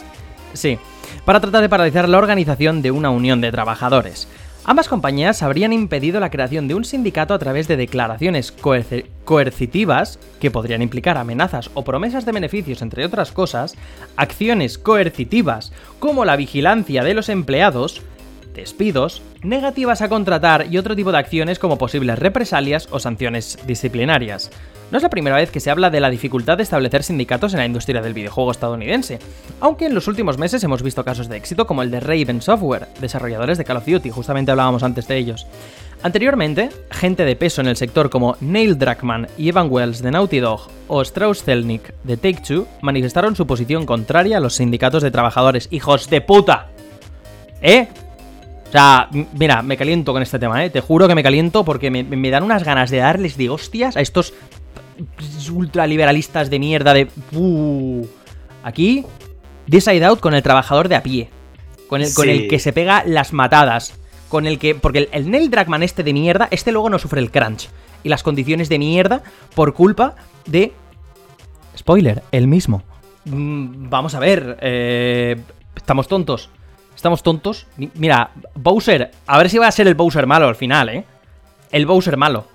sí, 0.53 0.79
para 1.25 1.39
tratar 1.39 1.61
de 1.61 1.69
paralizar 1.69 2.09
la 2.09 2.17
organización 2.17 2.81
de 2.81 2.91
una 2.91 3.09
unión 3.09 3.41
de 3.41 3.51
trabajadores. 3.51 4.27
Ambas 4.65 4.87
compañías 4.87 5.43
habrían 5.43 5.73
impedido 5.73 6.21
la 6.21 6.29
creación 6.29 6.69
de 6.69 6.75
un 6.75 6.85
sindicato 6.85 7.33
a 7.33 7.39
través 7.39 7.67
de 7.67 7.75
declaraciones 7.75 8.53
coercitivas, 9.25 10.19
que 10.39 10.51
podrían 10.51 10.81
implicar 10.81 11.17
amenazas 11.17 11.69
o 11.73 11.83
promesas 11.83 12.25
de 12.25 12.31
beneficios, 12.31 12.81
entre 12.81 13.05
otras 13.05 13.33
cosas, 13.33 13.75
acciones 14.15 14.77
coercitivas 14.77 15.73
como 15.99 16.23
la 16.23 16.37
vigilancia 16.37 17.03
de 17.03 17.13
los 17.13 17.27
empleados, 17.27 18.01
despidos, 18.53 19.21
negativas 19.41 20.01
a 20.01 20.09
contratar 20.09 20.67
y 20.71 20.77
otro 20.77 20.95
tipo 20.95 21.11
de 21.11 21.17
acciones 21.17 21.59
como 21.59 21.77
posibles 21.77 22.19
represalias 22.19 22.87
o 22.91 22.99
sanciones 22.99 23.57
disciplinarias. 23.65 24.51
No 24.91 24.97
es 24.97 25.03
la 25.03 25.09
primera 25.09 25.37
vez 25.37 25.49
que 25.49 25.59
se 25.59 25.71
habla 25.71 25.89
de 25.89 25.99
la 25.99 26.11
dificultad 26.11 26.57
de 26.57 26.63
establecer 26.63 27.03
sindicatos 27.03 27.53
en 27.53 27.59
la 27.59 27.65
industria 27.65 28.01
del 28.01 28.13
videojuego 28.13 28.51
estadounidense, 28.51 29.17
aunque 29.59 29.87
en 29.87 29.95
los 29.95 30.07
últimos 30.07 30.37
meses 30.37 30.63
hemos 30.63 30.83
visto 30.83 31.03
casos 31.03 31.27
de 31.29 31.37
éxito 31.37 31.65
como 31.65 31.81
el 31.81 31.89
de 31.89 31.99
Raven 31.99 32.41
Software, 32.41 32.87
desarrolladores 33.01 33.57
de 33.57 33.65
Call 33.65 33.77
of 33.77 33.87
Duty, 33.87 34.11
justamente 34.11 34.51
hablábamos 34.51 34.83
antes 34.83 35.07
de 35.07 35.17
ellos. 35.17 35.47
Anteriormente, 36.03 36.69
gente 36.91 37.23
de 37.23 37.35
peso 37.35 37.61
en 37.61 37.67
el 37.67 37.77
sector 37.77 38.09
como 38.09 38.35
Neil 38.41 38.77
Druckmann 38.77 39.29
y 39.37 39.49
Evan 39.49 39.71
Wells 39.71 40.03
de 40.03 40.11
Naughty 40.11 40.39
Dog 40.39 40.67
o 40.89 41.01
Strauss 41.01 41.43
Zelnick 41.43 41.93
de 42.03 42.17
Take-Two 42.17 42.67
manifestaron 42.81 43.37
su 43.37 43.47
posición 43.47 43.85
contraria 43.85 44.37
a 44.37 44.39
los 44.41 44.55
sindicatos 44.55 45.01
de 45.01 45.11
trabajadores. 45.11 45.69
¡Hijos 45.71 46.09
de 46.09 46.19
puta! 46.19 46.67
¿Eh? 47.61 47.87
O 48.73 48.75
sea, 48.75 49.07
mira, 49.33 49.61
me 49.61 49.77
caliento 49.77 50.13
con 50.13 50.23
este 50.23 50.39
tema, 50.39 50.65
¿eh? 50.65 50.71
Te 50.71 50.81
juro 50.81 51.07
que 51.07 51.13
me 51.13 51.21
caliento 51.21 51.63
porque 51.63 51.91
me, 51.91 52.01
me 52.03 52.31
dan 52.31 52.41
unas 52.41 52.63
ganas 52.63 52.89
de 52.89 52.97
darles 52.97 53.37
de 53.37 53.51
hostias 53.51 53.95
a 53.95 54.01
estos 54.01 54.33
ultraliberalistas 55.51 56.49
de 56.49 56.57
mierda 56.57 56.95
de... 56.95 57.07
Uh. 57.33 58.03
Aquí, 58.63 59.05
This 59.69 59.83
Side 59.83 60.03
Out 60.03 60.21
con 60.21 60.33
el 60.33 60.41
trabajador 60.41 60.87
de 60.87 60.95
a 60.95 61.03
pie. 61.03 61.29
Con 61.87 62.01
el, 62.01 62.11
con 62.15 62.27
el 62.27 62.47
que 62.47 62.57
se 62.57 62.73
pega 62.73 63.03
las 63.05 63.31
matadas. 63.31 63.93
Con 64.27 64.47
el 64.47 64.57
que... 64.57 64.73
Porque 64.73 64.97
el, 64.97 65.09
el 65.11 65.29
Neil 65.29 65.51
Druckmann 65.51 65.83
este 65.83 66.01
de 66.03 66.13
mierda, 66.13 66.47
este 66.49 66.71
luego 66.71 66.89
no 66.89 66.97
sufre 66.97 67.21
el 67.21 67.29
crunch. 67.29 67.69
Y 68.01 68.09
las 68.09 68.23
condiciones 68.23 68.69
de 68.69 68.79
mierda 68.79 69.21
por 69.53 69.75
culpa 69.75 70.15
de... 70.47 70.73
Spoiler, 71.77 72.23
el 72.31 72.47
mismo. 72.47 72.81
Mm, 73.25 73.87
vamos 73.91 74.15
a 74.15 74.19
ver. 74.19 74.57
eh, 74.61 75.39
estamos 75.75 76.07
tontos. 76.07 76.49
Estamos 76.95 77.23
tontos. 77.23 77.67
Mi- 77.77 77.91
Mira, 77.95 78.31
Bowser. 78.55 79.11
A 79.27 79.37
ver 79.37 79.49
si 79.49 79.57
va 79.57 79.67
a 79.67 79.71
ser 79.71 79.87
el 79.87 79.95
Bowser 79.95 80.25
malo 80.27 80.47
al 80.47 80.55
final, 80.55 80.89
¿eh? 80.89 81.05
El 81.71 81.85
Bowser 81.85 82.17
malo. 82.17 82.47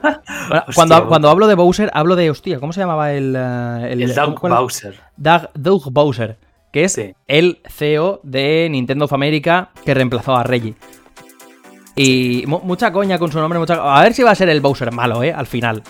Bueno, 0.00 0.20
cuando, 0.74 1.06
cuando 1.08 1.30
hablo 1.30 1.46
de 1.46 1.54
Bowser, 1.54 1.90
hablo 1.94 2.16
de. 2.16 2.30
Hostia, 2.30 2.58
¿cómo 2.58 2.72
se 2.72 2.80
llamaba 2.80 3.12
el. 3.12 3.34
eh, 3.36 3.88
El 3.92 4.14
Doug 4.14 4.40
Bowser. 4.40 4.98
Doug, 5.16 5.42
Doug 5.54 5.90
Bowser. 5.92 6.36
Que 6.72 6.84
es 6.84 6.92
Sí. 6.94 7.14
el 7.28 7.60
CEO 7.68 8.20
de 8.22 8.66
Nintendo 8.70 9.04
of 9.04 9.12
America 9.12 9.70
que 9.84 9.92
reemplazó 9.92 10.34
a 10.34 10.42
Reggie. 10.42 10.74
Y 11.94 12.44
mu- 12.46 12.60
mucha 12.64 12.90
coña 12.90 13.18
con 13.18 13.30
su 13.30 13.38
nombre. 13.38 13.58
Mucha... 13.58 13.74
A 13.98 14.02
ver 14.02 14.14
si 14.14 14.22
va 14.22 14.30
a 14.30 14.34
ser 14.34 14.48
el 14.48 14.62
Bowser 14.62 14.90
malo, 14.90 15.22
¿eh? 15.22 15.32
Al 15.34 15.46
final. 15.46 15.82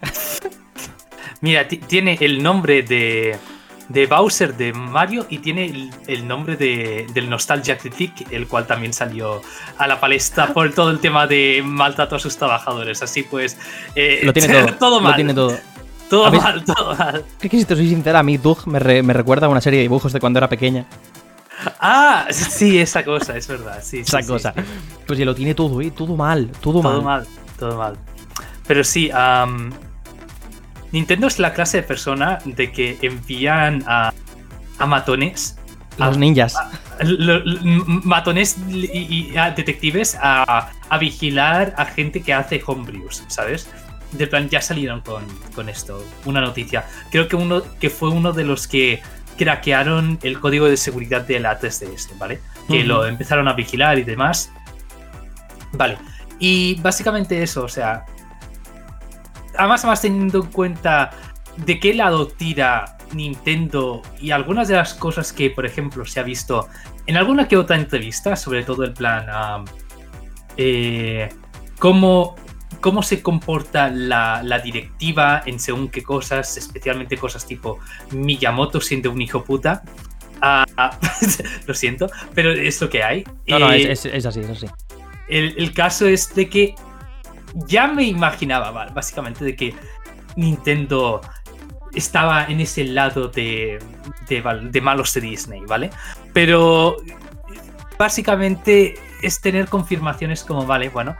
Mira, 1.40 1.66
ti- 1.66 1.78
tiene 1.78 2.16
el 2.20 2.40
nombre 2.42 2.82
de, 2.84 3.36
de 3.88 4.06
Bowser 4.06 4.56
de 4.56 4.72
Mario 4.72 5.26
y 5.28 5.38
tiene 5.38 5.66
el, 5.66 5.90
el 6.06 6.26
nombre 6.28 6.56
de, 6.56 7.06
del 7.12 7.28
Nostalgia 7.28 7.76
Critic, 7.78 8.30
el 8.32 8.46
cual 8.46 8.66
también 8.66 8.92
salió 8.92 9.42
a 9.78 9.86
la 9.86 10.00
palestra 10.00 10.48
por 10.54 10.72
todo 10.72 10.90
el 10.90 11.00
tema 11.00 11.26
de 11.26 11.62
maltrato 11.64 12.16
a 12.16 12.18
sus 12.18 12.36
trabajadores. 12.36 13.02
Así 13.02 13.22
pues, 13.24 13.58
eh, 13.94 14.20
Lo 14.22 14.32
tiene 14.32 14.72
todo. 14.78 15.00
mal. 15.00 15.12
Lo 15.12 15.16
tiene 15.16 15.34
todo. 15.34 15.56
Todo 16.08 16.30
ver- 16.30 16.40
mal, 16.42 16.64
todo 16.64 16.94
mal. 16.94 17.24
Es 17.40 17.50
que 17.50 17.58
si 17.58 17.64
te 17.64 17.74
soy 17.74 17.88
sincera, 17.88 18.18
a 18.18 18.22
mí 18.22 18.36
Doug 18.36 18.66
me, 18.66 18.78
re- 18.78 19.02
me 19.02 19.12
recuerda 19.14 19.46
a 19.46 19.50
una 19.50 19.60
serie 19.62 19.78
de 19.78 19.82
dibujos 19.84 20.12
de 20.12 20.20
cuando 20.20 20.38
era 20.38 20.48
pequeña. 20.48 20.84
Ah, 21.80 22.26
sí, 22.30 22.78
esa 22.78 23.04
cosa, 23.04 23.36
es 23.36 23.46
verdad. 23.46 23.80
Sí, 23.82 24.00
Esa 24.00 24.20
sí, 24.20 24.28
cosa. 24.28 24.52
sí. 24.56 24.62
Pues 25.06 25.18
si 25.18 25.24
lo 25.24 25.34
tiene 25.34 25.54
todo, 25.54 25.80
¿eh? 25.80 25.90
Todo 25.90 26.16
mal. 26.16 26.50
Todo, 26.60 26.80
Todo 26.82 27.02
mal. 27.02 27.02
mal, 27.02 27.26
todo 27.58 27.78
mal. 27.78 27.96
Pero 28.66 28.84
sí, 28.84 29.10
am, 29.12 29.72
Nintendo 30.92 31.26
es 31.26 31.38
la 31.38 31.52
clase 31.54 31.78
de 31.78 31.82
persona 31.82 32.38
de 32.44 32.70
que 32.70 32.98
envían 33.02 33.82
a, 33.86 34.12
a 34.78 34.86
matones 34.86 35.58
Los 35.98 36.16
a- 36.16 36.20
ninjas. 36.20 36.54
lo- 37.02 37.38
lo- 37.40 37.60
m- 37.60 37.84
matones 38.04 38.56
y, 38.68 39.30
y 39.32 39.36
a 39.36 39.50
detectives 39.50 40.16
a, 40.20 40.70
a 40.88 40.98
vigilar 40.98 41.74
a 41.76 41.86
gente 41.86 42.22
que 42.22 42.32
hace 42.34 42.62
homebrews, 42.64 43.24
¿sabes? 43.28 43.68
De 44.12 44.26
plan, 44.26 44.48
ya 44.50 44.60
salieron 44.60 45.00
con, 45.00 45.24
con 45.54 45.68
esto, 45.70 46.04
una 46.26 46.40
noticia. 46.42 46.84
Creo 47.10 47.26
que 47.28 47.36
uno 47.36 47.62
que 47.80 47.88
fue 47.88 48.10
uno 48.10 48.32
de 48.34 48.44
los 48.44 48.68
que 48.68 49.00
craquearon 49.38 50.18
el 50.22 50.38
código 50.38 50.66
de 50.66 50.76
seguridad 50.76 51.22
de 51.22 51.40
la 51.40 51.58
3DS, 51.58 52.18
¿vale? 52.18 52.40
Que 52.68 52.84
lo 52.84 53.06
empezaron 53.06 53.48
a 53.48 53.54
vigilar 53.54 53.98
y 53.98 54.02
demás. 54.04 54.50
Vale. 55.72 55.96
Y 56.38 56.74
básicamente 56.82 57.42
eso, 57.42 57.64
o 57.64 57.68
sea. 57.68 58.04
Además, 59.58 59.84
más 59.84 60.00
teniendo 60.02 60.42
en 60.44 60.50
cuenta 60.50 61.10
de 61.56 61.78
qué 61.80 61.94
lado 61.94 62.26
tira 62.28 62.96
Nintendo 63.12 64.02
y 64.20 64.30
algunas 64.30 64.68
de 64.68 64.76
las 64.76 64.94
cosas 64.94 65.32
que, 65.32 65.50
por 65.50 65.66
ejemplo, 65.66 66.04
se 66.06 66.20
ha 66.20 66.22
visto 66.22 66.68
en 67.06 67.16
alguna 67.16 67.46
que 67.48 67.56
otra 67.56 67.76
entrevista, 67.76 68.36
sobre 68.36 68.62
todo 68.64 68.84
el 68.84 68.92
plan. 68.92 69.26
am, 69.30 69.64
eh, 70.56 71.28
cómo, 71.78 72.36
cómo 72.80 73.02
se 73.02 73.22
comporta 73.22 73.88
la, 73.90 74.42
la 74.42 74.58
directiva 74.58 75.42
en 75.46 75.58
según 75.58 75.88
qué 75.88 76.02
cosas, 76.02 76.56
especialmente 76.56 77.16
cosas 77.16 77.46
tipo 77.46 77.78
Miyamoto 78.12 78.80
siendo 78.80 79.10
un 79.10 79.20
hijo 79.22 79.44
puta. 79.44 79.82
Ah, 80.40 80.64
lo 81.66 81.74
siento, 81.74 82.10
pero 82.34 82.50
es 82.50 82.80
lo 82.80 82.90
que 82.90 83.02
hay. 83.02 83.24
No, 83.46 83.58
no, 83.60 83.72
Eh, 83.72 83.92
es, 83.92 84.04
es- 84.06 84.14
es 84.14 84.26
así, 84.26 84.40
es 84.40 84.50
así. 84.50 84.66
el, 85.28 85.54
el 85.56 85.72
caso 85.72 86.06
es 86.06 86.34
de 86.34 86.48
que 86.48 86.74
ya 87.54 87.86
me 87.86 88.04
imaginaba, 88.04 88.70
básicamente, 88.90 89.44
de 89.44 89.56
que 89.56 89.74
Nintendo 90.36 91.20
estaba 91.94 92.44
en 92.46 92.60
ese 92.60 92.84
lado 92.84 93.28
de, 93.28 93.78
de 94.28 94.80
malos 94.80 95.12
de 95.14 95.20
Disney, 95.20 95.60
¿vale? 95.66 95.90
Pero 96.32 96.96
básicamente 97.98 98.94
es 99.22 99.40
tener 99.40 99.68
confirmaciones 99.68 100.42
como, 100.42 100.66
vale, 100.66 100.88
bueno, 100.88 101.16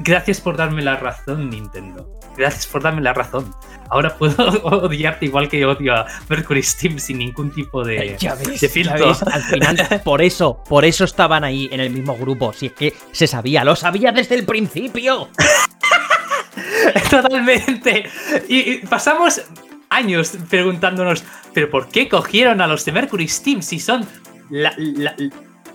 gracias 0.00 0.40
por 0.40 0.56
darme 0.56 0.82
la 0.82 0.96
razón, 0.96 1.50
Nintendo. 1.50 2.18
Gracias 2.36 2.66
por 2.66 2.82
darme 2.82 3.02
la 3.02 3.12
razón. 3.12 3.54
Ahora 3.92 4.16
puedo 4.16 4.34
odiarte 4.64 5.26
igual 5.26 5.48
que 5.48 5.64
odio 5.64 5.94
a 5.94 6.06
Mercury 6.28 6.62
Steam 6.62 6.98
sin 6.98 7.18
ningún 7.18 7.50
tipo 7.52 7.84
de, 7.84 8.16
Ya 8.18 8.34
ves, 8.34 8.48
de 8.48 8.56
ya 8.56 8.68
filtro. 8.68 9.08
ves, 9.08 9.22
al 9.22 9.42
final, 9.42 9.76
por 10.04 10.22
eso, 10.22 10.62
por 10.68 10.84
eso 10.84 11.04
estaban 11.04 11.44
ahí 11.44 11.68
en 11.70 11.80
el 11.80 11.90
mismo 11.90 12.16
grupo. 12.16 12.52
Si 12.52 12.66
es 12.66 12.72
que 12.72 12.94
se 13.12 13.26
sabía, 13.26 13.64
lo 13.64 13.76
sabía 13.76 14.12
desde 14.12 14.34
el 14.36 14.44
principio. 14.44 15.28
Totalmente. 17.10 18.04
Y, 18.48 18.58
y 18.72 18.78
pasamos 18.78 19.42
años 19.90 20.32
preguntándonos, 20.48 21.22
¿pero 21.52 21.70
por 21.70 21.88
qué 21.88 22.08
cogieron 22.08 22.60
a 22.60 22.66
los 22.66 22.84
de 22.84 22.92
Mercury 22.92 23.28
Steam 23.28 23.62
si 23.62 23.78
son 23.78 24.06
la- 24.50 24.74
la- 24.76 25.14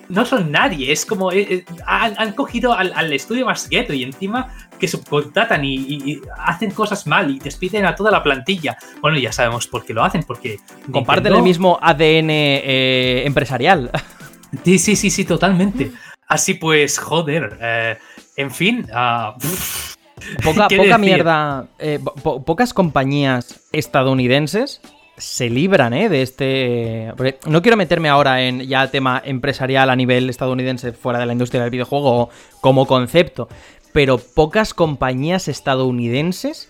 no 0.09 0.25
son 0.25 0.51
nadie? 0.51 0.91
Es 0.91 1.05
como 1.05 1.31
eh, 1.31 1.47
eh, 1.49 1.65
han, 1.85 2.13
han 2.17 2.31
cogido 2.33 2.73
al, 2.73 2.93
al 2.95 3.11
estudio 3.13 3.45
más 3.45 3.67
gueto 3.69 3.93
y 3.93 4.03
encima 4.03 4.53
que 4.79 4.87
subcontratan 4.87 5.65
y, 5.65 5.75
y- 5.75 6.11
y 6.11 6.21
hacen 6.37 6.71
cosas 6.71 7.07
mal 7.07 7.29
y 7.31 7.39
despiden 7.39 7.85
a 7.85 7.95
toda 7.95 8.11
la 8.11 8.21
plantilla. 8.23 8.77
Bueno, 9.01 9.17
ya 9.17 9.31
sabemos 9.31 9.67
por 9.67 9.85
qué 9.85 9.93
lo 9.93 10.03
hacen, 10.03 10.23
porque 10.23 10.57
Comparten 10.91 11.23
Nintendo- 11.33 11.37
el 11.37 11.43
mismo 11.43 11.79
ADN 11.81 12.29
eh, 12.29 13.23
empresarial. 13.25 13.89
Sí, 14.63 14.79
sí, 14.79 14.95
sí, 14.95 15.09
sí, 15.09 15.25
totalmente. 15.25 15.91
Así 16.27 16.53
pues, 16.53 16.97
joder. 16.99 17.57
eh, 17.61 17.97
en 18.35 18.51
fin, 18.51 18.85
pff, 19.39 19.95
Poca, 20.43 20.67
¿Qué 20.67 20.77
poca 20.77 20.97
mierda. 20.97 21.67
po- 22.23 22.43
pocas 22.43 22.73
compañías 22.73 23.59
estadounidenses 23.71 24.81
se 25.17 25.49
libran 25.49 25.93
¿eh? 25.93 26.09
de 26.09 26.21
este. 26.21 27.13
porque 27.17 27.39
no 27.47 27.61
quiero 27.61 27.75
meterme 27.75 28.07
ahora 28.07 28.43
en 28.43 28.61
ya 28.61 28.89
tema 28.91 29.21
empresarial 29.25 29.89
a 29.89 29.95
nivel 29.95 30.29
estadounidense 30.29 30.93
fuera 30.93 31.19
de 31.19 31.25
la 31.25 31.33
industria 31.33 31.61
del 31.61 31.71
videojuego 31.71 32.29
como 32.61 32.85
concepto. 32.85 33.49
Pero 33.93 34.19
pocas 34.19 34.75
compañías 34.75 35.47
estadounidenses, 35.47 36.69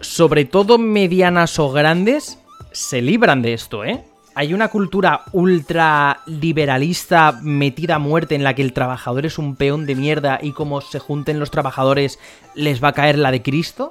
sobre 0.00 0.46
todo 0.46 0.78
medianas 0.78 1.58
o 1.58 1.70
grandes, 1.70 2.38
se 2.72 3.02
libran 3.02 3.42
de 3.42 3.52
esto, 3.52 3.84
¿eh? 3.84 4.04
Hay 4.34 4.54
una 4.54 4.68
cultura 4.68 5.22
ultra 5.32 6.20
liberalista 6.24 7.40
metida 7.42 7.96
a 7.96 7.98
muerte 7.98 8.36
en 8.36 8.44
la 8.44 8.54
que 8.54 8.62
el 8.62 8.72
trabajador 8.72 9.26
es 9.26 9.38
un 9.38 9.56
peón 9.56 9.86
de 9.86 9.96
mierda 9.96 10.38
y 10.40 10.52
como 10.52 10.80
se 10.80 10.98
junten 10.98 11.40
los 11.40 11.50
trabajadores 11.50 12.18
les 12.54 12.82
va 12.82 12.88
a 12.88 12.92
caer 12.92 13.18
la 13.18 13.32
de 13.32 13.42
Cristo. 13.42 13.90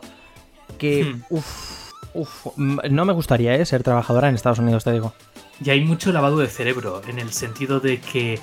Que, 0.78 1.04
Hmm. 1.04 1.24
uff, 1.30 1.79
no 2.56 3.06
me 3.06 3.14
gustaría 3.14 3.56
¿eh? 3.56 3.66
ser 3.66 3.84
trabajadora 3.84 4.30
en 4.30 4.36
Estados 4.36 4.60
Unidos, 4.60 4.84
te 4.84 4.92
digo. 4.92 5.14
y 5.64 5.70
hay 5.70 5.82
mucho 5.82 6.12
lavado 6.12 6.38
de 6.38 6.48
cerebro 6.48 7.02
en 7.08 7.20
el 7.20 7.32
sentido 7.32 7.80
de 7.80 8.00
que 8.00 8.40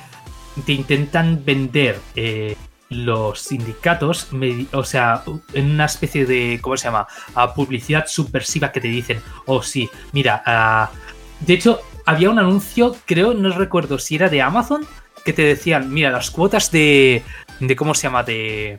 te 0.64 0.72
intentan 0.72 1.44
vender 1.44 2.00
eh, 2.14 2.56
los 2.88 3.40
sindicatos, 3.40 4.28
o 4.72 4.84
sea, 4.84 5.22
en 5.52 5.70
una 5.72 5.86
especie 5.86 6.24
de, 6.24 6.58
¿cómo 6.62 6.76
se 6.76 6.84
llama? 6.84 7.06
Publicidad 7.54 8.06
subversiva 8.06 8.70
que 8.70 8.80
te 8.80 8.88
dicen, 8.88 9.20
oh 9.46 9.62
sí, 9.62 9.90
mira, 10.12 10.42
ah", 10.46 10.90
de 11.40 11.54
hecho, 11.54 11.80
había 12.06 12.30
un 12.30 12.38
anuncio, 12.38 12.96
creo, 13.04 13.34
no 13.34 13.50
recuerdo 13.50 13.98
si 13.98 14.14
era 14.14 14.28
de 14.28 14.40
Amazon, 14.40 14.86
que 15.24 15.32
te 15.32 15.42
decían, 15.42 15.92
mira, 15.92 16.10
las 16.10 16.30
cuotas 16.30 16.70
de, 16.70 17.22
de 17.58 17.76
¿cómo 17.76 17.94
se 17.94 18.04
llama? 18.04 18.22
De, 18.22 18.78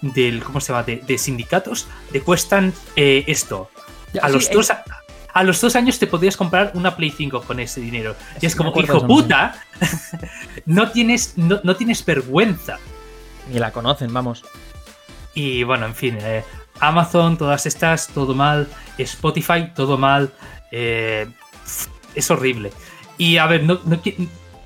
del, 0.00 0.42
¿cómo 0.42 0.60
se 0.60 0.72
llama? 0.72 0.82
De, 0.82 0.96
de 0.96 1.16
sindicatos, 1.16 1.86
te 2.10 2.20
cuestan 2.20 2.72
eh, 2.96 3.24
esto. 3.28 3.70
A 4.22 4.28
Sí, 4.28 4.32
los, 4.34 4.46
eh, 4.48 4.50
dos, 4.54 4.70
a, 4.70 4.84
a 5.32 5.42
los 5.42 5.60
dos 5.60 5.76
años 5.76 5.98
te 5.98 6.06
podrías 6.06 6.36
comprar 6.36 6.70
una 6.74 6.96
Play 6.96 7.10
5 7.10 7.42
con 7.42 7.60
ese 7.60 7.80
dinero. 7.80 8.14
Y 8.36 8.40
Sí, 8.40 8.46
es 8.46 8.56
como, 8.56 8.72
hijo 8.80 9.06
puta, 9.06 9.54
no, 10.66 10.90
tienes, 10.90 11.34
no, 11.36 11.60
no 11.62 11.76
tienes 11.76 12.04
vergüenza. 12.04 12.78
Ni 13.52 13.58
la 13.58 13.70
conocen, 13.72 14.12
vamos. 14.12 14.44
Y 15.34 15.62
bueno, 15.64 15.86
en 15.86 15.94
fin, 15.94 16.18
eh, 16.20 16.42
Amazon, 16.80 17.36
todas 17.36 17.66
estas, 17.66 18.08
todo 18.08 18.34
mal. 18.34 18.68
Spotify, 18.98 19.72
todo 19.74 19.98
mal. 19.98 20.32
eh, 20.72 21.26
es 22.14 22.30
horrible. 22.30 22.72
Y 23.18 23.36
a 23.36 23.46
ver, 23.46 23.62
no, 23.64 23.80
no 23.84 24.00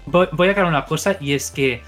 voy 0.06 0.48
a 0.48 0.50
aclarar 0.52 0.66
una 0.66 0.84
cosa 0.84 1.16
y 1.20 1.32
es 1.34 1.50
que 1.50 1.82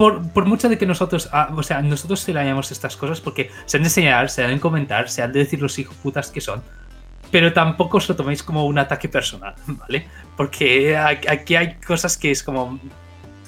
por, 0.00 0.32
por 0.32 0.46
mucho 0.46 0.70
de 0.70 0.78
que 0.78 0.86
nosotros, 0.86 1.28
ah, 1.30 1.50
o 1.54 1.62
sea, 1.62 1.82
nosotros 1.82 2.20
se 2.20 2.32
le 2.32 2.42
llamamos 2.42 2.72
estas 2.72 2.96
cosas 2.96 3.20
porque 3.20 3.50
se 3.66 3.76
han 3.76 3.82
de 3.82 3.88
enseñar, 3.90 4.30
se 4.30 4.42
han 4.42 4.54
de 4.54 4.58
comentar, 4.58 5.10
se 5.10 5.22
han 5.22 5.30
de 5.30 5.40
decir 5.40 5.60
los 5.60 5.78
hijos 5.78 5.94
putas 5.96 6.30
que 6.30 6.40
son, 6.40 6.62
pero 7.30 7.52
tampoco 7.52 7.98
os 7.98 8.08
lo 8.08 8.16
toméis 8.16 8.42
como 8.42 8.64
un 8.64 8.78
ataque 8.78 9.10
personal, 9.10 9.54
¿vale? 9.66 10.08
Porque 10.38 10.96
aquí 10.96 11.54
hay 11.54 11.74
cosas 11.86 12.16
que 12.16 12.30
es 12.30 12.42
como... 12.42 12.80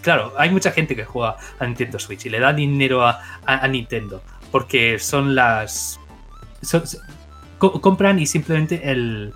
Claro, 0.02 0.34
hay 0.36 0.50
mucha 0.50 0.72
gente 0.72 0.94
que 0.94 1.06
juega 1.06 1.36
a 1.58 1.64
Nintendo 1.64 1.98
Switch 1.98 2.26
y 2.26 2.28
le 2.28 2.38
da 2.38 2.52
dinero 2.52 3.06
a, 3.06 3.12
a- 3.46 3.64
a 3.64 3.68
Nintendo 3.68 4.22
porque 4.50 4.98
son 4.98 5.34
las... 5.34 5.98
son- 6.60 6.82
co- 7.56 7.80
compran 7.80 8.18
y 8.18 8.26
simplemente 8.26 8.90
el... 8.90 9.32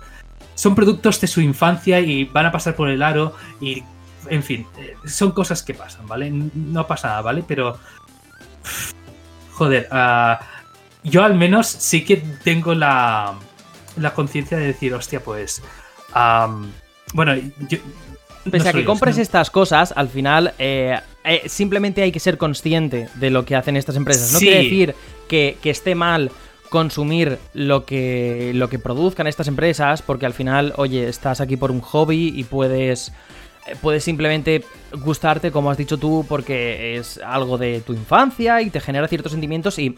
Son 0.53 0.75
productos 0.75 1.19
de 1.19 1.25
su 1.25 1.41
infancia 1.41 1.99
y 1.99 2.25
van 2.25 2.45
a 2.45 2.51
pasar 2.51 2.75
por 2.75 2.89
el 2.89 3.01
aro 3.01 3.33
y 3.59 3.81
en 4.29 4.43
fin, 4.43 4.65
eh, 4.77 4.95
son 5.05 5.31
cosas 5.31 5.63
que 5.63 5.73
pasan, 5.73 6.07
¿vale? 6.07 6.29
No 6.31 6.85
pasa 6.87 7.07
nada, 7.09 7.21
¿vale? 7.21 7.43
Pero. 7.47 7.77
Joder, 9.53 9.87
ah, 9.91 10.39
yo 11.03 11.23
al 11.23 11.35
menos 11.35 11.67
sí 11.67 12.03
que 12.05 12.17
tengo 12.43 12.73
la, 12.75 13.33
la 13.97 14.13
conciencia 14.13 14.57
de 14.57 14.67
decir, 14.67 14.93
hostia, 14.93 15.19
pues. 15.23 15.61
am, 16.13 16.71
bueno, 17.13 17.33
yo. 17.69 17.77
Pese 18.51 18.63
no 18.65 18.69
a 18.69 18.73
que 18.73 18.85
compres 18.85 19.17
no- 19.17 19.21
estas 19.21 19.49
cosas, 19.51 19.93
al 19.95 20.07
final 20.07 20.53
eh, 20.57 20.97
eh, 21.25 21.43
simplemente 21.47 22.01
hay 22.01 22.11
que 22.13 22.19
ser 22.21 22.37
consciente 22.37 23.09
de 23.15 23.29
lo 23.29 23.43
que 23.43 23.55
hacen 23.57 23.75
estas 23.75 23.95
empresas. 23.97 24.31
No 24.31 24.39
Sí. 24.39 24.45
quiere 24.45 24.63
decir 24.63 24.95
que, 25.27 25.57
que 25.61 25.69
esté 25.69 25.95
mal 25.95 26.31
consumir 26.69 27.39
lo 27.53 27.85
que, 27.85 28.51
lo 28.53 28.69
que 28.69 28.79
produzcan 28.79 29.27
estas 29.27 29.47
empresas, 29.49 30.01
porque 30.01 30.25
al 30.25 30.33
final, 30.33 30.73
oye, 30.77 31.07
estás 31.09 31.41
aquí 31.41 31.57
por 31.57 31.71
un 31.71 31.81
hobby 31.81 32.31
y 32.35 32.43
puedes, 32.45 33.11
puedes 33.81 34.03
simplemente 34.03 34.63
gustarte, 35.03 35.51
como 35.51 35.69
has 35.71 35.77
dicho 35.77 35.97
tú, 35.97 36.25
porque 36.27 36.97
es 36.97 37.19
algo 37.25 37.57
de 37.57 37.81
tu 37.81 37.93
infancia 37.93 38.61
y 38.61 38.69
te 38.69 38.79
genera 38.79 39.07
ciertos 39.07 39.31
sentimientos 39.31 39.77
y, 39.79 39.95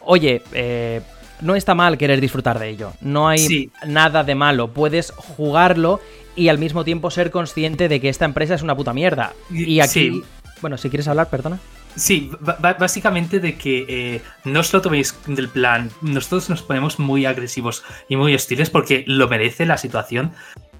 oye, 0.00 0.42
eh, 0.52 1.00
no 1.40 1.54
está 1.54 1.74
mal 1.74 1.98
querer 1.98 2.20
disfrutar 2.20 2.58
de 2.58 2.68
ello. 2.70 2.92
No 3.00 3.28
hay 3.28 3.38
Sí. 3.38 3.70
nada 3.86 4.24
de 4.24 4.34
malo. 4.34 4.68
Puedes 4.72 5.10
jugarlo 5.10 6.00
y 6.34 6.48
al 6.48 6.58
mismo 6.58 6.84
tiempo 6.84 7.10
ser 7.10 7.30
consciente 7.30 7.88
de 7.88 8.00
que 8.00 8.08
esta 8.08 8.24
empresa 8.24 8.54
es 8.54 8.62
una 8.62 8.76
puta 8.76 8.92
mierda. 8.92 9.32
Y 9.50 9.80
aquí. 9.80 9.90
Sí. 10.10 10.22
Bueno, 10.62 10.78
si 10.78 10.88
quieres 10.88 11.06
hablar, 11.08 11.28
perdona. 11.28 11.58
Sí, 11.96 12.30
básicamente 12.78 13.40
de 13.40 13.56
que 13.56 13.86
eh, 13.88 14.22
no 14.44 14.60
os 14.60 14.72
lo 14.72 14.82
toméis 14.82 15.14
del 15.26 15.48
plan. 15.48 15.90
Nosotros 16.02 16.50
nos 16.50 16.62
ponemos 16.62 16.98
muy 16.98 17.24
agresivos 17.24 17.84
y 18.08 18.16
muy 18.16 18.34
hostiles 18.34 18.68
porque 18.68 19.04
lo 19.06 19.28
merece 19.28 19.64
la 19.64 19.78
situación, 19.78 20.32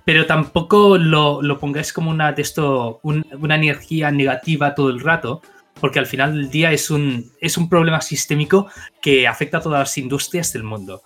pero 0.07 0.25
tampoco 0.25 0.97
lo, 0.99 1.43
lo 1.43 1.59
pongáis 1.59 1.93
como 1.93 2.13
una 2.13 2.31
esto, 2.31 3.01
un- 3.03 3.27
una 3.41 3.57
energía 3.57 4.13
negativa 4.13 4.73
todo 4.73 4.89
el 4.91 5.01
rato, 5.01 5.43
porque 5.81 5.99
al 5.99 6.07
final 6.07 6.33
del 6.33 6.49
día 6.49 6.71
es 6.71 6.91
un, 6.91 7.33
es 7.41 7.59
un 7.59 7.69
problema 7.69 8.01
sistémico 8.01 8.69
que 9.03 9.27
afecta 9.27 9.59
a 9.59 9.61
todas 9.61 9.81
las 9.81 9.99
industrias 9.99 10.53
del 10.53 10.63
mundo. 10.63 11.03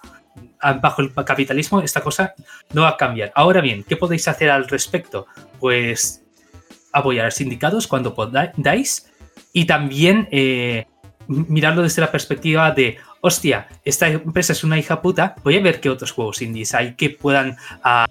Ah, 0.61 0.75
Bajo 0.75 1.01
el 1.01 1.15
capitalismo 1.15 1.81
esta 1.81 2.03
cosa 2.03 2.35
no 2.75 2.83
va 2.83 2.91
a 2.91 2.97
cambiar. 2.99 3.33
Ahora 3.35 3.63
bien, 3.63 3.85
¿qué 3.89 3.97
podéis 3.97 4.29
hacer 4.29 4.51
al 4.51 4.69
respecto? 4.69 5.27
Pues 5.59 6.23
apoyar 6.93 7.25
a 7.27 7.31
sindicatos 7.31 7.87
cuando 7.87 8.15
podáis 8.15 9.11
y 9.55 9.65
también 9.65 10.29
eh, 10.31 10.87
mirarlo 11.27 11.83
desde 11.83 12.03
la 12.03 12.13
perspectiva 12.13 12.71
de, 12.73 12.99
hostia, 13.23 13.67
esta 13.83 14.09
empresa 14.09 14.53
es 14.53 14.63
una 14.63 14.79
hija 14.79 15.01
puta, 15.01 15.37
voy 15.43 15.57
a 15.57 15.63
ver 15.63 15.81
qué 15.81 15.89
otros 15.89 16.13
juegos 16.13 16.43
indies 16.43 16.75
hay 16.75 16.97
que 16.97 17.09
puedan 17.11 17.57
ah, 17.83 18.07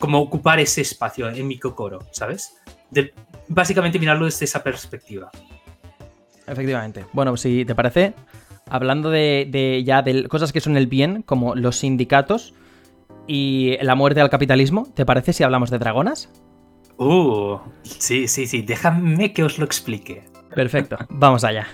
como 0.00 0.18
ocupar 0.20 0.58
ese 0.58 0.80
espacio 0.80 1.28
en 1.30 1.46
mi 1.46 1.58
cocoro, 1.60 2.00
¿sabes? 2.10 2.56
De- 2.90 3.14
básicamente 3.46 4.00
mirarlo 4.00 4.24
desde 4.24 4.46
esa 4.46 4.64
perspectiva. 4.64 5.30
Efectivamente. 6.48 7.04
Bueno, 7.12 7.36
si 7.36 7.64
te 7.64 7.76
parece, 7.76 8.14
hablando 8.68 9.10
de, 9.10 9.46
de 9.48 9.84
ya 9.84 10.02
de 10.02 10.26
cosas 10.26 10.52
que 10.52 10.60
son 10.60 10.76
el 10.76 10.88
bien, 10.88 11.22
como 11.22 11.54
los 11.54 11.76
sindicatos 11.76 12.54
y 13.28 13.76
la 13.82 13.94
muerte 13.94 14.20
al 14.20 14.30
capitalismo, 14.30 14.88
¿te 14.94 15.06
parece 15.06 15.32
si 15.32 15.44
hablamos 15.44 15.70
de 15.70 15.78
dragonas? 15.78 16.28
Uh, 16.96 17.58
sí, 17.82 18.26
sí, 18.26 18.46
sí, 18.46 18.62
déjame 18.62 19.32
que 19.32 19.44
os 19.44 19.58
lo 19.58 19.64
explique. 19.64 20.24
Perfecto, 20.54 20.96
vamos 21.08 21.44
allá. 21.44 21.68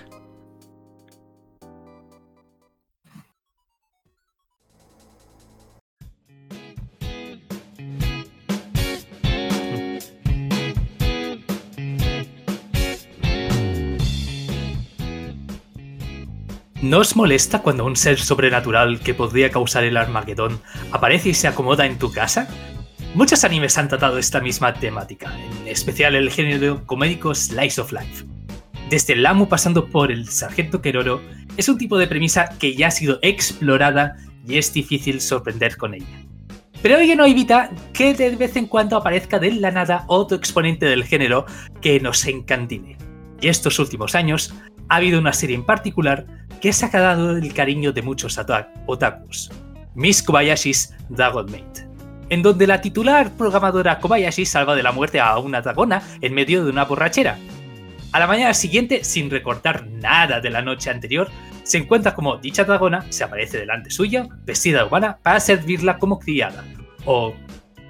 ¿No 16.87 16.99
os 16.99 17.17
molesta 17.17 17.61
cuando 17.63 17.83
un 17.83 17.97
ser 17.97 18.17
sobrenatural 18.17 19.01
que 19.01 19.13
podría 19.13 19.51
causar 19.51 19.83
el 19.83 19.97
Armagedón 19.97 20.61
aparece 20.93 21.29
y 21.29 21.33
se 21.33 21.49
acomoda 21.49 21.85
en 21.85 21.99
tu 21.99 22.13
casa? 22.13 22.47
Muchos 23.13 23.43
animes 23.43 23.77
han 23.77 23.89
tratado 23.89 24.17
esta 24.17 24.39
misma 24.39 24.73
temática, 24.73 25.37
en 25.37 25.67
especial 25.67 26.15
el 26.15 26.31
género 26.31 26.85
comédico 26.85 27.35
Slice 27.35 27.81
of 27.81 27.91
Life. 27.91 28.23
desde 28.89 29.11
el 29.11 29.23
Lamu 29.23 29.49
pasando 29.49 29.87
por 29.89 30.13
el 30.13 30.29
Sargento 30.29 30.81
Keroro, 30.81 31.21
es 31.57 31.67
un 31.67 31.77
tipo 31.77 31.97
de 31.97 32.07
premisa 32.07 32.47
que 32.57 32.73
ya 32.73 32.87
ha 32.87 32.91
sido 32.91 33.19
explorada 33.21 34.15
y 34.47 34.57
es 34.57 34.71
difícil 34.71 35.19
sorprender 35.19 35.75
con 35.75 35.93
ella. 35.93 36.23
Pero 36.81 36.99
ello 36.99 37.17
no 37.17 37.25
evita 37.25 37.69
que 37.91 38.13
de 38.13 38.33
vez 38.37 38.55
en 38.55 38.65
cuando 38.65 38.95
aparezca 38.95 39.39
de 39.39 39.51
la 39.51 39.71
nada 39.71 40.05
otro 40.07 40.37
exponente 40.37 40.85
del 40.85 41.03
género 41.03 41.47
que 41.81 41.99
nos 41.99 42.25
encantine. 42.25 42.97
Y 43.41 43.49
estos 43.49 43.77
últimos 43.77 44.15
años 44.15 44.53
ha 44.89 44.95
habido 44.95 45.19
una 45.19 45.33
serie 45.33 45.55
en 45.55 45.65
particular 45.65 46.25
que 46.61 46.73
se 46.73 46.85
ha 46.85 46.89
ganado 46.89 47.37
el 47.37 47.53
cariño 47.53 47.91
de 47.91 48.01
muchos 48.01 48.39
otakus, 48.85 49.51
Miss 49.95 50.23
Kobayashi's 50.23 50.93
Dragon 51.09 51.45
Maid 51.51 51.87
en 52.29 52.41
donde 52.41 52.67
la 52.67 52.81
titular 52.81 53.31
programadora 53.31 53.99
Kobayashi 53.99 54.45
salva 54.45 54.75
de 54.75 54.83
la 54.83 54.91
muerte 54.91 55.19
a 55.19 55.37
una 55.37 55.61
dragona 55.61 56.01
en 56.21 56.33
medio 56.33 56.63
de 56.63 56.69
una 56.69 56.85
borrachera. 56.85 57.37
A 58.11 58.19
la 58.19 58.27
mañana 58.27 58.53
siguiente, 58.53 59.03
sin 59.03 59.29
recordar 59.29 59.87
nada 59.87 60.39
de 60.39 60.49
la 60.49 60.61
noche 60.61 60.89
anterior, 60.89 61.29
se 61.63 61.77
encuentra 61.77 62.15
como 62.15 62.37
dicha 62.37 62.63
dragona 62.63 63.05
se 63.09 63.23
aparece 63.23 63.57
delante 63.57 63.89
suya, 63.89 64.27
vestida 64.45 64.79
de 64.79 64.85
humana, 64.85 65.19
para 65.21 65.39
servirla 65.39 65.99
como 65.99 66.19
criada. 66.19 66.63
O, 67.05 67.33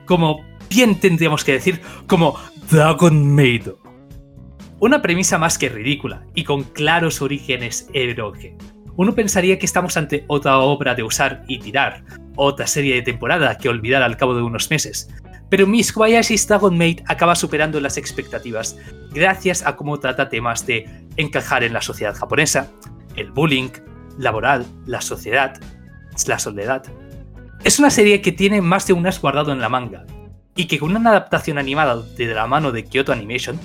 como 0.05 0.43
bien 0.69 0.99
tendríamos 0.99 1.43
que 1.43 1.53
decir, 1.53 1.81
como 2.07 2.39
Dragon 2.69 3.35
Maid. 3.35 3.69
Una 4.79 5.01
premisa 5.01 5.39
más 5.39 5.57
que 5.57 5.69
ridícula 5.69 6.23
y 6.35 6.43
con 6.43 6.63
claros 6.63 7.23
orígenes 7.23 7.89
eroge. 7.93 8.55
Uno 8.95 9.15
pensaría 9.15 9.57
que 9.57 9.65
estamos 9.65 9.97
ante 9.97 10.23
otra 10.27 10.59
obra 10.59 10.93
de 10.93 11.01
usar 11.01 11.43
y 11.47 11.57
tirar, 11.57 12.03
otra 12.35 12.67
serie 12.67 12.93
de 12.93 13.01
temporada 13.01 13.57
que 13.57 13.69
olvidar 13.69 14.03
al 14.03 14.17
cabo 14.17 14.35
de 14.35 14.43
unos 14.43 14.69
meses. 14.69 15.09
Pero 15.49 15.65
Miss 15.65 15.91
Kobayashi's 15.91 16.47
Dragon 16.47 16.77
Maid 16.77 17.01
acaba 17.07 17.35
superando 17.35 17.79
las 17.81 17.97
expectativas 17.97 18.77
gracias 19.11 19.65
a 19.65 19.75
cómo 19.75 19.99
trata 19.99 20.29
temas 20.29 20.67
de 20.67 20.85
encajar 21.15 21.63
en 21.63 21.73
la 21.73 21.81
sociedad 21.81 22.15
japonesa, 22.15 22.71
el 23.15 23.31
bullying, 23.31 23.69
laboral, 24.19 24.63
la 24.85 25.01
sociedad, 25.01 25.59
la 26.27 26.37
soledad. 26.37 26.83
Es 27.63 27.79
una 27.79 27.89
serie 27.89 28.21
que 28.21 28.31
tiene 28.31 28.61
más 28.61 28.85
de 28.85 28.93
un 28.93 29.07
as 29.07 29.19
guardado 29.19 29.51
en 29.51 29.59
la 29.59 29.69
manga, 29.69 30.05
y 30.55 30.65
que 30.65 30.77
con 30.77 30.95
una 30.95 31.09
adaptación 31.09 31.57
animada 31.57 31.95
de 31.95 32.27
la 32.27 32.45
mano 32.45 32.71
de 32.71 32.83
Kyoto 32.83 33.11
Animation, 33.11 33.59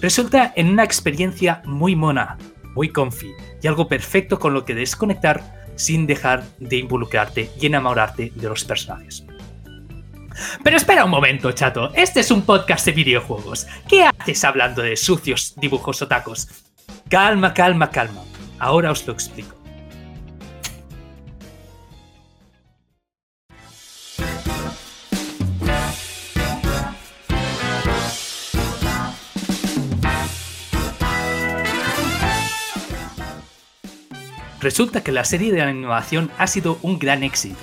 resulta 0.00 0.52
en 0.56 0.68
una 0.68 0.84
experiencia 0.84 1.62
muy 1.64 1.96
mona, 1.96 2.38
muy 2.74 2.90
comfy, 2.90 3.32
y 3.62 3.66
algo 3.66 3.88
perfecto 3.88 4.38
con 4.38 4.54
lo 4.54 4.64
que 4.64 4.74
desconectar 4.74 5.70
sin 5.76 6.06
dejar 6.06 6.44
de 6.58 6.76
involucrarte 6.76 7.50
y 7.60 7.66
enamorarte 7.66 8.32
de 8.34 8.48
los 8.48 8.64
personajes. 8.64 9.26
Pero 10.62 10.76
espera 10.76 11.04
un 11.04 11.10
momento, 11.10 11.50
chato. 11.52 11.92
Este 11.94 12.20
es 12.20 12.30
un 12.30 12.42
podcast 12.42 12.84
de 12.86 12.92
videojuegos. 12.92 13.66
¿Qué 13.88 14.04
haces 14.04 14.44
hablando 14.44 14.82
de 14.82 14.96
sucios 14.96 15.54
dibujos 15.56 16.02
o 16.02 16.08
tacos? 16.08 16.48
Calma, 17.08 17.54
calma, 17.54 17.90
calma. 17.90 18.22
Ahora 18.58 18.90
os 18.90 19.06
lo 19.06 19.12
explico. 19.12 19.55
Resulta 34.66 35.04
que 35.04 35.12
la 35.12 35.24
serie 35.24 35.52
de 35.52 35.62
animación 35.62 36.28
ha 36.38 36.48
sido 36.48 36.80
un 36.82 36.98
gran 36.98 37.22
éxito, 37.22 37.54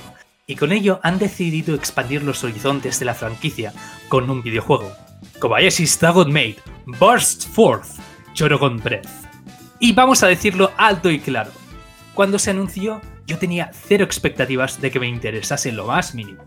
y 0.48 0.56
con 0.56 0.72
ello 0.72 1.02
han 1.04 1.20
decidido 1.20 1.76
expandir 1.76 2.24
los 2.24 2.46
horizontes 2.46 2.98
de 2.98 3.04
la 3.04 3.13
franquicia 3.13 3.74
con 4.08 4.30
un 4.30 4.42
videojuego, 4.42 4.89
Kobayashi's 5.38 6.00
Dragon 6.00 6.32
Maid 6.32 6.56
Burst 6.86 7.50
Forth 7.50 7.89
Chorogon 8.34 8.78
Breath. 8.78 9.10
Y 9.82 9.92
vamos 9.92 10.24
a 10.24 10.28
decirlo 10.28 10.72
alto 10.78 11.12
y 11.12 11.20
claro, 11.20 11.52
cuando 12.13 12.39
se 12.39 12.52
anunció 12.52 13.02
yo 13.28 13.38
tenía 13.38 13.72
cero 13.74 14.06
expectativas 14.06 14.80
de 14.80 14.89
que 14.89 15.02
me 15.02 15.10
interesase 15.10 15.68
en 15.68 15.76
lo 15.76 15.88
más 15.88 16.16
mínimo. 16.16 16.42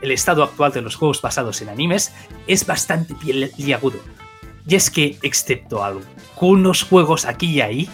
El 0.00 0.10
estado 0.10 0.42
actual 0.42 0.72
de 0.72 0.80
los 0.80 0.96
juegos 0.96 1.20
basados 1.20 1.60
en 1.60 1.68
animes 1.68 2.14
es 2.46 2.64
bastante 2.64 3.14
piel 3.14 3.52
y 3.58 3.74
agudo, 3.74 4.00
y 4.66 4.74
es 4.74 4.90
que, 4.90 5.18
excepto 5.22 5.84
algunos 5.84 6.82
juegos 6.82 7.26
aquí 7.26 7.56
y 7.56 7.60
ahí, 7.60 7.90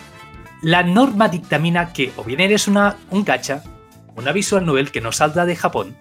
la 0.62 0.83
norma 0.83 1.29
dictamina 1.29 1.92
que 1.92 2.12
o 2.16 2.25
bien 2.25 2.40
eres 2.40 2.68
una, 2.68 2.97
un 3.11 3.25
gacha, 3.25 3.62
una 4.16 4.33
visual 4.33 4.66
novel 4.66 4.90
que 4.90 5.01
no 5.01 5.12
salga 5.12 5.47
de 5.47 5.57
Japón, 5.57 5.97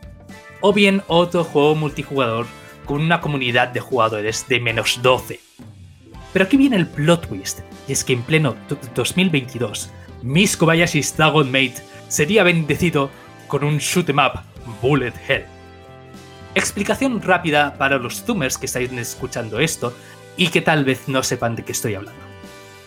o 0.62 0.74
bien 0.74 1.04
otro 1.08 1.44
juego 1.44 1.76
multijugador 1.76 2.48
con 2.86 3.02
una 3.02 3.22
comunidad 3.22 3.68
de 3.70 3.80
jugadores 3.80 4.48
de 4.48 4.60
menos 4.60 5.00
12. 5.02 5.40
Pero 6.34 6.46
aquí 6.46 6.58
viene 6.58 6.78
el 6.78 6.88
plot 6.88 7.28
twist, 7.28 7.60
y 7.88 7.92
es 7.92 8.04
que 8.04 8.14
en 8.14 8.24
pleno 8.24 8.56
2022, 8.96 9.92
Miss 10.24 10.58
Kobayashi's 10.58 11.16
Dragon 11.16 11.52
Maid 11.52 11.74
sería 12.08 12.44
bendecido 12.44 13.10
con 13.48 13.64
un 13.64 13.78
shoot 13.78 14.10
em 14.10 14.18
up 14.20 14.42
Bullet 14.82 15.14
Hell. 15.28 15.46
Explicación 16.56 17.22
rápida 17.22 17.78
para 17.78 17.98
los 17.98 18.24
zoomers 18.24 18.58
que 18.58 18.66
estáis 18.66 18.92
escuchando 18.92 19.60
esto 19.60 19.94
y 20.38 20.48
que 20.48 20.62
tal 20.62 20.86
vez 20.86 21.08
no 21.08 21.22
sepan 21.22 21.56
de 21.56 21.64
qué 21.64 21.72
estoy 21.72 21.96
hablando. 21.96 22.27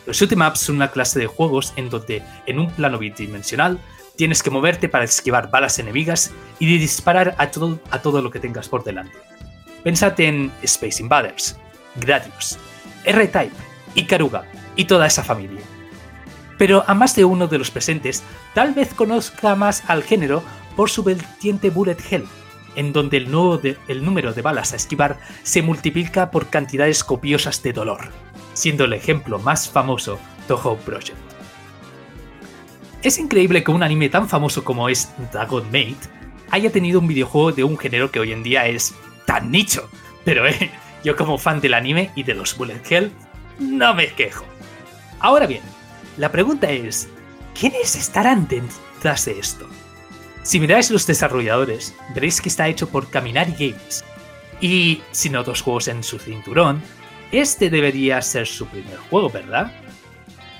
Los 0.06 0.16
shoot'em 0.16 0.40
ups 0.46 0.60
son 0.60 0.76
una 0.76 0.90
clase 0.90 1.18
de 1.18 1.26
juegos 1.26 1.72
en 1.76 1.90
donde, 1.90 2.22
en 2.46 2.58
un 2.58 2.70
plano 2.70 2.98
bidimensional, 2.98 3.78
tienes 4.16 4.42
que 4.42 4.50
moverte 4.50 4.88
para 4.88 5.04
esquivar 5.04 5.50
balas 5.50 5.78
enemigas 5.78 6.30
y 6.58 6.66
disparar 6.78 7.34
a 7.38 7.50
todo, 7.50 7.78
a 7.90 8.00
todo 8.00 8.22
lo 8.22 8.30
que 8.30 8.40
tengas 8.40 8.68
por 8.68 8.84
delante. 8.84 9.16
Pensad 9.82 10.18
en 10.20 10.52
Space 10.62 11.02
Invaders, 11.02 11.56
Gradius, 11.96 12.58
R-Type, 13.04 13.54
Ikaruga 13.94 14.44
y 14.76 14.84
toda 14.84 15.06
esa 15.06 15.22
familia. 15.22 15.62
Pero 16.58 16.84
a 16.86 16.94
más 16.94 17.16
de 17.16 17.24
uno 17.24 17.46
de 17.46 17.58
los 17.58 17.70
presentes 17.70 18.22
tal 18.54 18.74
vez 18.74 18.92
conozca 18.92 19.54
más 19.54 19.82
al 19.88 20.02
género 20.02 20.42
por 20.76 20.90
su 20.90 21.02
vertiente 21.02 21.70
Bullet 21.70 21.96
Hell, 22.10 22.26
en 22.76 22.92
donde 22.92 23.16
el 23.16 24.04
número 24.04 24.32
de 24.32 24.42
balas 24.42 24.72
a 24.72 24.76
esquivar 24.76 25.18
se 25.42 25.62
multiplica 25.62 26.30
por 26.30 26.48
cantidades 26.48 27.04
copiosas 27.04 27.62
de 27.62 27.72
dolor 27.72 28.10
siendo 28.60 28.84
el 28.84 28.92
ejemplo 28.92 29.38
más 29.38 29.70
famoso 29.70 30.18
Toho 30.46 30.76
Project. 30.76 31.16
Es 33.02 33.18
increíble 33.18 33.64
que 33.64 33.70
un 33.70 33.82
anime 33.82 34.10
tan 34.10 34.28
famoso 34.28 34.62
como 34.62 34.90
es 34.90 35.10
Dragon 35.32 35.64
Maid 35.72 35.96
haya 36.50 36.70
tenido 36.70 37.00
un 37.00 37.06
videojuego 37.06 37.52
de 37.52 37.64
un 37.64 37.78
género 37.78 38.10
que 38.10 38.20
hoy 38.20 38.32
en 38.32 38.42
día 38.42 38.66
es 38.66 38.94
tan 39.24 39.50
nicho, 39.50 39.88
pero 40.24 40.46
eh, 40.46 40.70
yo 41.02 41.16
como 41.16 41.38
fan 41.38 41.62
del 41.62 41.72
anime 41.72 42.10
y 42.14 42.22
de 42.24 42.34
los 42.34 42.54
Bullet 42.56 42.82
Hell 42.88 43.12
no 43.58 43.94
me 43.94 44.08
quejo. 44.08 44.44
Ahora 45.20 45.46
bien, 45.46 45.62
la 46.18 46.30
pregunta 46.30 46.70
es, 46.70 47.08
¿quiénes 47.58 47.96
estarán 47.96 48.46
detrás 48.46 49.24
de 49.24 49.38
esto? 49.38 49.66
Si 50.42 50.60
miráis 50.60 50.90
los 50.90 51.06
desarrolladores, 51.06 51.94
veréis 52.14 52.42
que 52.42 52.50
está 52.50 52.68
hecho 52.68 52.90
por 52.90 53.08
Kaminari 53.08 53.52
Games, 53.52 54.04
y 54.60 55.00
sin 55.10 55.36
otros 55.36 55.62
juegos 55.62 55.88
en 55.88 56.02
su 56.02 56.18
cinturón, 56.18 56.82
este 57.32 57.70
debería 57.70 58.20
ser 58.22 58.46
su 58.46 58.66
primer 58.66 58.96
juego, 58.96 59.30
¿verdad? 59.30 59.72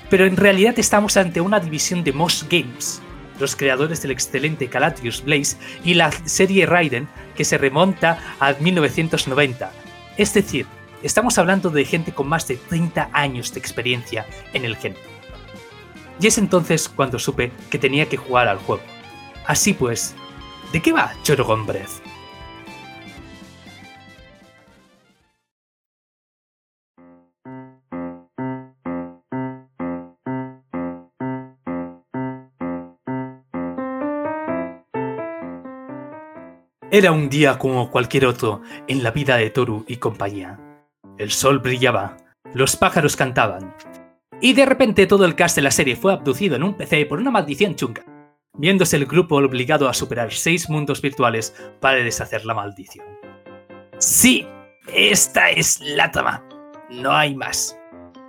Pero 0.09 0.25
en 0.25 0.37
realidad 0.37 0.77
estamos 0.77 1.17
ante 1.17 1.41
una 1.41 1.59
división 1.59 2.03
de 2.03 2.13
Moss 2.13 2.45
Games, 2.49 3.01
los 3.39 3.55
creadores 3.55 4.01
del 4.01 4.11
excelente 4.11 4.67
Calatrius 4.67 5.23
Blaze 5.23 5.57
y 5.83 5.93
la 5.93 6.11
serie 6.25 6.65
Raiden 6.65 7.07
que 7.35 7.45
se 7.45 7.57
remonta 7.57 8.35
a 8.39 8.53
1990. 8.53 9.71
Es 10.17 10.33
decir, 10.33 10.65
estamos 11.01 11.37
hablando 11.37 11.69
de 11.69 11.85
gente 11.85 12.11
con 12.11 12.27
más 12.27 12.47
de 12.47 12.57
30 12.57 13.09
años 13.13 13.53
de 13.53 13.59
experiencia 13.59 14.25
en 14.53 14.65
el 14.65 14.75
género. 14.75 15.01
Y 16.19 16.27
es 16.27 16.37
entonces 16.37 16.87
cuando 16.87 17.17
supe 17.17 17.51
que 17.69 17.79
tenía 17.79 18.07
que 18.07 18.17
jugar 18.17 18.47
al 18.47 18.59
juego. 18.59 18.83
Así 19.45 19.73
pues, 19.73 20.13
¿de 20.71 20.81
qué 20.81 20.91
va 20.91 21.13
Chorogon 21.23 21.65
Era 36.93 37.13
un 37.13 37.29
día 37.29 37.57
como 37.57 37.89
cualquier 37.89 38.25
otro 38.25 38.63
en 38.85 39.01
la 39.01 39.11
vida 39.11 39.37
de 39.37 39.49
Toru 39.49 39.85
y 39.87 39.95
compañía. 39.95 40.59
El 41.17 41.31
sol 41.31 41.59
brillaba, 41.59 42.17
los 42.53 42.75
pájaros 42.75 43.15
cantaban, 43.15 43.73
y 44.41 44.51
de 44.51 44.65
repente 44.65 45.07
todo 45.07 45.23
el 45.23 45.35
cast 45.35 45.55
de 45.55 45.61
la 45.61 45.71
serie 45.71 45.95
fue 45.95 46.11
abducido 46.11 46.57
en 46.57 46.63
un 46.63 46.73
PC 46.73 47.05
por 47.05 47.19
una 47.19 47.31
maldición 47.31 47.75
chunga, 47.75 48.03
viéndose 48.57 48.97
el 48.97 49.05
grupo 49.05 49.37
obligado 49.37 49.87
a 49.87 49.93
superar 49.93 50.33
seis 50.33 50.69
mundos 50.69 51.01
virtuales 51.01 51.55
para 51.79 52.03
deshacer 52.03 52.43
la 52.43 52.55
maldición. 52.55 53.05
Sí, 53.97 54.45
esta 54.93 55.49
es 55.49 55.79
la 55.79 56.11
tama, 56.11 56.43
no 56.89 57.13
hay 57.13 57.33
más. 57.33 57.79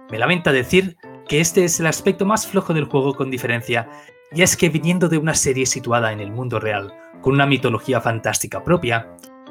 Me 0.09 0.21
lamenta 0.21 0.53
decir 0.53 0.97
que 1.27 1.41
este 1.41 1.65
es 1.65 1.81
el 1.81 1.87
aspecto 1.89 2.25
más 2.25 2.47
flojo 2.47 2.73
del 2.73 2.85
juego 2.85 3.13
con 3.15 3.29
diferencia, 3.29 3.91
y 4.31 4.43
es 4.43 4.57
que 4.57 4.69
viniendo 4.69 5.09
de 5.09 5.19
una 5.19 5.35
serie 5.35 5.67
situada 5.67 6.13
en 6.13 6.21
el 6.21 6.31
mundo 6.31 6.61
real, 6.61 6.95
con 7.23 7.35
una 7.35 7.47
mitología 7.47 8.01
fantástica 8.01 8.63
propia, 8.63 9.09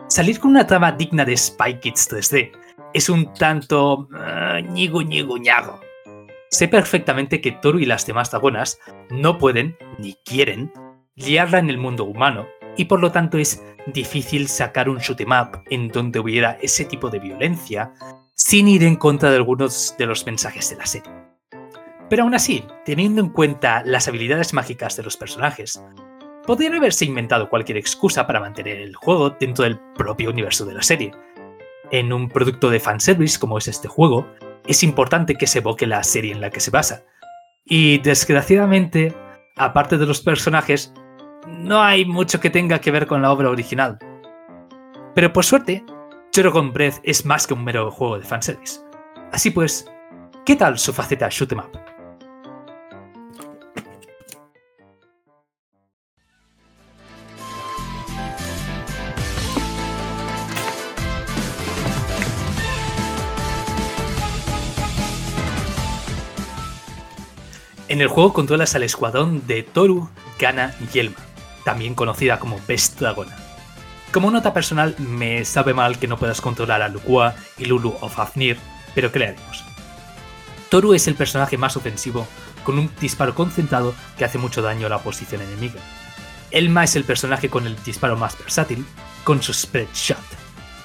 salir 0.08 0.40
con 0.40 0.52
una 0.52 0.68
trama 0.68 0.92
digna 0.92 1.26
de 1.26 1.36
Spy 1.36 1.80
Kids 1.80 2.12
3D 2.12 2.52
es 2.94 3.10
un 3.10 3.34
tanto 3.34 4.10
uh, 4.12 4.60
ñigo 4.74 5.02
ñigo 5.02 5.38
ñago. 5.38 5.80
sé 6.50 6.68
perfectamente 6.68 7.40
que 7.42 7.54
Toru 7.54 7.80
y 7.80 7.86
las 7.86 8.06
demás 8.06 8.30
dragonas 8.30 8.78
no 9.10 9.38
pueden, 9.38 9.78
ni 9.98 10.16
quieren, 10.26 10.72
liarla 11.16 11.60
en 11.60 11.70
el 11.70 11.78
mundo 11.78 12.04
humano, 12.04 12.46
y 12.78 12.86
por 12.86 13.00
lo 13.00 13.12
tanto 13.12 13.38
es 13.38 13.64
difícil 13.88 14.48
sacar 14.48 14.90
un 14.90 14.98
shoot 14.98 15.22
em 15.22 15.32
up 15.32 15.64
en 15.70 15.88
donde 15.88 16.20
hubiera 16.20 16.58
ese 16.62 16.86
tipo 16.86 17.10
de 17.10 17.20
violencia 17.20 17.94
sin 18.36 18.68
ir 18.68 18.84
en 18.84 18.96
contra 18.96 19.30
de 19.30 19.38
algunos 19.38 19.96
de 19.98 20.06
los 20.06 20.26
mensajes 20.26 20.70
de 20.70 20.76
la 20.76 20.86
serie. 20.86 21.12
Pero 22.10 22.24
aún 22.24 22.34
así, 22.34 22.66
teniendo 22.86 23.22
en 23.22 23.30
cuenta 23.30 23.84
las 23.86 24.08
habilidades 24.08 24.54
mágicas 24.54 24.98
de 24.98 25.04
los 25.04 25.16
personajes, 25.16 25.82
podrían 26.46 26.76
haberse 26.76 27.06
inventado 27.06 27.50
cualquier 27.50 27.78
excusa 27.78 28.26
para 28.28 28.40
mantener 28.40 28.78
el 28.78 28.96
juego 28.96 29.32
dentro 29.32 29.64
del 29.64 29.80
propio 29.96 30.30
universo 30.30 30.66
de 30.66 30.74
la 30.74 30.82
serie. 30.82 31.12
En 31.92 32.14
un 32.14 32.30
producto 32.30 32.70
de 32.70 32.80
fanservice 32.80 33.40
como 33.40 33.58
es 33.58 33.68
este 33.68 33.88
juego, 33.88 34.28
es 34.66 34.84
importante 34.84 35.36
que 35.36 35.48
se 35.48 35.60
evoque 35.60 35.88
la 35.88 36.04
serie 36.04 36.32
en 36.32 36.42
la 36.42 36.50
que 36.50 36.60
se 36.60 36.72
basa. 36.72 37.04
Y 37.66 38.00
desgraciadamente, 38.00 39.14
aparte 39.58 39.98
de 39.98 40.06
los 40.06 40.22
personajes, 40.22 40.94
no 41.48 41.82
hay 41.82 42.06
mucho 42.06 42.40
que 42.40 42.50
tenga 42.50 42.80
que 42.80 42.92
ver 42.92 43.08
con 43.08 43.22
la 43.22 43.32
obra 43.32 43.50
original. 43.50 43.98
Pero 45.14 45.34
por 45.34 45.44
suerte, 45.44 45.84
Dragon 46.34 46.72
Breath 46.72 47.00
es 47.04 47.26
más 47.26 47.46
que 47.46 47.54
un 47.54 47.64
mero 47.64 47.92
juego 47.92 48.18
de 48.18 48.26
fanservice. 48.26 48.80
Así 49.32 49.52
pues, 49.52 49.86
¿qué 50.46 50.56
tal 50.56 50.78
su 50.78 50.94
faceta 50.94 51.28
shoot 51.30 51.52
'em 51.52 51.60
up? 51.60 51.91
En 68.02 68.06
el 68.06 68.14
juego 68.14 68.34
controlas 68.34 68.74
al 68.74 68.82
escuadrón 68.82 69.46
de 69.46 69.62
Toru, 69.62 70.10
Gana 70.40 70.74
y 70.82 70.88
Yelma, 70.88 71.20
también 71.64 71.94
conocida 71.94 72.40
como 72.40 72.60
Best 72.68 73.00
Dragona. 73.00 73.38
Como 74.12 74.32
nota 74.32 74.56
personal, 74.56 74.96
me 74.98 75.46
sabe 75.46 75.76
mal 75.76 76.00
que 76.00 76.08
no 76.08 76.18
puedas 76.18 76.42
controlar 76.42 76.82
a 76.82 76.90
Lukua 76.90 77.36
y 77.60 77.66
Lulu 77.66 77.94
o 78.02 78.10
Fafnir, 78.10 78.58
pero 78.96 79.12
¿qué 79.12 79.20
le 79.20 79.28
haremos? 79.28 79.64
Toru 80.70 80.96
es 80.96 81.08
el 81.08 81.14
personaje 81.14 81.60
más 81.60 81.78
ofensivo, 81.78 82.28
con 82.64 82.80
un 82.80 82.90
disparo 83.00 83.36
concentrado 83.36 83.94
que 84.18 84.26
hace 84.26 84.40
mucho 84.40 84.64
daño 84.64 84.88
a 84.88 84.90
la 84.90 84.98
posición 84.98 85.44
enemiga. 85.44 85.80
Elma 86.50 86.86
es 86.86 86.96
el 86.96 87.04
personaje 87.04 87.50
con 87.50 87.68
el 87.68 87.76
disparo 87.84 88.18
más 88.18 88.36
versátil, 88.36 88.84
con 89.24 89.44
su 89.44 89.54
spread 89.54 89.90
shot. 89.94 90.18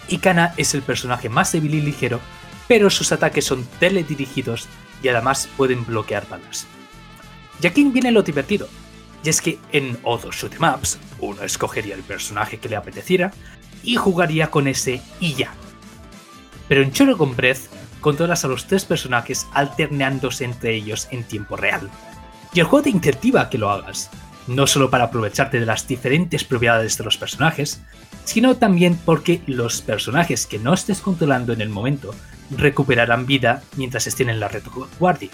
Y 0.08 0.18
Kana 0.18 0.52
es 0.58 0.74
el 0.74 0.82
personaje 0.82 1.30
más 1.30 1.50
débil 1.50 1.76
y 1.76 1.80
ligero, 1.80 2.20
pero 2.68 2.90
sus 2.90 3.10
ataques 3.10 3.46
son 3.46 3.66
teledirigidos 3.80 4.68
y 5.02 5.08
además 5.08 5.48
pueden 5.56 5.86
bloquear 5.86 6.28
balas. 6.28 6.66
Y 7.62 7.66
aquí 7.66 7.84
viene 7.84 8.10
lo 8.12 8.22
divertido, 8.22 8.68
y 9.24 9.28
es 9.28 9.40
que 9.40 9.58
en 9.72 9.98
otros 10.02 10.36
shoot 10.36 10.54
ups 10.60 10.98
uno 11.20 11.42
escogería 11.42 11.94
el 11.94 12.02
personaje 12.02 12.58
que 12.58 12.68
le 12.68 12.76
apeteciera 12.76 13.32
y 13.82 13.96
jugaría 13.96 14.50
con 14.50 14.68
ese 14.68 15.00
y 15.20 15.34
ya. 15.34 15.52
Pero 16.68 16.82
en 16.82 16.90
Shogun 16.90 17.34
Breath 17.36 17.70
controlas 18.00 18.44
a 18.44 18.48
los 18.48 18.66
tres 18.66 18.84
personajes 18.84 19.46
alternándose 19.52 20.44
entre 20.44 20.74
ellos 20.74 21.08
en 21.10 21.24
tiempo 21.24 21.56
real. 21.56 21.90
Y 22.52 22.60
el 22.60 22.66
juego 22.66 22.84
te 22.84 22.90
incentiva 22.90 23.42
a 23.42 23.50
que 23.50 23.58
lo 23.58 23.70
hagas, 23.70 24.10
no 24.46 24.66
solo 24.66 24.90
para 24.90 25.04
aprovecharte 25.04 25.58
de 25.58 25.66
las 25.66 25.86
diferentes 25.86 26.44
propiedades 26.44 26.96
de 26.96 27.04
los 27.04 27.16
personajes, 27.16 27.82
sino 28.24 28.56
también 28.56 28.98
porque 29.04 29.42
los 29.46 29.82
personajes 29.82 30.46
que 30.46 30.58
no 30.58 30.74
estés 30.74 31.00
controlando 31.00 31.52
en 31.52 31.60
el 31.60 31.68
momento 31.68 32.14
recuperarán 32.50 33.26
vida 33.26 33.62
mientras 33.76 34.06
estén 34.06 34.30
en 34.30 34.40
la 34.40 34.48
retaguardia. 34.48 35.30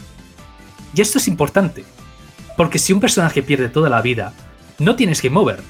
Y 0.94 1.00
esto 1.00 1.18
es 1.18 1.28
importante, 1.28 1.84
porque 2.56 2.78
si 2.78 2.92
un 2.92 3.00
personaje 3.00 3.42
pierde 3.42 3.68
toda 3.68 3.90
la 3.90 4.02
vida, 4.02 4.32
no 4.78 4.96
tienes 4.96 5.20
que 5.20 5.30
mover, 5.30 5.62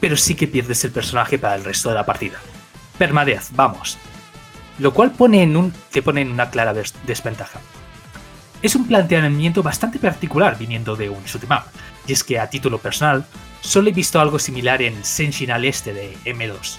pero 0.00 0.16
sí 0.16 0.34
que 0.34 0.48
pierdes 0.48 0.84
el 0.84 0.90
personaje 0.90 1.38
para 1.38 1.54
el 1.54 1.64
resto 1.64 1.88
de 1.88 1.94
la 1.94 2.06
partida. 2.06 2.38
Permadez, 2.98 3.48
vamos. 3.52 3.98
Lo 4.78 4.92
cual 4.92 5.12
pone 5.12 5.42
en 5.42 5.72
te 5.90 6.02
pone 6.02 6.22
en 6.22 6.30
una 6.30 6.50
clara 6.50 6.72
desventaja. 6.72 7.60
Es 8.62 8.74
un 8.74 8.86
planteamiento 8.86 9.62
bastante 9.62 9.98
particular 9.98 10.58
viniendo 10.58 10.96
de 10.96 11.08
un 11.08 11.24
shoot'em 11.24 11.50
up, 11.52 11.64
y 12.06 12.12
es 12.12 12.24
que 12.24 12.38
a 12.38 12.50
título 12.50 12.78
personal, 12.78 13.24
solo 13.60 13.88
he 13.88 13.92
visto 13.92 14.20
algo 14.20 14.38
similar 14.38 14.82
en 14.82 15.04
Senshin 15.04 15.50
al 15.50 15.64
este 15.64 15.92
de 15.92 16.16
M2. 16.24 16.78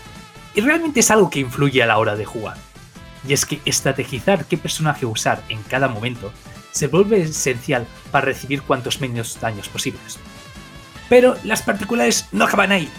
Y 0.55 0.61
realmente 0.61 0.99
es 0.99 1.11
algo 1.11 1.29
que 1.29 1.39
influye 1.39 1.81
a 1.83 1.85
la 1.85 1.97
hora 1.97 2.15
de 2.15 2.25
jugar. 2.25 2.57
Y 3.27 3.33
es 3.33 3.45
que 3.45 3.61
estrategizar 3.65 4.45
qué 4.45 4.57
personaje 4.57 5.05
usar 5.05 5.41
en 5.49 5.61
cada 5.63 5.87
momento 5.87 6.33
se 6.71 6.87
vuelve 6.87 7.21
esencial 7.21 7.87
para 8.11 8.25
recibir 8.25 8.61
cuantos 8.61 9.01
menos 9.01 9.39
daños 9.39 9.69
posibles. 9.69 10.19
Pero 11.09 11.35
las 11.43 11.61
particulares 11.61 12.27
no 12.31 12.45
acaban 12.45 12.71
ahí. 12.71 12.89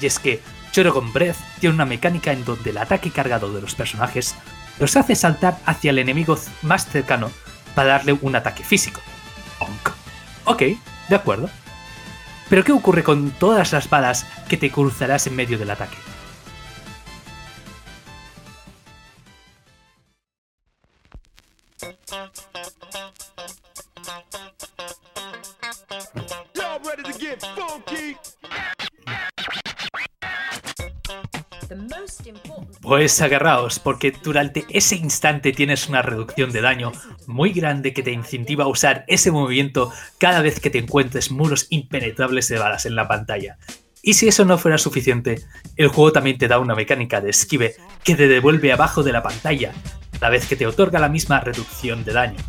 Y 0.00 0.06
es 0.06 0.18
que 0.18 0.40
Chorogon 0.72 1.12
Breath 1.12 1.36
tiene 1.58 1.74
una 1.74 1.84
mecánica 1.84 2.32
en 2.32 2.44
donde 2.44 2.70
el 2.70 2.78
ataque 2.78 3.10
cargado 3.10 3.52
de 3.52 3.60
los 3.60 3.74
personajes 3.74 4.34
los 4.78 4.96
hace 4.96 5.14
saltar 5.14 5.58
hacia 5.66 5.90
el 5.90 5.98
enemigo 5.98 6.38
más 6.62 6.86
cercano 6.86 7.30
para 7.74 7.90
darle 7.90 8.16
un 8.20 8.36
ataque 8.36 8.64
físico. 8.64 9.00
Ok, 10.44 10.62
de 11.08 11.16
acuerdo. 11.16 11.50
Pero 12.48 12.64
¿qué 12.64 12.72
ocurre 12.72 13.04
con 13.04 13.30
todas 13.30 13.72
las 13.72 13.88
balas 13.88 14.26
que 14.48 14.56
te 14.56 14.70
cruzarás 14.70 15.26
en 15.26 15.36
medio 15.36 15.58
del 15.58 15.70
ataque? 15.70 15.96
Pues 32.90 33.22
agarraos, 33.22 33.78
porque 33.78 34.10
durante 34.10 34.66
ese 34.68 34.96
instante 34.96 35.52
tienes 35.52 35.88
una 35.88 36.02
reducción 36.02 36.50
de 36.50 36.60
daño 36.60 36.90
muy 37.24 37.52
grande 37.52 37.92
que 37.92 38.02
te 38.02 38.10
incentiva 38.10 38.64
a 38.64 38.66
usar 38.66 39.04
ese 39.06 39.30
movimiento 39.30 39.92
cada 40.18 40.42
vez 40.42 40.58
que 40.58 40.70
te 40.70 40.78
encuentres 40.78 41.30
muros 41.30 41.68
impenetrables 41.70 42.48
de 42.48 42.58
balas 42.58 42.86
en 42.86 42.96
la 42.96 43.06
pantalla. 43.06 43.58
Y 44.02 44.14
si 44.14 44.26
eso 44.26 44.44
no 44.44 44.58
fuera 44.58 44.76
suficiente, 44.76 45.40
el 45.76 45.86
juego 45.86 46.10
también 46.10 46.36
te 46.36 46.48
da 46.48 46.58
una 46.58 46.74
mecánica 46.74 47.20
de 47.20 47.30
esquive 47.30 47.76
que 48.02 48.16
te 48.16 48.26
devuelve 48.26 48.72
abajo 48.72 49.04
de 49.04 49.12
la 49.12 49.22
pantalla, 49.22 49.72
la 50.20 50.28
vez 50.28 50.48
que 50.48 50.56
te 50.56 50.66
otorga 50.66 50.98
la 50.98 51.08
misma 51.08 51.38
reducción 51.38 52.02
de 52.02 52.12
daño. 52.12 52.40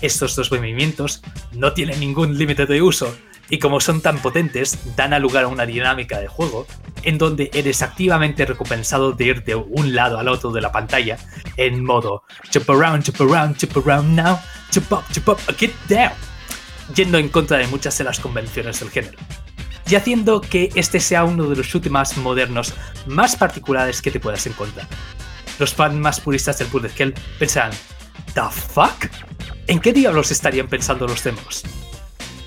Estos 0.00 0.34
dos 0.34 0.50
movimientos 0.50 1.22
no 1.52 1.74
tienen 1.74 2.00
ningún 2.00 2.38
límite 2.38 2.64
de 2.64 2.80
uso, 2.80 3.14
y 3.52 3.58
como 3.58 3.80
son 3.80 4.00
tan 4.00 4.16
potentes, 4.16 4.78
dan 4.96 5.12
a 5.12 5.18
lugar 5.18 5.44
a 5.44 5.48
una 5.48 5.66
dinámica 5.66 6.18
de 6.18 6.26
juego 6.26 6.66
en 7.02 7.18
donde 7.18 7.50
eres 7.52 7.82
activamente 7.82 8.46
recompensado 8.46 9.12
de 9.12 9.26
ir 9.26 9.44
de 9.44 9.56
un 9.56 9.94
lado 9.94 10.18
al 10.18 10.28
otro 10.28 10.52
de 10.52 10.62
la 10.62 10.72
pantalla 10.72 11.18
en 11.58 11.84
modo 11.84 12.22
jump 12.50 12.70
around, 12.70 13.04
jump 13.04 13.20
around, 13.20 13.60
jump 13.60 13.76
around 13.76 14.16
now, 14.16 14.40
jump 14.72 14.90
up, 14.92 15.04
jump 15.14 15.28
up, 15.28 15.38
get 15.58 15.70
down, 15.86 16.12
yendo 16.94 17.18
en 17.18 17.28
contra 17.28 17.58
de 17.58 17.66
muchas 17.66 17.98
de 17.98 18.04
las 18.04 18.18
convenciones 18.18 18.80
del 18.80 18.88
género. 18.88 19.18
Y 19.86 19.96
haciendo 19.96 20.40
que 20.40 20.70
este 20.74 20.98
sea 20.98 21.24
uno 21.24 21.46
de 21.46 21.56
los 21.56 21.66
shooters 21.66 21.92
más 21.92 22.16
modernos, 22.16 22.72
más 23.04 23.36
particulares 23.36 24.00
que 24.00 24.10
te 24.10 24.18
puedas 24.18 24.46
encontrar. 24.46 24.88
Los 25.58 25.74
fans 25.74 25.96
más 25.96 26.20
puristas 26.20 26.58
del 26.58 26.68
hell 26.96 27.12
pensarán, 27.38 27.72
¿The 28.32 28.48
fuck? 28.50 29.10
¿En 29.66 29.78
qué 29.78 29.92
diablos 29.92 30.30
estarían 30.30 30.68
pensando 30.68 31.06
los 31.06 31.22
demos? 31.22 31.64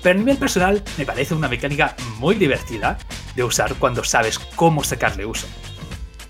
Pero 0.06 0.18
a 0.18 0.20
nivel 0.20 0.36
personal 0.36 0.84
me 0.98 1.04
parece 1.04 1.34
una 1.34 1.48
mecánica 1.48 1.96
muy 2.20 2.36
divertida 2.36 2.96
de 3.34 3.42
usar 3.42 3.74
cuando 3.74 4.04
sabes 4.04 4.38
cómo 4.38 4.84
sacarle 4.84 5.26
uso. 5.26 5.48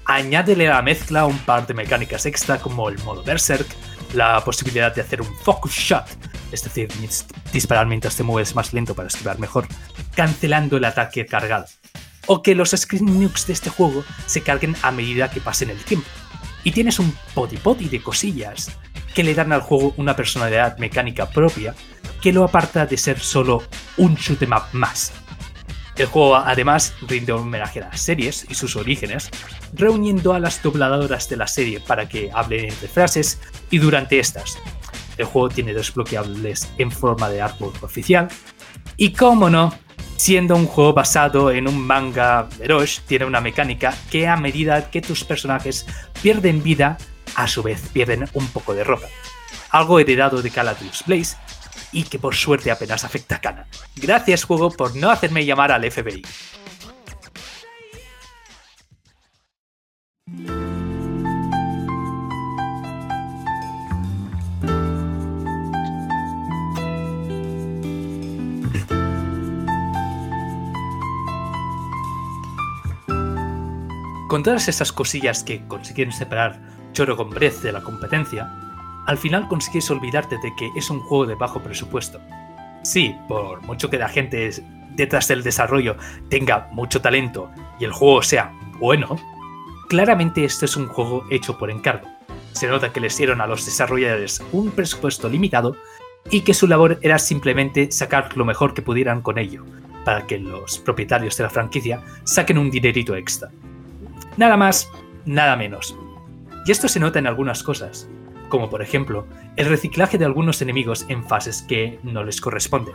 Añádele 0.07 0.66
a 0.68 0.77
la 0.77 0.83
mezcla 0.83 1.27
un 1.27 1.37
par 1.41 1.66
de 1.66 1.74
mecánicas 1.74 2.24
extra 2.24 2.59
como 2.59 2.89
el 2.89 2.99
modo 3.01 3.22
Berserk, 3.22 3.66
la 4.14 4.43
posibilidad 4.43 4.95
de 4.95 5.03
hacer 5.03 5.20
un 5.20 5.29
focus 5.41 5.72
shot, 5.72 6.07
es 6.53 6.64
decir, 6.64 6.89
disparar 7.53 7.87
mientras 7.87 8.16
te 8.16 8.22
mueves 8.22 8.55
más 8.55 8.72
lento 8.72 8.95
para 8.95 9.09
esquivar 9.09 9.39
mejor, 9.39 9.66
cancelando 10.14 10.79
el 10.79 10.85
ataque 10.87 11.27
cargado. 11.27 11.66
O 12.29 12.41
que 12.41 12.55
los 12.55 12.70
screen 12.70 13.20
nukes 13.20 13.47
de 13.47 13.53
este 13.53 13.68
juego 13.68 14.05
se 14.24 14.41
carguen 14.41 14.74
a 14.81 14.91
medida 14.91 15.29
que 15.31 15.43
pasen 15.43 15.68
el 15.68 15.85
tiempo. 15.85 16.09
Y 16.64 16.72
tienes 16.72 16.99
un 16.99 17.14
poti 17.35 17.91
de 17.91 18.03
cosillas 18.03 18.70
que 19.14 19.22
le 19.22 19.35
dan 19.35 19.53
al 19.53 19.61
juego 19.61 19.93
una 19.99 20.16
personalidad 20.16 20.79
mecánica 20.79 21.29
propia 21.29 21.74
que 22.27 22.33
lo 22.33 22.43
aparta 22.43 22.87
de 22.87 22.97
ser 22.97 23.20
solo 23.20 23.62
un 23.99 24.16
shoot'em 24.16 24.51
up 24.51 24.64
más. 24.72 25.12
El 25.95 26.07
juego 26.07 26.35
además 26.35 26.93
rinde 27.03 27.31
homenaje 27.31 27.81
a 27.81 27.89
las 27.91 28.01
series 28.01 28.45
y 28.51 28.57
sus 28.57 28.74
orígenes, 28.74 29.31
reuniendo 29.74 30.33
a 30.33 30.41
las 30.41 30.61
dobladoras 30.61 31.29
de 31.29 31.37
la 31.37 31.47
serie 31.47 31.79
para 31.79 32.09
que 32.09 32.33
hablen 32.35 32.64
entre 32.64 32.89
frases 32.89 33.39
y 33.70 33.79
durante 33.79 34.18
estas. 34.18 34.59
El 35.16 35.27
juego 35.27 35.51
tiene 35.51 35.72
desbloqueables 35.72 36.68
en 36.79 36.91
forma 36.91 37.29
de 37.29 37.43
artwork 37.43 37.81
oficial 37.85 38.27
y 38.97 39.12
como 39.12 39.49
no, 39.49 39.72
siendo 40.16 40.57
un 40.57 40.66
juego 40.66 40.95
basado 40.95 41.53
en 41.53 41.68
un 41.68 41.79
manga 41.79 42.49
Erosh, 42.59 43.03
tiene 43.07 43.24
una 43.24 43.41
mecánica 43.41 43.95
que 44.11 44.27
a 44.27 44.37
medida 44.37 44.91
que 44.91 45.01
tus 45.01 45.22
personajes 45.22 45.87
pierden 46.20 46.61
vida, 46.61 46.99
a 47.37 47.47
su 47.47 47.62
vez 47.62 47.83
pierden 47.93 48.29
un 48.33 48.49
poco 48.49 48.74
de 48.74 48.83
ropa. 48.83 49.07
Algo 49.70 50.01
heredado 50.01 50.43
de 50.43 50.51
Calatrus 50.51 51.05
Blaze, 51.07 51.37
y 51.97 52.03
que 52.03 52.19
por 52.19 52.35
suerte 52.35 52.71
apenas 52.71 53.05
afecta 53.05 53.37
a 53.37 53.41
Kana. 53.41 53.67
Gracias 53.97 54.45
juego 54.45 54.71
por 54.71 54.95
no 54.97 55.11
hacerme 55.11 55.47
llamar 55.47 55.73
al 55.73 55.91
FBI. 55.91 56.23
Con 74.29 74.43
todas 74.43 74.69
esas 74.69 74.93
cosillas 74.93 75.43
que 75.43 75.67
consiguen 75.67 76.13
separar 76.13 76.61
Choro 76.93 77.17
Breath 77.25 77.63
de 77.63 77.73
la 77.73 77.81
competencia, 77.81 78.66
al 79.07 79.19
final 79.19 79.49
consigues 79.49 79.91
olvidarte 79.91 80.37
de 80.39 80.55
que 80.57 80.71
es 80.77 80.91
un 80.91 81.01
juego 81.01 81.27
de 81.27 81.35
bajo 81.35 81.61
presupuesto. 81.61 82.21
Sí, 82.83 83.17
por 83.29 83.63
mucho 83.63 83.89
que 83.89 83.99
la 83.99 84.09
gente 84.09 84.51
detrás 84.91 85.29
del 85.29 85.43
desarrollo 85.43 85.97
tenga 86.29 86.69
mucho 86.73 87.01
talento 87.01 87.51
y 87.79 87.85
el 87.85 87.93
juego 87.93 88.23
sea 88.23 88.53
bueno, 88.79 89.17
claramente 89.89 90.45
esto 90.45 90.65
es 90.65 90.77
un 90.77 90.89
juego 90.89 91.25
hecho 91.31 91.57
por 91.57 91.71
encargo. 91.71 92.09
Se 92.53 92.69
nota 92.69 92.93
que 92.93 93.01
les 93.01 93.17
dieron 93.17 93.41
a 93.41 93.47
los 93.47 93.65
desarrolladores 93.65 94.43
un 94.53 94.71
presupuesto 94.71 95.29
limitado 95.29 95.77
y 96.31 96.41
que 96.41 96.55
su 96.55 96.67
labor 96.67 96.99
era 97.03 97.19
simplemente 97.19 97.93
sacar 97.93 98.37
lo 98.37 98.45
mejor 98.45 98.75
que 98.75 98.83
pudieran 98.83 99.23
con 99.23 99.39
ello, 99.39 99.65
para 100.05 100.27
que 100.27 100.39
los 100.39 100.79
propietarios 100.79 101.37
de 101.37 101.45
la 101.45 101.51
franquicia 101.51 102.03
saquen 102.25 102.59
un 102.59 102.71
dinerito 102.71 103.15
extra. 103.15 103.51
Nada 104.37 104.57
más, 104.57 104.91
nada 105.25 105.57
menos. 105.57 105.97
Y 106.65 106.73
esto 106.73 106.89
se 106.89 107.01
nota 107.01 107.19
en 107.19 107.27
algunas 107.27 107.63
cosas 107.63 108.09
como 108.49 108.71
por 108.71 108.83
ejemplo 108.83 109.27
el 109.57 109.67
reciclaje 109.67 110.19
de 110.19 110.25
algunos 110.25 110.63
enemigos 110.63 111.07
en 111.09 111.25
fases 111.25 111.63
que 111.63 111.99
no 112.03 112.25
les 112.25 112.41
corresponden. 112.41 112.95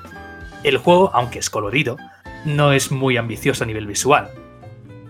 El 0.63 0.77
juego, 0.77 1.11
aunque 1.13 1.39
es 1.39 1.49
colorido, 1.49 1.97
no 2.45 2.71
es 2.71 2.91
muy 2.91 3.17
ambicioso 3.17 3.63
a 3.63 3.67
nivel 3.67 3.87
visual. 3.87 4.29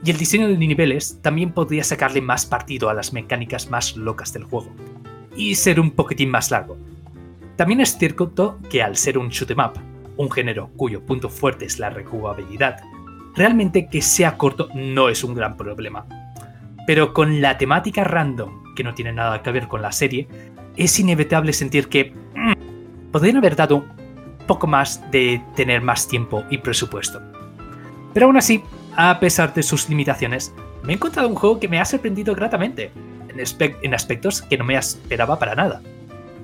Y 0.03 0.11
el 0.11 0.17
diseño 0.17 0.47
de 0.47 0.57
niveles 0.57 1.19
también 1.21 1.51
podría 1.51 1.83
sacarle 1.83 2.21
más 2.21 2.45
partido 2.45 2.89
a 2.89 2.93
las 2.93 3.13
mecánicas 3.13 3.69
más 3.69 3.95
locas 3.95 4.33
del 4.33 4.45
juego, 4.45 4.71
y 5.35 5.55
ser 5.55 5.79
un 5.79 5.91
poquitín 5.91 6.29
más 6.29 6.51
largo. 6.51 6.77
También 7.55 7.81
es 7.81 7.97
cierto 7.97 8.59
que 8.69 8.81
al 8.81 8.97
ser 8.97 9.17
un 9.17 9.29
shoot 9.29 9.51
em 9.51 9.59
up, 9.59 9.73
un 10.17 10.31
género 10.31 10.69
cuyo 10.75 11.05
punto 11.05 11.29
fuerte 11.29 11.65
es 11.65 11.79
la 11.79 11.89
rejugabilidad, 11.89 12.81
realmente 13.35 13.87
que 13.89 14.01
sea 14.01 14.37
corto 14.37 14.69
no 14.73 15.09
es 15.09 15.23
un 15.23 15.35
gran 15.35 15.57
problema. 15.57 16.05
Pero 16.87 17.13
con 17.13 17.41
la 17.41 17.57
temática 17.57 18.03
random 18.03 18.70
que 18.81 18.83
no 18.83 18.95
tiene 18.95 19.13
nada 19.13 19.43
que 19.43 19.51
ver 19.51 19.67
con 19.67 19.83
la 19.83 19.91
serie, 19.91 20.27
es 20.75 20.99
inevitable 20.99 21.53
sentir 21.53 21.87
que 21.87 22.13
mm, 22.33 23.11
podrían 23.11 23.37
haber 23.37 23.55
dado 23.55 23.75
un 23.75 24.47
poco 24.47 24.65
más 24.65 24.99
de 25.11 25.39
tener 25.55 25.81
más 25.81 26.07
tiempo 26.07 26.43
y 26.49 26.57
presupuesto. 26.57 27.21
Pero 28.11 28.25
aún 28.25 28.37
así, 28.37 28.63
a 28.95 29.19
pesar 29.19 29.53
de 29.53 29.61
sus 29.61 29.87
limitaciones, 29.87 30.51
me 30.81 30.93
he 30.93 30.95
encontrado 30.95 31.27
un 31.27 31.35
juego 31.35 31.59
que 31.59 31.67
me 31.67 31.79
ha 31.79 31.85
sorprendido 31.85 32.33
gratamente, 32.33 32.91
en, 33.29 33.75
en 33.83 33.93
aspectos 33.93 34.41
que 34.41 34.57
no 34.57 34.63
me 34.63 34.75
esperaba 34.75 35.37
para 35.37 35.53
nada, 35.53 35.83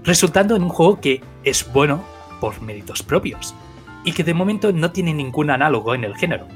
resultando 0.03 0.55
en 0.55 0.61
un 0.61 0.69
juego 0.69 1.01
que 1.01 1.21
es 1.43 1.67
bueno 1.73 2.03
por 2.39 2.61
méritos 2.61 3.01
propios, 3.01 3.55
y 4.03 4.11
que 4.11 4.23
de 4.23 4.35
momento 4.35 4.71
no 4.71 4.91
tiene 4.91 5.11
ningún 5.11 5.49
análogo 5.49 5.95
en 5.95 6.03
el 6.03 6.15
género. 6.15 6.47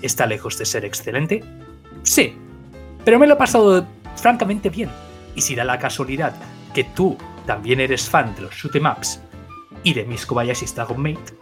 ¿Está 0.00 0.26
lejos 0.26 0.56
de 0.58 0.64
ser 0.64 0.84
excelente? 0.84 1.42
Sí, 2.04 2.34
pero 3.04 3.18
me 3.18 3.26
lo 3.26 3.34
he 3.34 3.36
pasado 3.36 3.84
francamente 4.14 4.70
bien. 4.70 4.90
Y 5.38 5.40
si 5.40 5.54
da 5.54 5.62
la 5.62 5.78
casualidad 5.78 6.34
que 6.74 6.82
tú 6.82 7.16
también 7.46 7.78
eres 7.78 8.10
fan 8.10 8.34
de 8.34 8.42
los 8.42 8.54
shoot 8.56 8.74
em 8.74 8.86
ups 8.86 9.20
y 9.84 9.94
de 9.94 10.04
mis 10.04 10.26
Kobayashi 10.26 10.66
Dragon 10.66 11.00
Mate, 11.00 11.32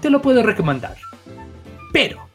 te 0.00 0.08
lo 0.08 0.22
puedo 0.22 0.40
recomendar. 0.44 0.96
Pero 1.92 2.30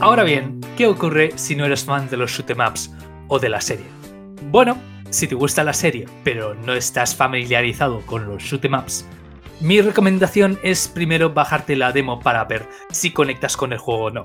Ahora 0.00 0.22
bien, 0.22 0.60
¿qué 0.76 0.86
ocurre 0.86 1.32
si 1.36 1.56
no 1.56 1.64
eres 1.64 1.86
fan 1.86 2.10
de 2.10 2.18
los 2.18 2.30
shoot 2.30 2.50
em 2.50 2.60
ups 2.60 2.90
o 3.28 3.38
de 3.38 3.48
la 3.48 3.62
serie? 3.62 3.86
Bueno, 4.50 4.76
si 5.10 5.26
te 5.26 5.34
gusta 5.34 5.64
la 5.64 5.72
serie, 5.72 6.06
pero 6.24 6.54
no 6.54 6.74
estás 6.74 7.14
familiarizado 7.14 8.00
con 8.02 8.26
los 8.26 8.42
shoot 8.42 8.64
em 8.64 8.74
ups, 8.74 9.06
mi 9.60 9.80
recomendación 9.80 10.58
es 10.62 10.86
primero 10.86 11.32
bajarte 11.32 11.76
la 11.76 11.92
demo 11.92 12.20
para 12.20 12.44
ver 12.44 12.68
si 12.90 13.10
conectas 13.10 13.56
con 13.56 13.72
el 13.72 13.78
juego 13.78 14.04
o 14.04 14.10
no, 14.10 14.22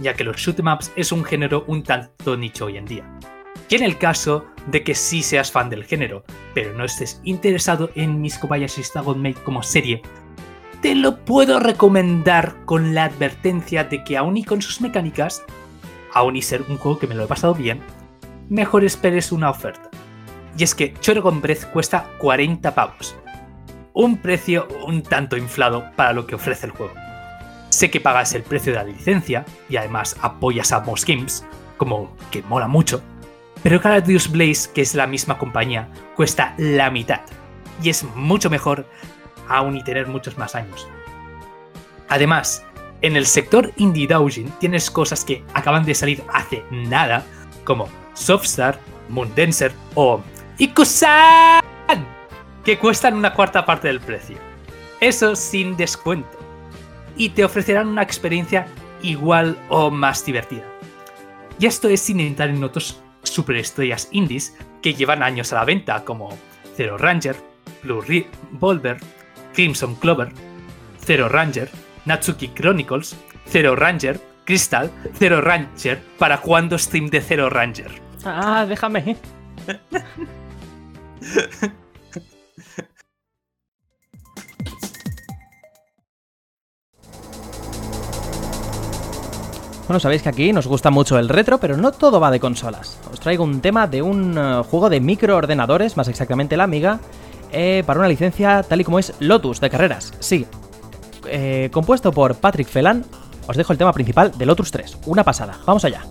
ya 0.00 0.14
que 0.14 0.24
los 0.24 0.36
shoot 0.36 0.58
em 0.60 0.68
ups 0.68 0.92
es 0.96 1.12
un 1.12 1.24
género 1.24 1.64
un 1.66 1.82
tanto 1.82 2.36
nicho 2.36 2.66
hoy 2.66 2.76
en 2.76 2.86
día. 2.86 3.04
Y 3.68 3.76
en 3.76 3.82
el 3.82 3.98
caso 3.98 4.46
de 4.66 4.82
que 4.82 4.94
sí 4.94 5.22
seas 5.22 5.52
fan 5.52 5.70
del 5.70 5.84
género, 5.84 6.24
pero 6.54 6.72
no 6.74 6.84
estés 6.84 7.20
interesado 7.24 7.90
en 7.94 8.20
Mis 8.20 8.38
Kobayashi 8.38 8.82
Dragon 8.92 9.20
Maid 9.20 9.36
como 9.44 9.62
serie, 9.62 10.02
te 10.80 10.94
lo 10.94 11.24
puedo 11.24 11.60
recomendar 11.60 12.56
con 12.64 12.94
la 12.94 13.04
advertencia 13.04 13.84
de 13.84 14.02
que 14.02 14.16
aún 14.16 14.38
y 14.38 14.44
con 14.44 14.62
sus 14.62 14.80
mecánicas, 14.80 15.44
aún 16.14 16.36
y 16.36 16.42
ser 16.42 16.62
un 16.68 16.78
juego 16.78 16.98
que 16.98 17.06
me 17.06 17.14
lo 17.14 17.24
he 17.24 17.28
pasado 17.28 17.54
bien, 17.54 17.80
mejor 18.48 18.84
esperes 18.84 19.30
una 19.30 19.50
oferta. 19.50 19.89
Y 20.60 20.64
es 20.64 20.74
que 20.74 20.92
Chorogon 21.00 21.40
Breath 21.40 21.72
cuesta 21.72 22.10
40 22.18 22.74
pavos. 22.74 23.16
Un 23.94 24.18
precio 24.18 24.68
un 24.86 25.02
tanto 25.02 25.38
inflado 25.38 25.90
para 25.96 26.12
lo 26.12 26.26
que 26.26 26.34
ofrece 26.34 26.66
el 26.66 26.72
juego. 26.72 26.92
Sé 27.70 27.90
que 27.90 27.98
pagas 27.98 28.34
el 28.34 28.42
precio 28.42 28.72
de 28.74 28.78
la 28.78 28.84
licencia 28.84 29.46
y 29.70 29.78
además 29.78 30.18
apoyas 30.20 30.70
a 30.72 30.80
Moss 30.80 31.06
Games, 31.06 31.46
como 31.78 32.14
que 32.30 32.42
mola 32.42 32.68
mucho, 32.68 33.00
pero 33.62 33.80
Gradius 33.80 34.30
Blaze, 34.30 34.68
que 34.74 34.82
es 34.82 34.94
la 34.94 35.06
misma 35.06 35.38
compañía, 35.38 35.88
cuesta 36.14 36.52
la 36.58 36.90
mitad. 36.90 37.22
Y 37.82 37.88
es 37.88 38.04
mucho 38.14 38.50
mejor 38.50 38.84
aún 39.48 39.78
y 39.78 39.82
tener 39.82 40.08
muchos 40.08 40.36
más 40.36 40.54
años. 40.54 40.86
Además, 42.10 42.66
en 43.00 43.16
el 43.16 43.24
sector 43.24 43.72
indie 43.76 44.06
doujin 44.06 44.50
tienes 44.60 44.90
cosas 44.90 45.24
que 45.24 45.42
acaban 45.54 45.86
de 45.86 45.94
salir 45.94 46.22
hace 46.34 46.64
nada, 46.70 47.24
como 47.64 47.88
Softstar, 48.12 48.78
Moondancer 49.08 49.72
o 49.94 50.20
Ikusan, 50.60 51.62
que 52.62 52.78
cuestan 52.78 53.14
una 53.14 53.32
cuarta 53.32 53.64
parte 53.64 53.88
del 53.88 53.98
precio. 53.98 54.36
Eso 55.00 55.34
sin 55.34 55.74
descuento. 55.74 56.38
Y 57.16 57.30
te 57.30 57.46
ofrecerán 57.46 57.88
una 57.88 58.02
experiencia 58.02 58.66
igual 59.00 59.56
o 59.70 59.90
más 59.90 60.22
divertida. 60.22 60.64
Y 61.58 61.64
esto 61.64 61.88
es 61.88 62.02
sin 62.02 62.20
entrar 62.20 62.50
en 62.50 62.62
otros 62.62 63.00
superestrellas 63.22 64.08
indies 64.10 64.54
que 64.82 64.92
llevan 64.92 65.22
años 65.22 65.50
a 65.54 65.56
la 65.56 65.64
venta, 65.64 66.04
como 66.04 66.28
Zero 66.76 66.98
Ranger, 66.98 67.36
Blue 67.82 68.02
Revolver, 68.02 68.98
Crimson 69.54 69.94
Clover, 69.94 70.28
Zero 71.02 71.30
Ranger, 71.30 71.70
Natsuki 72.04 72.48
Chronicles, 72.48 73.16
Zero 73.48 73.76
Ranger, 73.76 74.20
Crystal, 74.44 74.90
Zero 75.18 75.40
Ranger, 75.40 76.02
para 76.18 76.42
cuando 76.42 76.76
stream 76.76 77.08
de 77.08 77.22
Zero 77.22 77.48
Ranger. 77.48 77.90
Ah, 78.26 78.66
déjame. 78.68 79.16
Bueno, 89.90 89.98
sabéis 89.98 90.22
que 90.22 90.28
aquí 90.28 90.52
nos 90.52 90.68
gusta 90.68 90.90
mucho 90.90 91.18
el 91.18 91.28
retro, 91.28 91.58
pero 91.58 91.76
no 91.76 91.90
todo 91.90 92.20
va 92.20 92.30
de 92.30 92.38
consolas. 92.38 92.96
Os 93.12 93.18
traigo 93.18 93.42
un 93.42 93.60
tema 93.60 93.88
de 93.88 94.02
un 94.02 94.38
eh, 94.38 94.62
juego 94.70 94.88
de 94.88 95.00
microordenadores, 95.00 95.96
más 95.96 96.06
exactamente 96.06 96.56
la 96.56 96.62
Amiga, 96.62 97.00
eh, 97.50 97.82
para 97.84 97.98
una 97.98 98.08
licencia 98.08 98.62
tal 98.62 98.80
y 98.80 98.84
como 98.84 99.00
es 99.00 99.12
Lotus 99.18 99.60
de 99.60 99.68
carreras. 99.68 100.14
Sí, 100.20 100.46
eh, 101.26 101.70
compuesto 101.72 102.12
por 102.12 102.36
Patrick 102.36 102.68
Felan, 102.68 103.04
os 103.48 103.56
dejo 103.56 103.72
el 103.72 103.78
tema 103.80 103.92
principal 103.92 104.30
de 104.38 104.46
Lotus 104.46 104.70
3. 104.70 104.96
Una 105.06 105.24
pasada. 105.24 105.58
Vamos 105.66 105.84
allá. 105.84 106.02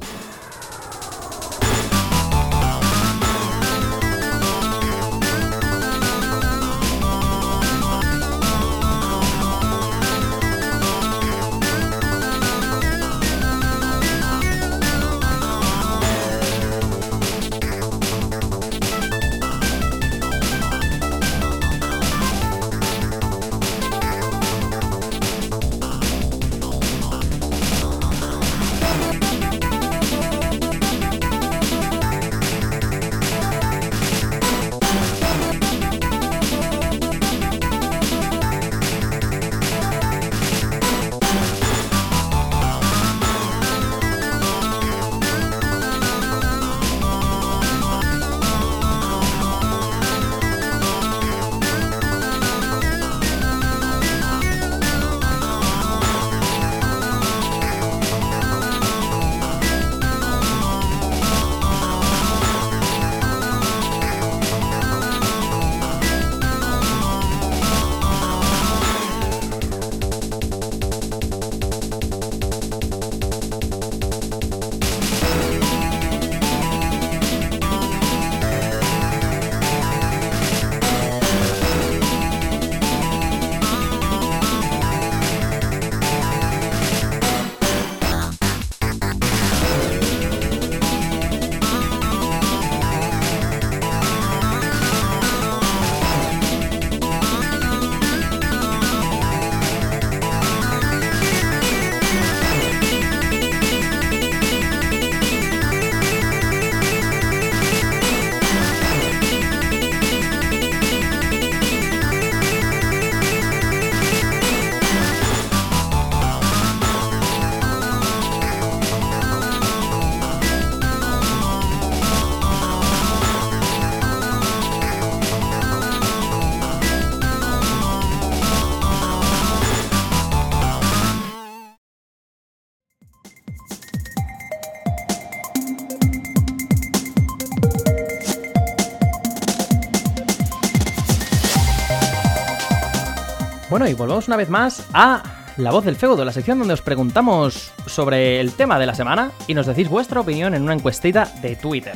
Bueno, 143.70 143.88
y 143.88 143.94
volvemos 143.94 144.28
una 144.28 144.36
vez 144.36 144.50
más 144.50 144.88
a 144.94 145.22
La 145.58 145.70
Voz 145.70 145.86
del 145.86 145.96
Feudo, 145.96 146.26
la 146.26 146.32
sección 146.32 146.58
donde 146.58 146.74
os 146.74 146.82
preguntamos 146.82 147.72
sobre 147.86 148.40
el 148.40 148.54
tema 148.54 148.80
de 148.80 148.88
la 148.88 148.96
semana 148.96 149.32
y 149.46 149.54
nos 149.54 149.68
decís 149.68 149.88
vuestra 149.88 150.22
opinión 150.22 150.56
en 150.56 150.64
una 150.64 150.74
encuestita 150.74 151.32
de 151.44 151.56
Twitter. 151.56 151.96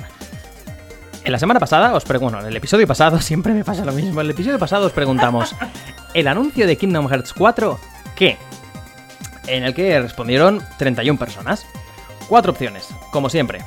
En 1.24 1.32
la 1.32 1.40
semana 1.40 1.60
pasada 1.60 1.96
os 1.96 2.04
pregunto, 2.04 2.40
en 2.40 2.46
el 2.46 2.56
episodio 2.56 2.86
pasado 2.86 3.20
siempre 3.22 3.54
me 3.54 3.64
pasa 3.64 3.86
lo 3.86 3.92
mismo. 3.92 4.22
En 4.22 4.26
el 4.26 4.32
episodio 4.32 4.60
pasado 4.60 4.86
os 4.86 4.92
preguntamos, 4.92 5.56
¿el 6.14 6.28
anuncio 6.28 6.68
de 6.68 6.78
Kingdom 6.78 7.08
Hearts 7.08 7.34
4 7.34 7.80
qué? 8.16 8.38
En 9.48 9.64
el 9.64 9.74
que 9.74 10.00
respondieron 10.00 10.62
31 10.78 11.18
personas. 11.18 11.66
Cuatro 12.30 12.52
opciones, 12.52 12.88
como 13.12 13.30
siempre. 13.30 13.62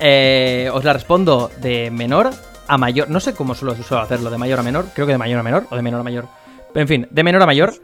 Eh, 0.00 0.68
os 0.72 0.82
la 0.82 0.92
respondo 0.92 1.52
de 1.58 1.92
menor 1.92 2.30
a 2.66 2.78
mayor. 2.78 3.08
No 3.10 3.20
sé 3.20 3.32
cómo 3.32 3.54
suelo, 3.54 3.76
suelo 3.76 4.02
hacerlo, 4.02 4.28
de 4.28 4.38
mayor 4.38 4.58
a 4.58 4.64
menor. 4.64 4.86
Creo 4.92 5.06
que 5.06 5.12
de 5.12 5.18
mayor 5.18 5.38
a 5.38 5.44
menor 5.44 5.68
o 5.70 5.76
de 5.76 5.82
menor 5.82 6.00
a 6.00 6.04
mayor. 6.04 6.41
En 6.74 6.88
fin, 6.88 7.06
de 7.10 7.22
menor 7.22 7.42
a 7.42 7.46
mayor. 7.46 7.74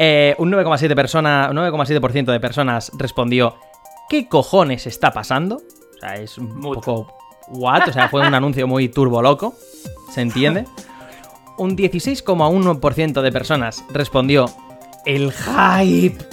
Eh, 0.00 0.36
un 0.38 0.52
9,7 0.52 0.94
persona, 0.94 1.50
9,7% 1.52 2.30
de 2.30 2.38
personas 2.38 2.92
respondió 2.96 3.56
¿Qué 4.08 4.28
cojones 4.28 4.86
está 4.86 5.12
pasando? 5.12 5.56
O 5.56 5.98
sea, 6.00 6.14
es 6.14 6.38
un 6.38 6.54
Mucho. 6.54 6.80
poco 6.80 7.14
what, 7.48 7.88
o 7.88 7.92
sea, 7.92 8.08
fue 8.08 8.26
un 8.26 8.32
anuncio 8.32 8.66
muy 8.66 8.88
turbo 8.88 9.20
loco, 9.20 9.54
¿se 10.14 10.22
entiende? 10.22 10.64
Un 11.58 11.76
16,1% 11.76 13.20
de 13.20 13.32
personas 13.32 13.84
respondió 13.90 14.46
el 15.04 15.32
hype. 15.32 16.24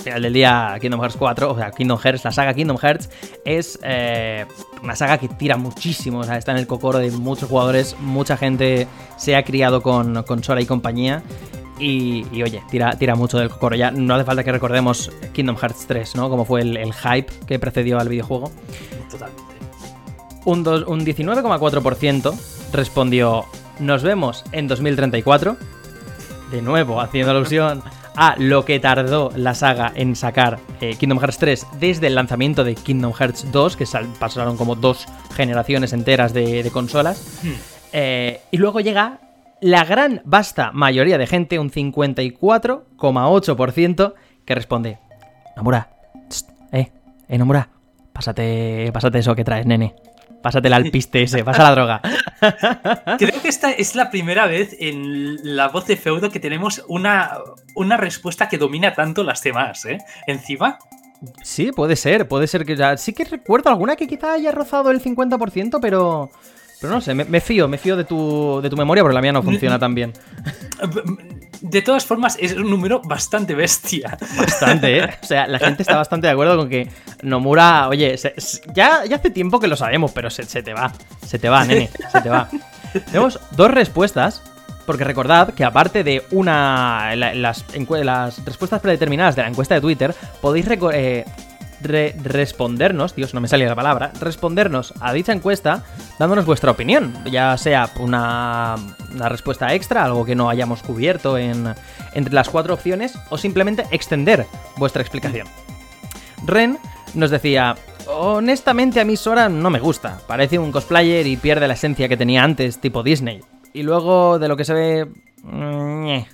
Al 0.00 0.04
final 0.04 0.22
del 0.22 0.32
día, 0.32 0.78
Kingdom 0.80 1.00
Hearts 1.00 1.16
4, 1.18 1.50
o 1.52 1.56
sea, 1.56 1.70
Kingdom 1.72 1.98
Hearts, 1.98 2.24
la 2.24 2.32
saga 2.32 2.54
Kingdom 2.54 2.78
Hearts, 2.78 3.10
es 3.44 3.78
eh, 3.82 4.46
una 4.82 4.96
saga 4.96 5.18
que 5.18 5.28
tira 5.28 5.58
muchísimo, 5.58 6.20
o 6.20 6.24
sea, 6.24 6.38
está 6.38 6.52
en 6.52 6.58
el 6.58 6.66
cocoro 6.66 6.98
de 6.98 7.10
muchos 7.10 7.50
jugadores, 7.50 7.94
mucha 8.00 8.38
gente 8.38 8.88
se 9.18 9.36
ha 9.36 9.42
criado 9.44 9.82
con, 9.82 10.22
con 10.22 10.42
Sora 10.42 10.62
y 10.62 10.66
compañía. 10.66 11.22
Y, 11.78 12.26
y, 12.32 12.42
oye, 12.42 12.62
tira, 12.70 12.92
tira 12.92 13.14
mucho 13.14 13.38
del 13.38 13.50
cocoro. 13.50 13.76
Ya 13.76 13.90
no 13.90 14.14
hace 14.14 14.24
falta 14.24 14.42
que 14.44 14.52
recordemos 14.52 15.10
Kingdom 15.32 15.56
Hearts 15.56 15.84
3, 15.86 16.14
¿no? 16.16 16.28
Como 16.30 16.44
fue 16.46 16.62
el, 16.62 16.76
el 16.78 16.92
hype 16.94 17.30
que 17.46 17.58
precedió 17.58 17.98
al 17.98 18.08
videojuego. 18.08 18.50
Totalmente. 19.10 19.42
Un, 20.46 20.62
dos- 20.62 20.84
un 20.86 21.04
19,4% 21.04 22.34
respondió: 22.72 23.44
Nos 23.78 24.02
vemos 24.02 24.44
en 24.52 24.66
2034. 24.68 25.56
De 26.50 26.60
nuevo, 26.62 27.00
haciendo 27.00 27.30
alusión 27.30 27.82
a 28.16 28.34
lo 28.38 28.64
que 28.64 28.80
tardó 28.80 29.30
la 29.36 29.54
saga 29.54 29.92
en 29.94 30.16
sacar 30.16 30.58
eh, 30.80 30.96
Kingdom 30.96 31.18
Hearts 31.18 31.38
3 31.38 31.66
desde 31.78 32.08
el 32.08 32.14
lanzamiento 32.14 32.64
de 32.64 32.74
Kingdom 32.74 33.12
Hearts 33.12 33.52
2, 33.52 33.76
que 33.76 33.84
pasaron 34.18 34.56
como 34.56 34.74
dos 34.74 35.06
generaciones 35.34 35.92
enteras 35.92 36.32
de, 36.32 36.62
de 36.62 36.70
consolas. 36.70 37.40
Hmm. 37.42 37.52
Eh, 37.92 38.40
y 38.50 38.56
luego 38.56 38.80
llega 38.80 39.18
la 39.60 39.84
gran 39.84 40.22
vasta 40.24 40.72
mayoría 40.72 41.18
de 41.18 41.26
gente, 41.26 41.58
un 41.58 41.70
54,8%, 41.70 44.14
que 44.44 44.54
responde: 44.54 44.98
Nomura, 45.56 45.90
eh, 46.72 46.92
eh, 47.28 47.38
Nomura, 47.38 47.68
pásate, 48.12 48.90
pásate 48.92 49.18
eso 49.18 49.34
que 49.34 49.44
traes, 49.44 49.66
nene. 49.66 49.96
Pásate 50.42 50.72
al 50.72 50.90
piste 50.90 51.22
ese, 51.22 51.44
pasa 51.44 51.64
la 51.64 51.70
droga. 51.72 52.00
Creo 53.18 53.42
que 53.42 53.48
esta 53.48 53.70
es 53.70 53.94
la 53.94 54.10
primera 54.10 54.46
vez 54.46 54.74
en 54.78 55.36
la 55.56 55.68
voz 55.68 55.86
de 55.86 55.96
feudo 55.96 56.30
que 56.30 56.40
tenemos 56.40 56.82
una, 56.88 57.38
una 57.74 57.96
respuesta 57.96 58.48
que 58.48 58.56
domina 58.56 58.94
tanto 58.94 59.22
las 59.22 59.42
demás, 59.42 59.84
¿eh? 59.84 59.98
Encima. 60.26 60.78
Sí, 61.42 61.72
puede 61.72 61.96
ser, 61.96 62.26
puede 62.26 62.46
ser 62.46 62.64
que 62.64 62.76
ya. 62.76 62.96
Sí 62.96 63.12
que 63.12 63.24
recuerdo 63.24 63.68
alguna 63.68 63.96
que 63.96 64.06
quizá 64.06 64.32
haya 64.32 64.52
rozado 64.52 64.90
el 64.90 65.02
50%, 65.02 65.78
pero. 65.80 66.30
Pero 66.80 66.94
no 66.94 67.02
sé, 67.02 67.14
me, 67.14 67.26
me 67.26 67.42
fío, 67.42 67.68
me 67.68 67.76
fío 67.76 67.94
de 67.94 68.04
tu, 68.04 68.60
de 68.62 68.70
tu 68.70 68.76
memoria, 68.76 69.02
porque 69.02 69.14
la 69.14 69.20
mía 69.20 69.32
no 69.32 69.42
funciona 69.42 69.78
tan 69.78 69.94
bien. 69.94 70.14
De 71.62 71.82
todas 71.82 72.06
formas, 72.06 72.36
es 72.40 72.52
un 72.54 72.70
número 72.70 73.00
bastante 73.02 73.54
bestia. 73.54 74.16
Bastante, 74.36 74.98
¿eh? 74.98 75.10
O 75.22 75.26
sea, 75.26 75.46
la 75.46 75.58
gente 75.58 75.82
está 75.82 75.96
bastante 75.96 76.26
de 76.26 76.32
acuerdo 76.32 76.56
con 76.56 76.68
que 76.68 76.88
Nomura, 77.22 77.88
oye, 77.88 78.16
se- 78.16 78.34
ya, 78.74 79.04
ya 79.04 79.16
hace 79.16 79.30
tiempo 79.30 79.60
que 79.60 79.68
lo 79.68 79.76
sabemos, 79.76 80.10
pero 80.12 80.30
se, 80.30 80.44
se 80.44 80.62
te 80.62 80.72
va, 80.72 80.90
se 81.26 81.38
te 81.38 81.48
va, 81.48 81.64
nene, 81.64 81.90
se 82.12 82.20
te 82.22 82.30
va. 82.30 82.48
Tenemos 83.06 83.38
dos 83.52 83.70
respuestas, 83.70 84.42
porque 84.86 85.04
recordad 85.04 85.52
que 85.54 85.64
aparte 85.64 86.02
de 86.02 86.24
una. 86.30 87.14
la- 87.14 87.34
las, 87.34 87.64
las 88.04 88.44
respuestas 88.44 88.80
predeterminadas 88.80 89.36
de 89.36 89.42
la 89.42 89.48
encuesta 89.48 89.74
de 89.74 89.80
Twitter, 89.82 90.14
podéis 90.40 90.66
eh, 90.94 91.24
re- 91.82 92.14
respondernos, 92.22 93.14
Dios, 93.14 93.34
no 93.34 93.40
me 93.40 93.48
salía 93.48 93.68
la 93.68 93.74
palabra, 93.74 94.12
respondernos 94.20 94.94
a 95.00 95.12
dicha 95.12 95.32
encuesta 95.32 95.84
dándonos 96.18 96.46
vuestra 96.46 96.70
opinión, 96.70 97.14
ya 97.30 97.56
sea 97.56 97.90
una, 97.98 98.76
una 99.14 99.28
respuesta 99.28 99.74
extra, 99.74 100.04
algo 100.04 100.24
que 100.24 100.34
no 100.34 100.50
hayamos 100.50 100.82
cubierto 100.82 101.38
en, 101.38 101.74
entre 102.12 102.34
las 102.34 102.48
cuatro 102.48 102.74
opciones, 102.74 103.18
o 103.30 103.38
simplemente 103.38 103.86
extender 103.90 104.46
vuestra 104.76 105.02
explicación. 105.02 105.46
Ren 106.46 106.78
nos 107.14 107.30
decía, 107.30 107.76
honestamente 108.06 109.00
a 109.00 109.04
mí 109.04 109.16
Sora 109.16 109.48
no 109.48 109.70
me 109.70 109.80
gusta, 109.80 110.20
parece 110.26 110.58
un 110.58 110.72
cosplayer 110.72 111.26
y 111.26 111.36
pierde 111.36 111.68
la 111.68 111.74
esencia 111.74 112.08
que 112.08 112.16
tenía 112.16 112.44
antes, 112.44 112.80
tipo 112.80 113.02
Disney. 113.02 113.40
Y 113.72 113.82
luego 113.82 114.38
de 114.38 114.48
lo 114.48 114.56
que 114.56 114.64
se 114.64 114.74
ve... 114.74 115.08
mm. 115.42 116.24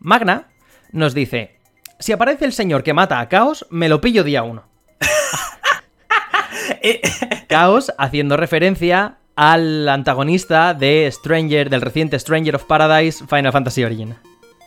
Magna 0.00 0.46
nos 0.92 1.12
dice, 1.12 1.57
si 1.98 2.12
aparece 2.12 2.44
el 2.44 2.52
señor 2.52 2.82
que 2.82 2.94
mata 2.94 3.20
a 3.20 3.28
Chaos, 3.28 3.66
me 3.70 3.88
lo 3.88 4.00
pillo 4.00 4.24
día 4.24 4.42
uno. 4.42 4.64
Chaos 7.48 7.92
haciendo 7.98 8.36
referencia 8.36 9.18
al 9.36 9.88
antagonista 9.88 10.74
de 10.74 11.08
Stranger, 11.10 11.70
del 11.70 11.80
reciente 11.80 12.18
Stranger 12.18 12.56
of 12.56 12.64
Paradise 12.64 13.24
Final 13.26 13.52
Fantasy 13.52 13.84
Origin. 13.84 14.16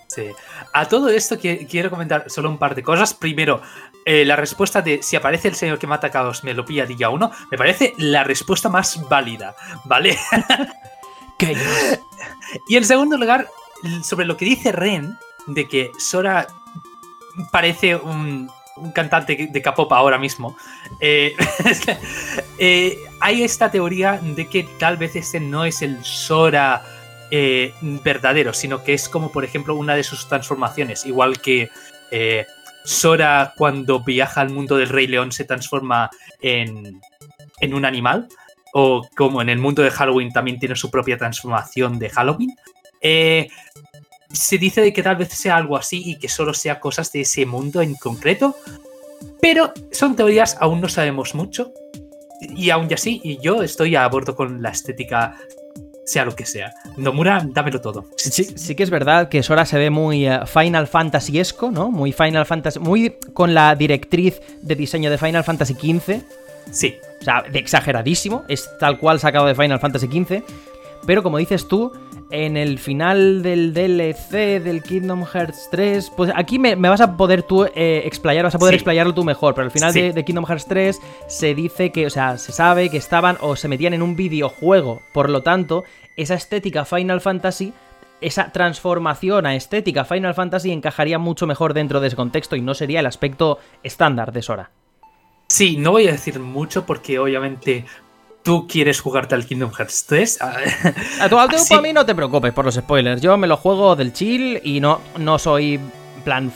Sí. 0.08 0.28
A 0.74 0.88
todo 0.88 1.10
esto 1.10 1.38
quiero 1.40 1.90
comentar 1.90 2.30
solo 2.30 2.50
un 2.50 2.58
par 2.58 2.76
de 2.76 2.84
cosas. 2.84 3.14
Primero, 3.14 3.62
eh, 4.06 4.26
la 4.26 4.36
respuesta 4.36 4.82
de 4.82 5.04
si 5.04 5.16
aparece 5.16 5.48
el 5.48 5.56
señor 5.56 5.80
que 5.80 5.88
mata 5.88 6.08
a 6.08 6.12
Chaos 6.12 6.44
me 6.44 6.54
lo 6.54 6.66
pilla 6.66 6.86
día 6.86 7.10
uno, 7.10 7.32
me 7.50 7.58
parece 7.58 7.94
la 7.98 8.24
respuesta 8.24 8.70
más 8.70 9.08
válida, 9.10 9.56
¿vale? 9.86 10.18
y 12.68 12.76
en 12.76 12.86
segundo 12.86 13.18
lugar, 13.18 13.48
sobre 14.04 14.26
lo 14.26 14.38
que 14.38 14.46
dice 14.46 14.72
Ren, 14.72 15.18
de 15.48 15.68
que 15.68 15.92
Sora 15.98 16.48
parece 17.52 17.96
un, 17.96 18.50
un 18.78 18.92
cantante 18.92 19.50
de 19.52 19.62
K-pop 19.62 19.92
ahora 19.94 20.18
mismo, 20.18 20.58
eh, 21.00 21.34
eh, 22.60 22.98
hay 23.20 23.44
esta 23.44 23.70
teoría 23.70 24.20
de 24.22 24.48
que 24.48 24.64
tal 24.80 24.98
vez 24.98 25.16
este 25.16 25.40
no 25.40 25.66
es 25.66 25.82
el 25.82 26.04
Sora 26.04 26.84
eh, 27.30 27.74
verdadero, 28.04 28.54
sino 28.54 28.84
que 28.84 28.94
es 28.94 29.10
como, 29.10 29.32
por 29.32 29.44
ejemplo, 29.44 29.76
una 29.76 29.96
de 29.96 30.04
sus 30.04 30.28
transformaciones. 30.28 31.06
Igual 31.06 31.40
que 31.42 31.70
Sora, 32.84 33.54
cuando 33.56 34.02
viaja 34.04 34.42
al 34.42 34.50
mundo 34.50 34.78
del 34.78 34.90
Rey 34.90 35.08
León, 35.08 35.32
se 35.32 35.46
transforma 35.46 36.10
en, 36.42 37.00
en 37.60 37.74
un 37.74 37.86
animal. 37.86 38.28
O 38.74 39.06
como 39.18 39.42
en 39.42 39.50
el 39.50 39.60
mundo 39.60 39.82
de 39.82 39.92
Halloween 39.92 40.32
también 40.32 40.58
tiene 40.58 40.78
su 40.78 40.90
propia 40.90 41.18
transformación 41.18 42.00
de 42.00 42.10
Halloween. 42.10 42.56
Se 44.34 44.58
dice 44.58 44.82
de 44.82 44.94
que 44.94 45.04
tal 45.04 45.16
vez 45.16 45.30
sea 45.30 45.58
algo 45.58 45.78
así 45.78 46.02
y 46.06 46.18
que 46.18 46.30
solo 46.30 46.54
sea 46.54 46.80
cosas 46.80 47.12
de 47.12 47.22
ese 47.22 47.46
mundo 47.46 47.82
en 47.82 47.96
concreto. 47.96 48.56
Pero 49.42 49.74
son 49.92 50.16
teorías, 50.16 50.58
aún 50.60 50.82
no 50.82 50.90
sabemos 50.90 51.36
mucho. 51.36 51.74
Y 52.42 52.70
aún 52.70 52.88
y 52.90 52.94
así, 52.94 53.22
y 53.24 53.38
yo 53.40 53.62
estoy 53.62 53.96
a 53.96 54.08
bordo 54.08 54.36
con 54.36 54.62
la 54.62 54.70
estética, 54.70 55.38
sea 56.06 56.26
lo 56.26 56.36
que 56.36 56.46
sea. 56.46 56.74
Nomura, 56.98 57.46
dámelo 57.46 57.82
todo. 57.82 58.06
Sí, 58.16 58.44
sí 58.44 58.76
que 58.76 58.84
es 58.84 58.90
verdad 58.90 59.30
que 59.30 59.44
Sora 59.44 59.66
se 59.66 59.78
ve 59.78 59.90
muy 59.90 60.28
eh, 60.28 60.40
Final 60.48 60.88
Fantasy-esco, 60.88 61.72
¿no? 61.72 61.92
Muy 61.92 62.12
Final 62.14 62.46
Fantasy. 62.46 62.80
Muy 62.80 63.16
con 63.34 63.54
la 63.54 63.76
directriz 63.76 64.42
de 64.62 64.76
diseño 64.76 65.12
de 65.12 65.18
Final 65.18 65.44
Fantasy 65.44 65.74
XV. 65.76 66.22
Sí, 66.72 66.98
O 67.20 67.24
sea, 67.24 67.44
de 67.44 67.60
exageradísimo. 67.60 68.44
Es 68.48 68.70
tal 68.80 68.98
cual 68.98 69.20
sacado 69.20 69.46
de 69.46 69.56
Final 69.56 69.80
Fantasy 69.80 70.08
XV. 70.08 70.44
Pero 71.06 71.24
como 71.24 71.38
dices 71.38 71.68
tú, 71.68 71.92
en 72.32 72.58
el 72.58 72.80
final 72.80 73.44
del 73.44 73.74
DLC 73.74 74.62
del 74.64 74.82
Kingdom 74.84 75.26
Hearts 75.26 75.68
3, 75.72 76.12
pues 76.16 76.32
aquí 76.36 76.58
me, 76.60 76.76
me 76.76 76.90
vas 76.90 77.02
a 77.02 77.18
poder 77.18 77.44
tú 77.44 77.66
eh, 77.76 78.02
explayar, 78.06 78.46
vas 78.46 78.56
a 78.56 78.60
poder 78.60 78.74
Sí. 78.74 78.78
explayarlo 78.78 79.14
tú 79.14 79.24
mejor. 79.24 79.54
Pero 79.54 79.66
al 79.66 79.72
final 79.72 79.92
Sí. 79.94 80.02
de, 80.02 80.14
de 80.14 80.26
Kingdom 80.26 80.46
Hearts 80.46 80.66
3 80.68 81.00
se 81.28 81.54
dice 81.54 81.92
que, 81.92 82.06
o 82.06 82.10
sea, 82.10 82.38
se 82.38 82.52
sabe 82.52 82.90
que 82.90 82.98
estaban 82.98 83.38
o 83.42 83.56
se 83.56 83.68
metían 83.68 83.94
en 83.94 84.02
un 84.02 84.16
videojuego. 84.16 85.02
Por 85.14 85.30
lo 85.30 85.42
tanto, 85.44 85.84
esa 86.16 86.36
estética 86.36 86.86
Final 86.86 87.22
Fantasy 87.22 87.74
esa 88.22 88.52
transformación 88.52 89.48
a 89.48 89.56
estética 89.56 90.06
Final 90.06 90.36
Fantasy 90.36 90.72
encajaría 90.72 91.18
mucho 91.18 91.48
mejor 91.48 91.74
dentro 91.74 92.00
de 92.00 92.06
ese 92.08 92.16
contexto 92.16 92.56
y 92.56 92.62
no 92.62 92.76
sería 92.76 93.00
el 93.00 93.08
aspecto 93.08 93.58
estándar 93.82 94.32
de 94.32 94.44
Sora. 94.44 94.70
sí, 95.48 95.76
no 95.78 95.90
voy 95.92 96.08
a 96.08 96.12
decir 96.12 96.40
mucho 96.40 96.86
porque 96.86 97.18
obviamente 97.18 97.84
tú 98.44 98.68
quieres 98.68 99.00
jugarte 99.02 99.36
al 99.36 99.46
Kingdom 99.46 99.72
Hearts 99.72 100.06
3. 100.08 100.40
A 101.22 101.30
tu 101.30 101.38
alto 101.40 101.56
Así- 101.58 101.74
a 101.74 101.82
mí 101.82 101.94
no 101.94 102.06
te 102.06 102.16
preocupes 102.16 102.52
por 102.54 102.66
los 102.66 102.76
spoilers. 102.76 103.22
Yo 103.22 103.38
me 103.38 103.48
lo 103.48 103.58
juego 103.58 103.96
del 103.96 104.14
chill 104.14 104.60
y 104.64 104.80
no, 104.80 105.02
no 105.18 105.38
soy 105.40 105.80
plan, 106.24 106.52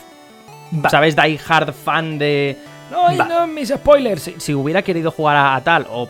Va. 0.84 0.90
¿sabes? 0.90 1.14
Die 1.16 1.38
hard 1.48 1.72
fan 1.72 2.18
de. 2.18 2.56
No, 2.90 3.12
y 3.12 3.16
no, 3.16 3.46
mis 3.46 3.68
spoilers. 3.70 4.22
Si, 4.22 4.34
si 4.38 4.54
hubiera 4.54 4.82
querido 4.82 5.10
jugar 5.10 5.36
a, 5.36 5.54
a 5.56 5.64
tal 5.64 5.86
o. 5.90 6.08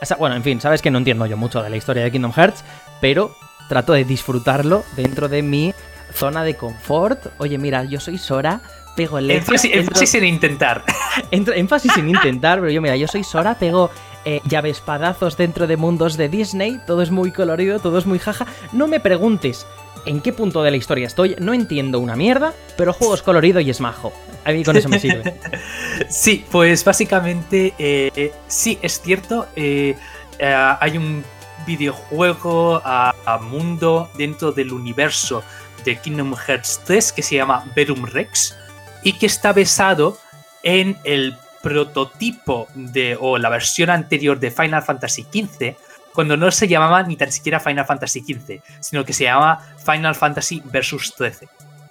o 0.00 0.04
sea, 0.06 0.16
bueno, 0.16 0.36
en 0.36 0.42
fin, 0.42 0.60
sabes 0.60 0.80
que 0.82 0.90
no 0.90 0.98
entiendo 0.98 1.26
yo 1.26 1.36
mucho 1.36 1.62
de 1.62 1.70
la 1.70 1.76
historia 1.76 2.04
de 2.04 2.10
Kingdom 2.12 2.32
Hearts, 2.32 2.64
pero 3.00 3.34
trato 3.68 3.92
de 3.92 4.04
disfrutarlo 4.04 4.84
dentro 4.96 5.28
de 5.28 5.42
mi 5.42 5.74
zona 6.14 6.44
de 6.44 6.54
confort. 6.56 7.26
Oye, 7.38 7.58
mira, 7.58 7.84
yo 7.84 8.00
soy 8.00 8.16
Sora, 8.16 8.60
pego 8.96 9.18
el 9.18 9.30
énfasis, 9.30 9.70
énfasis 9.74 10.14
en 10.14 10.24
intentar. 10.24 10.84
énfasis 11.30 11.96
en 11.98 12.08
intentar, 12.10 12.60
pero 12.60 12.70
yo, 12.70 12.80
mira, 12.80 12.96
yo 12.96 13.08
soy 13.08 13.24
Sora, 13.24 13.54
pego 13.58 13.90
eh, 14.26 14.42
espadazos 14.64 15.38
dentro 15.38 15.66
de 15.66 15.78
mundos 15.78 16.18
de 16.18 16.28
Disney, 16.28 16.78
todo 16.86 17.00
es 17.00 17.10
muy 17.10 17.32
colorido, 17.32 17.78
todo 17.78 17.96
es 17.96 18.04
muy 18.04 18.18
jaja. 18.18 18.46
No 18.72 18.88
me 18.88 19.00
preguntes 19.00 19.66
en 20.04 20.20
qué 20.20 20.32
punto 20.32 20.62
de 20.62 20.70
la 20.70 20.76
historia 20.76 21.06
estoy, 21.06 21.36
no 21.38 21.54
entiendo 21.54 21.98
una 21.98 22.16
mierda, 22.16 22.52
pero 22.76 22.90
el 22.90 22.96
juego 22.96 23.14
es 23.14 23.22
colorido 23.22 23.60
y 23.60 23.70
es 23.70 23.80
majo. 23.80 24.12
A 24.44 24.52
mí 24.52 24.64
con 24.64 24.76
eso 24.76 24.88
me 24.88 24.98
sirve. 24.98 25.34
sí, 26.08 26.44
pues 26.50 26.84
básicamente, 26.84 27.74
eh, 27.78 28.32
sí, 28.46 28.78
es 28.82 29.00
cierto, 29.00 29.46
eh, 29.56 29.96
eh, 30.38 30.76
hay 30.80 30.96
un 30.96 31.24
videojuego 31.66 32.80
a, 32.84 33.14
mundo 33.42 34.08
dentro 34.16 34.52
del 34.52 34.72
universo 34.72 35.42
de 35.84 35.96
Kingdom 36.00 36.34
Hearts 36.34 36.80
3 36.84 37.12
que 37.12 37.22
se 37.22 37.36
llama 37.36 37.64
Verum 37.74 38.04
Rex 38.06 38.56
y 39.02 39.12
que 39.14 39.26
está 39.26 39.52
basado 39.52 40.18
en 40.62 40.96
el 41.04 41.36
prototipo 41.66 42.68
de 42.76 43.18
o 43.20 43.38
la 43.38 43.48
versión 43.48 43.90
anterior 43.90 44.38
de 44.38 44.52
Final 44.52 44.84
Fantasy 44.84 45.22
XV 45.22 45.74
cuando 46.14 46.36
no 46.36 46.48
se 46.52 46.68
llamaba 46.68 47.02
ni 47.02 47.16
tan 47.16 47.32
siquiera 47.32 47.58
Final 47.58 47.84
Fantasy 47.84 48.20
XV, 48.20 48.60
sino 48.78 49.04
que 49.04 49.12
se 49.12 49.24
llamaba 49.24 49.66
Final 49.84 50.14
Fantasy 50.14 50.62
Versus 50.64 51.12
13, 51.16 51.48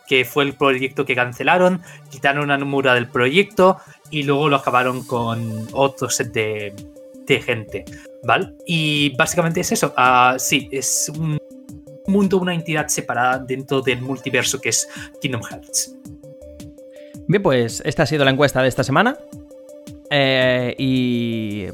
que 0.07 0.23
fue 0.23 0.45
el 0.45 0.53
proyecto 0.53 1.05
que 1.05 1.13
cancelaron, 1.13 1.81
quitaron 2.09 2.51
a 2.51 2.57
Nomura 2.57 2.93
del 2.93 3.09
proyecto 3.09 3.77
y 4.09 4.23
luego 4.23 4.47
lo 4.47 4.55
acabaron 4.55 5.03
con 5.03 5.67
otro 5.73 6.09
set 6.09 6.31
de, 6.31 6.73
gente, 7.41 7.83
¿vale? 8.23 8.53
Y 8.65 9.13
básicamente 9.17 9.59
es 9.59 9.73
eso, 9.73 9.93
uh, 9.97 10.39
sí, 10.39 10.69
es 10.71 11.11
un 11.13 11.37
mundo, 12.07 12.37
una 12.37 12.53
entidad 12.53 12.87
separada 12.87 13.39
dentro 13.39 13.81
del 13.81 14.01
multiverso 14.01 14.61
que 14.61 14.69
es 14.69 14.87
Kingdom 15.19 15.43
Hearts. 15.43 15.93
Bien, 17.27 17.43
pues 17.43 17.81
esta 17.83 18.03
ha 18.03 18.05
sido 18.05 18.23
la 18.23 18.31
encuesta 18.31 18.61
de 18.61 18.69
esta 18.69 18.85
semana. 18.85 19.17
Eh, 20.09 20.75
y 20.77 21.67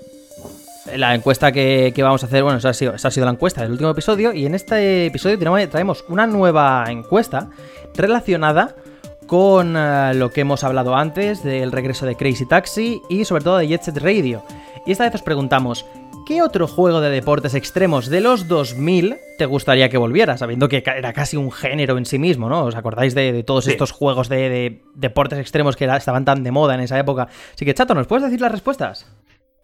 la 0.95 1.15
encuesta 1.15 1.51
que, 1.51 1.93
vamos 1.97 2.23
a 2.23 2.25
hacer, 2.25 2.43
bueno, 2.43 2.57
esa 2.57 2.69
ha, 2.69 2.73
sido, 2.73 2.93
ha, 2.93 3.11
sido, 3.11 3.25
la 3.25 3.31
encuesta 3.31 3.61
del 3.61 3.71
último 3.71 3.91
episodio 3.91 4.33
y 4.33 4.45
en 4.45 4.55
este 4.55 5.07
episodio 5.07 5.37
traemos 5.69 6.03
una 6.09 6.27
nueva 6.27 6.85
encuesta 6.89 7.49
relacionada 7.95 8.75
con 9.27 9.75
eh, 9.77 10.13
lo 10.15 10.29
que 10.29 10.41
hemos 10.41 10.63
hablado 10.63 10.95
antes 10.95 11.43
del 11.43 11.71
regreso 11.71 12.05
de 12.05 12.15
Crazy 12.15 12.45
Taxi 12.45 13.01
y 13.09 13.25
sobre 13.25 13.43
todo 13.43 13.57
de 13.57 13.67
Jet 13.67 13.83
Set 13.83 13.97
Radio. 13.97 14.43
Y 14.85 14.91
esta 14.91 15.05
vez 15.05 15.15
os 15.15 15.21
preguntamos, 15.21 15.85
¿qué 16.25 16.41
otro 16.41 16.67
juego 16.67 17.01
de 17.01 17.09
deportes 17.09 17.55
extremos 17.55 18.07
de 18.07 18.21
los 18.21 18.47
2000 18.47 19.17
te 19.37 19.45
gustaría 19.45 19.89
que 19.89 19.97
volviera? 19.97 20.37
Sabiendo 20.37 20.69
que 20.69 20.83
era 20.85 21.13
casi 21.13 21.37
un 21.37 21.51
género 21.51 21.97
en 21.97 22.05
sí 22.05 22.19
mismo, 22.19 22.49
¿no? 22.49 22.65
¿Os 22.65 22.75
acordáis 22.75 23.15
de, 23.15 23.43
todos 23.43 23.67
estos 23.67 23.91
juegos 23.91 24.29
de, 24.29 24.81
deportes 24.95 25.39
extremos 25.39 25.75
que 25.75 25.85
estaban 25.85 26.25
tan 26.25 26.43
de 26.43 26.51
moda 26.51 26.75
en 26.75 26.81
esa 26.81 26.99
época? 26.99 27.27
Así 27.53 27.65
que, 27.65 27.73
Chato, 27.73 27.93
¿nos 27.93 28.07
puedes 28.07 28.23
decir 28.23 28.41
las 28.41 28.51
respuestas? 28.51 29.11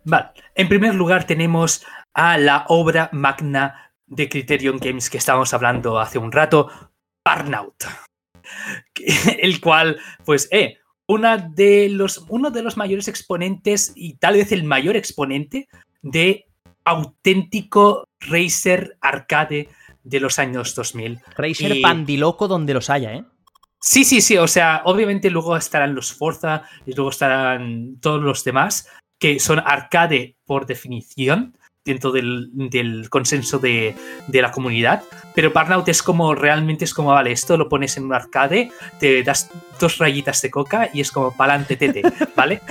Vale, 0.03 0.29
en 0.55 0.69
primer 0.69 0.95
lugar 0.95 1.25
tenemos 1.25 1.85
a 2.13 2.37
la 2.37 2.65
obra 2.69 3.09
magna 3.11 3.91
de 4.05 4.29
Criterion 4.29 4.77
Games 4.79 5.09
que 5.09 5.17
estábamos 5.17 5.53
hablando 5.53 5.99
hace 5.99 6.17
un 6.17 6.31
rato, 6.31 6.69
Burnout. 7.25 7.83
El 9.39 9.59
cual, 9.59 9.99
pues, 10.23 10.47
eh, 10.51 10.77
una 11.07 11.37
de 11.37 11.89
los, 11.89 12.25
uno 12.29 12.51
de 12.51 12.63
los 12.63 12.77
mayores 12.77 13.07
exponentes 13.07 13.93
y 13.95 14.15
tal 14.15 14.35
vez 14.35 14.51
el 14.51 14.63
mayor 14.63 14.95
exponente 14.95 15.67
de 16.01 16.46
auténtico 16.87 18.07
racer 18.21 18.97
arcade 19.01 19.69
de 20.03 20.19
los 20.19 20.39
años 20.39 20.73
2000. 20.73 21.19
Racer 21.35 21.81
pandiloco 21.81 22.47
donde 22.47 22.73
los 22.73 22.89
haya, 22.89 23.13
¿eh? 23.13 23.25
Sí, 23.79 24.05
sí, 24.05 24.21
sí, 24.21 24.37
o 24.37 24.47
sea, 24.47 24.81
obviamente 24.85 25.29
luego 25.29 25.55
estarán 25.55 25.93
los 25.93 26.13
Forza 26.13 26.63
y 26.85 26.93
luego 26.93 27.11
estarán 27.11 27.99
todos 27.99 28.21
los 28.21 28.43
demás, 28.43 28.89
que 29.19 29.39
son 29.39 29.59
arcade 29.59 30.37
por 30.45 30.65
definición 30.65 31.56
dentro 31.87 32.11
del, 32.11 33.07
consenso 33.09 33.57
de, 33.57 33.95
la 34.27 34.51
comunidad, 34.51 35.03
pero 35.33 35.51
Burnout 35.51 35.87
es 35.87 36.03
como, 36.03 36.35
realmente 36.35 36.85
es 36.85 36.93
como, 36.93 37.09
vale, 37.09 37.31
esto 37.31 37.57
lo 37.57 37.69
pones 37.69 37.97
en 37.97 38.03
un 38.03 38.13
arcade, 38.13 38.71
te 38.99 39.23
das 39.23 39.49
dos 39.79 39.97
rayitas 39.97 40.41
de 40.41 40.51
coca 40.51 40.89
y 40.93 41.01
es 41.01 41.11
como 41.11 41.35
pa'lante 41.35 41.77
tete, 41.77 42.03
¿vale? 42.35 42.61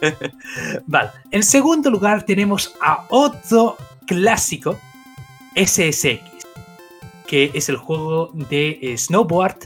vale. 0.86 1.10
En 1.30 1.42
segundo 1.42 1.90
lugar 1.90 2.24
tenemos 2.24 2.74
a 2.80 3.04
otro 3.10 3.76
clásico, 4.06 4.78
SSX, 5.56 6.22
que 7.26 7.50
es 7.54 7.68
el 7.68 7.76
juego 7.76 8.30
de 8.32 8.94
snowboard 8.96 9.58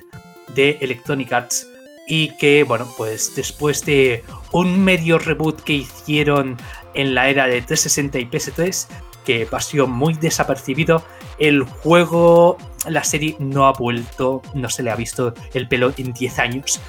de 0.55 0.78
Electronic 0.80 1.32
Arts 1.32 1.68
y 2.09 2.30
que, 2.30 2.64
bueno, 2.64 2.88
pues 2.96 3.36
después 3.36 3.84
de 3.84 4.24
un 4.50 4.82
medio 4.82 5.18
reboot 5.18 5.61
que 5.61 5.74
hicieron 5.74 6.56
en 6.94 7.14
la 7.14 7.28
era 7.28 7.46
de 7.46 7.61
360 7.61 8.18
y 8.18 8.26
PS3, 8.26 8.86
que 9.24 9.44
pasó 9.44 9.86
muy 9.86 10.14
desapercibido, 10.14 11.04
el 11.38 11.62
juego, 11.64 12.56
la 12.86 13.04
serie 13.04 13.36
no 13.38 13.66
ha 13.66 13.72
vuelto, 13.72 14.40
no 14.54 14.70
se 14.70 14.82
le 14.82 14.90
ha 14.90 14.96
visto 14.96 15.34
el 15.52 15.68
pelo 15.68 15.92
en 15.98 16.14
10 16.14 16.38
años. 16.38 16.80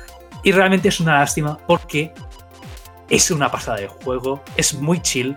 Y 0.42 0.54
realmente 0.54 0.88
es 0.88 1.02
una 1.02 1.20
lástima 1.20 1.58
porque 1.68 2.14
es 3.10 3.30
una 3.30 3.52
pasada 3.52 3.78
de 3.78 3.90
juego, 3.90 4.42
es 4.56 4.74
muy 4.74 5.02
chill. 5.02 5.36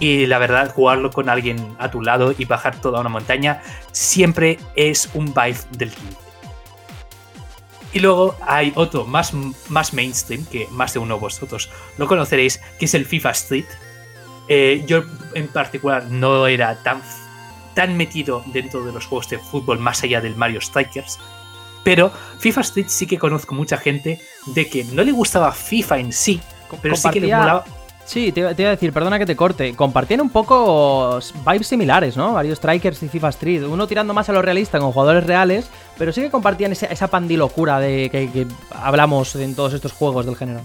Y 0.00 0.26
la 0.26 0.38
verdad, 0.38 0.74
jugarlo 0.74 1.10
con 1.10 1.28
alguien 1.28 1.76
a 1.78 1.90
tu 1.90 2.02
lado 2.02 2.34
y 2.36 2.46
bajar 2.46 2.80
toda 2.80 3.00
una 3.00 3.10
montaña 3.10 3.62
siempre 3.92 4.58
es 4.74 5.08
un 5.14 5.26
vibe 5.26 5.58
del 5.78 5.90
15. 5.90 6.29
Y 7.92 8.00
luego 8.00 8.36
hay 8.46 8.72
otro 8.76 9.04
más, 9.04 9.32
más 9.68 9.92
mainstream, 9.92 10.44
que 10.46 10.68
más 10.70 10.92
de 10.94 11.00
uno 11.00 11.14
de 11.14 11.20
vosotros 11.20 11.70
lo 11.98 12.06
conoceréis, 12.06 12.60
que 12.78 12.84
es 12.84 12.94
el 12.94 13.04
FIFA 13.04 13.30
Street. 13.30 13.64
Eh, 14.48 14.84
yo 14.86 15.04
en 15.34 15.48
particular 15.48 16.04
no 16.04 16.46
era 16.46 16.82
tan, 16.82 17.02
tan 17.74 17.96
metido 17.96 18.44
dentro 18.46 18.84
de 18.84 18.92
los 18.92 19.06
juegos 19.06 19.28
de 19.28 19.38
fútbol 19.38 19.78
más 19.78 20.02
allá 20.02 20.20
del 20.20 20.36
Mario 20.36 20.60
Strikers. 20.60 21.18
Pero 21.82 22.12
FIFA 22.38 22.60
Street 22.60 22.88
sí 22.88 23.06
que 23.06 23.18
conozco 23.18 23.54
mucha 23.54 23.76
gente 23.76 24.20
de 24.46 24.68
que 24.68 24.84
no 24.84 25.02
le 25.02 25.12
gustaba 25.12 25.52
FIFA 25.52 25.98
en 25.98 26.12
sí, 26.12 26.40
pero 26.82 26.94
sí 26.94 27.10
que 27.10 27.20
le 27.20 27.34
molaba 27.34 27.64
Sí, 28.10 28.32
te, 28.32 28.40
iba 28.40 28.50
a 28.50 28.54
decir, 28.54 28.92
perdona 28.92 29.20
que 29.20 29.24
te 29.24 29.36
corte. 29.36 29.72
Compartían 29.76 30.20
un 30.20 30.30
poco 30.30 31.20
vibes 31.48 31.68
similares, 31.68 32.16
¿no? 32.16 32.32
Varios 32.32 32.58
Strikers 32.58 33.04
y 33.04 33.08
FIFA 33.08 33.28
Street. 33.28 33.62
Uno 33.62 33.86
tirando 33.86 34.12
más 34.12 34.28
a 34.28 34.32
lo 34.32 34.42
realista 34.42 34.80
con 34.80 34.90
jugadores 34.90 35.24
reales, 35.24 35.70
pero 35.96 36.10
sí 36.12 36.20
que 36.20 36.28
compartían 36.28 36.72
esa, 36.72 37.06
pandilocura 37.06 37.78
de 37.78 38.10
que, 38.10 38.48
hablamos 38.72 39.36
en 39.36 39.54
todos 39.54 39.74
estos 39.74 39.92
juegos 39.92 40.26
del 40.26 40.34
género. 40.34 40.62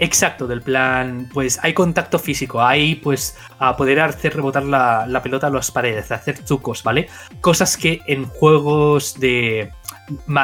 Exacto, 0.00 0.48
del 0.48 0.60
plan, 0.60 1.28
pues 1.32 1.60
hay 1.62 1.72
contacto 1.72 2.18
físico, 2.18 2.60
hay 2.60 2.96
pues 2.96 3.36
a 3.60 3.76
poder 3.76 4.00
hacer 4.00 4.34
rebotar 4.34 4.64
la, 4.64 5.06
la, 5.06 5.22
pelota 5.22 5.46
a 5.46 5.50
las 5.50 5.70
paredes, 5.70 6.10
hacer 6.10 6.40
trucos, 6.40 6.82
¿vale? 6.82 7.08
Cosas 7.40 7.76
que 7.76 8.00
en 8.08 8.24
juegos 8.24 9.20
de 9.20 9.70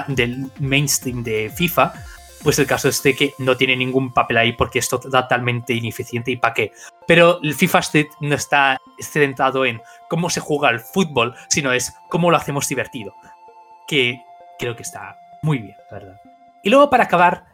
del 0.09 0.51
mainstream 0.61 1.25
de 1.25 1.51
FIFA 1.53 1.95
pues 2.45 2.59
el 2.59 2.67
caso 2.67 2.89
es 2.89 3.03
de 3.03 3.17
que 3.17 3.35
no 3.39 3.57
tiene 3.57 3.75
ningún 3.75 4.13
papel 4.13 4.37
ahí 4.37 4.53
porque 4.53 4.79
es 4.79 4.89
totalmente 4.89 5.73
ineficiente 5.73 6.31
y 6.31 6.37
para 6.37 6.53
qué. 6.53 6.73
Pero 7.07 7.41
el 7.43 7.55
FIFA 7.55 7.79
Street 7.81 8.09
no 8.21 8.35
está 8.35 8.79
centrado 9.01 9.65
en 9.65 9.81
cómo 10.11 10.29
se 10.29 10.41
juega 10.41 10.69
el 10.69 10.79
fútbol, 10.79 11.35
sino 11.49 11.73
es 11.73 11.95
cómo 12.11 12.31
lo 12.31 12.37
hacemos 12.37 12.69
divertido. 12.69 13.15
Que 13.89 14.23
creo 14.59 14.77
que 14.77 14.83
está 14.83 15.17
muy 15.43 15.59
bien, 15.59 15.77
la 15.91 15.99
verdad. 15.99 16.21
Y 16.63 16.69
luego 16.69 16.91
para 16.91 17.05
acabar, 17.05 17.47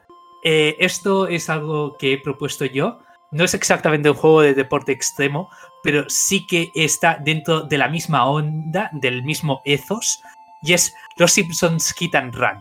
eh, 0.44 0.76
esto 0.80 1.28
es 1.28 1.48
algo 1.48 1.96
que 1.96 2.14
he 2.14 2.18
propuesto 2.18 2.64
yo. 2.64 2.98
No 3.30 3.44
es 3.44 3.54
exactamente 3.54 4.10
un 4.10 4.16
juego 4.16 4.42
de 4.42 4.54
deporte 4.54 4.90
extremo, 4.90 5.48
pero 5.84 6.04
sí 6.08 6.46
que 6.48 6.70
está 6.74 7.16
dentro 7.22 7.62
de 7.62 7.78
la 7.78 7.88
misma 7.88 8.26
onda, 8.26 8.90
del 8.92 9.22
mismo 9.22 9.62
ethos, 9.64 10.20
y 10.62 10.72
es 10.72 10.92
Los 11.16 11.32
Simpsons 11.32 11.92
Hit 11.92 12.16
and 12.16 12.34
Run. 12.34 12.60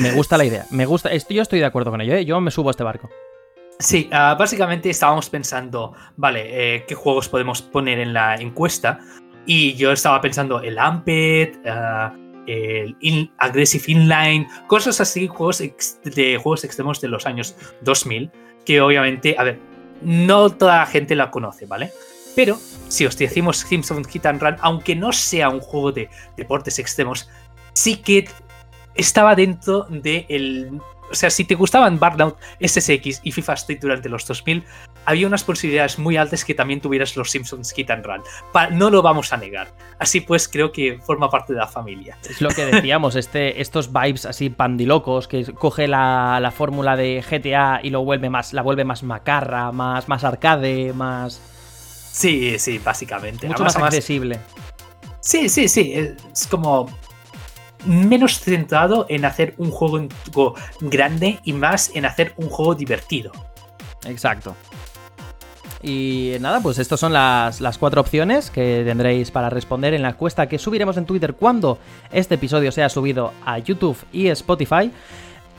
Me 0.00 0.12
gusta 0.12 0.36
la 0.36 0.44
idea. 0.44 0.66
Me 0.70 0.86
gusta. 0.86 1.10
Yo 1.14 1.42
estoy 1.42 1.58
de 1.58 1.64
acuerdo 1.64 1.90
con 1.90 2.00
ello. 2.00 2.14
¿eh? 2.14 2.24
Yo 2.24 2.40
me 2.40 2.50
subo 2.50 2.68
a 2.68 2.72
este 2.72 2.82
barco. 2.82 3.10
Sí, 3.78 4.08
ah, 4.12 4.36
básicamente 4.38 4.90
estábamos 4.90 5.30
pensando, 5.30 5.94
vale, 6.16 6.74
eh, 6.76 6.84
¿qué 6.86 6.94
juegos 6.94 7.30
podemos 7.30 7.62
poner 7.62 7.98
en 7.98 8.12
la 8.12 8.34
encuesta? 8.34 9.00
Y 9.46 9.74
yo 9.74 9.90
estaba 9.90 10.20
pensando 10.20 10.60
el 10.60 10.78
Amped, 10.78 11.66
ah, 11.66 12.14
el 12.46 13.30
Aggressive 13.38 13.84
Inline, 13.86 14.46
cosas 14.66 15.00
así, 15.00 15.28
juegos 15.28 15.60
de 15.60 16.38
juegos 16.42 16.64
extremos 16.64 17.00
de 17.00 17.08
los 17.08 17.24
años 17.24 17.56
2000, 17.80 18.30
que 18.66 18.82
obviamente, 18.82 19.34
a 19.38 19.44
ver, 19.44 19.58
no 20.02 20.50
toda 20.50 20.78
la 20.78 20.86
gente 20.86 21.14
la 21.14 21.30
conoce, 21.30 21.64
¿vale? 21.64 21.90
Pero 22.36 22.58
si 22.88 23.06
os 23.06 23.16
decimos 23.16 23.58
Simpson 23.58 24.04
Hit 24.04 24.26
and 24.26 24.42
Run, 24.42 24.56
aunque 24.60 24.94
no 24.94 25.12
sea 25.12 25.48
un 25.48 25.60
juego 25.60 25.92
de 25.92 26.10
deportes 26.36 26.78
extremos, 26.78 27.28
sí 27.72 27.96
que 27.96 28.28
estaba 29.00 29.34
dentro 29.34 29.86
del 29.88 30.80
o 31.10 31.14
sea, 31.14 31.30
si 31.30 31.44
te 31.44 31.54
gustaban 31.54 31.98
Burnout, 31.98 32.36
SSX 32.60 33.20
y 33.24 33.32
FIFA 33.32 33.54
Street 33.54 33.78
durante 33.80 34.08
los 34.08 34.26
2000, 34.26 34.64
había 35.04 35.26
unas 35.26 35.42
posibilidades 35.42 35.98
muy 35.98 36.16
altas 36.16 36.44
que 36.44 36.54
también 36.54 36.80
tuvieras 36.80 37.16
los 37.16 37.30
Simpsons 37.30 37.72
Hit 37.72 37.90
and 37.90 38.04
Run. 38.04 38.22
no 38.78 38.90
lo 38.90 39.02
vamos 39.02 39.32
a 39.32 39.36
negar. 39.36 39.74
Así 39.98 40.20
pues, 40.20 40.48
creo 40.48 40.70
que 40.72 40.98
forma 41.04 41.28
parte 41.28 41.52
de 41.52 41.58
la 41.58 41.66
familia. 41.66 42.16
Es 42.28 42.40
lo 42.40 42.50
que 42.50 42.64
decíamos, 42.64 43.16
este, 43.16 43.60
estos 43.60 43.92
vibes 43.92 44.24
así 44.24 44.50
pandilocos, 44.50 45.26
que 45.26 45.44
coge 45.52 45.88
la, 45.88 46.52
fórmula 46.56 46.96
de 46.96 47.24
GTA 47.28 47.80
y 47.82 47.90
lo 47.90 48.04
vuelve 48.04 48.30
más, 48.30 48.52
la 48.52 48.62
vuelve 48.62 48.84
más 48.84 49.02
macarra, 49.02 49.72
más, 49.72 50.08
más 50.08 50.24
arcade, 50.24 50.92
más... 50.92 51.40
Sí, 52.12 52.58
sí, 52.58 52.78
básicamente. 52.78 53.46
Mucho 53.46 53.64
más 53.64 53.76
accesible. 53.76 54.40
Sí, 55.20 55.48
sí, 55.48 55.68
sí. 55.68 55.92
Es 55.94 56.46
como 56.48 56.88
menos 57.84 58.40
centrado 58.40 59.06
en 59.08 59.24
hacer 59.24 59.54
un 59.58 59.70
juego 59.70 60.08
grande 60.80 61.40
y 61.44 61.52
más 61.52 61.90
en 61.94 62.04
hacer 62.04 62.34
un 62.36 62.48
juego 62.48 62.74
divertido. 62.74 63.32
Exacto. 64.04 64.54
Y 65.82 66.36
nada, 66.40 66.60
pues 66.60 66.78
estas 66.78 67.00
son 67.00 67.12
las, 67.12 67.78
cuatro 67.78 68.02
opciones 68.02 68.50
que 68.50 68.82
tendréis 68.84 69.30
para 69.30 69.48
responder 69.48 69.94
en 69.94 70.02
la 70.02 70.10
encuesta 70.10 70.46
que 70.46 70.58
subiremos 70.58 70.96
en 70.98 71.06
Twitter 71.06 71.34
cuando 71.34 71.78
este 72.12 72.34
episodio 72.34 72.70
sea 72.70 72.88
subido 72.90 73.32
a 73.46 73.58
YouTube 73.58 73.96
y 74.12 74.28
Spotify. 74.28 74.90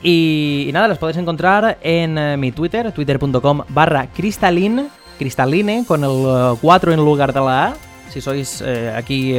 Y, 0.02 0.70
nada, 0.72 0.88
las 0.88 0.98
podéis 0.98 1.16
encontrar 1.16 1.78
en 1.82 2.18
eh, 2.18 2.36
mi 2.36 2.52
Twitter, 2.52 2.90
twitter.com 2.92 3.62
barra 3.68 4.08
cristaline, 4.08 4.88
cristaline 5.18 5.84
con 5.84 6.02
el 6.02 6.56
4 6.60 6.90
eh, 6.90 6.94
en 6.94 7.00
lugar 7.04 7.32
de 7.32 7.40
la 7.40 7.66
A. 7.66 7.74
Si 8.10 8.20
sois 8.20 8.62
eh, 8.64 8.92
aquí 8.96 9.34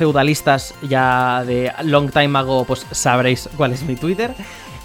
feudalistas 0.00 0.74
ya 0.80 1.44
de 1.44 1.70
long 1.84 2.10
time 2.10 2.38
ago, 2.38 2.64
pues 2.64 2.86
sabréis 2.90 3.50
cuál 3.54 3.72
es 3.72 3.82
mi 3.82 3.96
Twitter. 3.96 4.34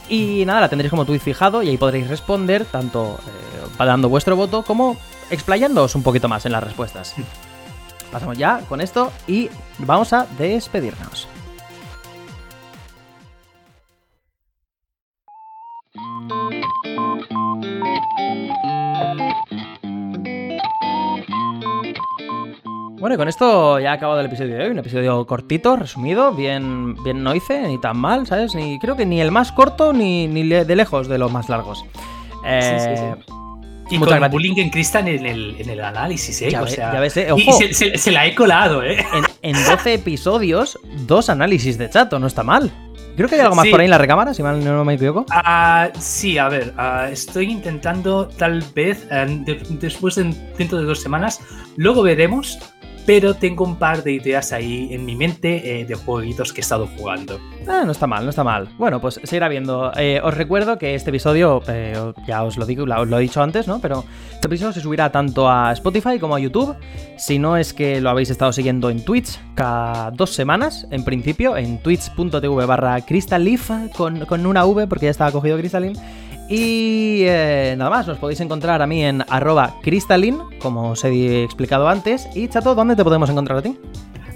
Y 0.10 0.44
nada, 0.46 0.60
la 0.60 0.70
tendréis 0.70 0.90
como 0.90 1.06
tweet 1.06 1.20
fijado 1.20 1.64
y 1.64 1.70
ahí 1.70 1.78
podréis 1.78 2.10
responder 2.10 2.66
tanto 2.66 3.18
eh, 3.26 3.86
dando 3.86 4.10
vuestro 4.10 4.36
voto 4.36 4.64
como 4.64 4.98
explayándoos 5.30 5.96
un 5.96 6.04
poquito 6.04 6.28
más 6.28 6.46
en 6.46 6.52
las 6.52 6.64
respuestas. 6.64 7.16
Pasamos 8.12 8.38
ya 8.38 8.60
con 8.68 8.82
esto 8.82 9.14
y 9.26 9.50
vamos 9.78 10.12
a 10.12 10.28
despedirnos. 10.38 11.30
Bueno, 23.06 23.14
y 23.14 23.18
con 23.20 23.28
esto 23.28 23.80
ya 23.80 23.92
ha 23.92 23.94
acabado 23.94 24.20
el 24.20 24.26
episodio 24.26 24.58
de 24.58 24.64
hoy. 24.64 24.72
Un 24.72 24.80
episodio 24.80 25.28
cortito, 25.28 25.76
resumido, 25.76 26.32
bien, 26.32 26.96
bien 27.04 27.22
no 27.22 27.36
hice, 27.36 27.62
ni 27.68 27.80
tan 27.80 28.00
mal, 28.00 28.26
¿sabes? 28.26 28.56
Ni, 28.56 28.80
creo 28.80 28.96
que 28.96 29.06
ni 29.06 29.22
el 29.22 29.30
más 29.30 29.52
corto 29.52 29.94
ni, 29.94 30.26
ni 30.28 30.42
de 30.42 30.76
lejos 30.76 31.08
de 31.08 31.20
los 31.20 31.32
más 31.32 31.48
largos. 31.48 31.86
Eh, 32.44 32.80
sí, 32.80 32.96
sí, 32.96 33.04
sí. 33.04 33.34
Y 33.92 34.00
muchas 34.00 34.20
con 34.20 34.32
Bullying 34.32 34.56
en 34.58 34.70
Crystal 34.72 35.08
en 35.08 35.24
el, 35.24 35.56
en 35.60 35.70
el 35.70 35.82
análisis, 35.82 36.42
¿eh? 36.42 36.50
Ya, 36.50 36.64
o 36.64 36.68
sea, 36.68 36.94
ya 36.94 37.00
ves, 37.00 37.16
¿eh? 37.18 37.32
Ojo, 37.32 37.40
y 37.40 37.74
se, 37.76 37.96
se, 37.96 38.12
la 38.12 38.26
he 38.26 38.34
colado, 38.34 38.82
¿eh? 38.82 39.06
En, 39.44 39.56
en 39.56 39.66
12 39.66 39.94
episodios, 39.94 40.80
dos 41.06 41.30
análisis 41.30 41.78
de 41.78 41.88
chato, 41.88 42.18
no 42.18 42.26
está 42.26 42.42
mal. 42.42 42.72
Creo 43.16 43.30
que 43.30 43.36
hay 43.36 43.42
algo 43.42 43.56
más 43.56 43.68
por 43.68 43.80
ahí 43.80 43.86
en 43.86 43.92
la 43.92 43.98
recámara, 43.98 44.34
si 44.34 44.44
mal 44.44 44.64
no 44.64 44.84
me 44.84 44.96
equivoco. 44.96 45.26
Uh, 45.32 45.90
sí, 46.00 46.38
a 46.38 46.50
ver, 46.50 46.74
uh, 46.78 47.10
estoy 47.10 47.50
intentando 47.50 48.28
tal 48.28 48.62
vez 48.74 49.06
uh, 49.06 49.46
de, 49.46 49.62
después 49.80 50.16
de 50.16 50.36
dentro 50.58 50.80
de 50.80 50.84
dos 50.84 51.02
semanas, 51.02 51.40
luego 51.78 52.04
veremos 52.04 52.60
pero 53.06 53.36
tengo 53.36 53.64
un 53.64 53.76
par 53.76 54.04
de 54.04 54.14
ideas 54.14 54.52
ahí 54.52 54.90
en 54.92 55.06
mi 55.06 55.16
mente 55.16 55.82
eh, 55.82 55.86
de 55.86 55.96
jueguitos 55.96 56.52
que 56.52 56.62
he 56.62 56.64
estado 56.64 56.88
jugando. 56.98 57.40
Ah, 57.68 57.84
no 57.86 57.92
está 57.92 58.08
mal, 58.08 58.24
no 58.24 58.30
está 58.30 58.44
mal. 58.44 58.70
Bueno, 58.78 59.00
pues 59.00 59.20
seguirá 59.24 59.48
viendo. 59.48 59.92
Eh, 59.96 60.20
os 60.24 60.34
recuerdo 60.34 60.78
que 60.78 60.96
este 60.96 61.10
episodio, 61.10 61.62
eh, 61.68 61.96
ya 62.28 62.44
os 62.44 62.58
lo 62.58 62.66
digo, 62.66 62.84
os 62.84 63.08
lo 63.08 63.18
he 63.18 63.22
dicho 63.22 63.42
antes, 63.42 63.68
¿no? 63.68 63.80
Pero 63.80 64.04
este 64.32 64.48
episodio 64.48 64.74
se 64.74 64.82
subirá 64.82 65.12
tanto 65.12 65.50
a 65.50 65.72
Spotify 65.74 66.20
como 66.20 66.36
a 66.36 66.40
YouTube. 66.40 66.76
Si 67.18 67.40
no 67.40 67.58
es 67.58 67.74
que 67.74 68.02
lo 68.02 68.10
habéis 68.10 68.30
estado 68.30 68.52
siguiendo 68.52 68.90
en 68.90 69.04
Twitch 69.04 69.40
cada 69.54 70.12
dos 70.12 70.32
semanas, 70.32 70.88
en 70.92 71.04
principio, 71.04 71.58
en 71.58 71.78
twitch.tv 71.80 72.66
barra 72.66 73.02
crystalleaf 73.02 73.72
con, 73.96 74.26
con 74.26 74.46
una 74.46 74.66
V, 74.66 74.88
porque 74.88 75.06
ya 75.06 75.12
estaba 75.12 75.32
cogido 75.32 75.58
Crystalline. 75.58 75.98
Y 76.50 77.24
eh, 77.24 77.76
nada 77.78 77.90
más, 77.90 78.08
nos 78.08 78.18
podéis 78.18 78.40
encontrar 78.40 78.82
a 78.82 78.88
mí 78.88 79.04
en 79.04 79.24
arroba 79.30 79.76
crystalline, 79.82 80.40
como 80.60 80.92
os 80.92 81.04
he 81.04 81.44
explicado 81.44 81.88
antes. 81.88 82.28
Y 82.36 82.48
Chato, 82.48 82.76
¿dónde 82.76 82.96
te 82.96 83.04
podemos 83.04 83.30
encontrar 83.30 83.60
a 83.60 83.62
ti? 83.62 83.78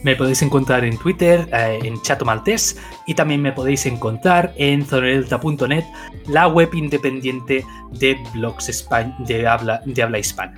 Me 0.04 0.16
podéis 0.16 0.42
encontrar 0.42 0.86
en 0.86 0.98
Twitter, 0.98 1.48
eh, 1.52 1.80
en 1.84 2.02
Chato 2.02 2.26
Maltés, 2.26 2.80
y 3.06 3.14
también 3.14 3.42
me 3.42 3.52
podéis 3.52 3.86
encontrar 3.86 4.54
en 4.56 4.86
zonelta.net, 4.86 5.84
la 6.28 6.48
web 6.48 6.74
independiente 6.74 7.66
de 7.92 8.18
blogs 8.34 8.88
de 9.28 9.48
habla, 9.48 9.82
de 9.86 10.02
habla 10.02 10.20
hispana. 10.20 10.54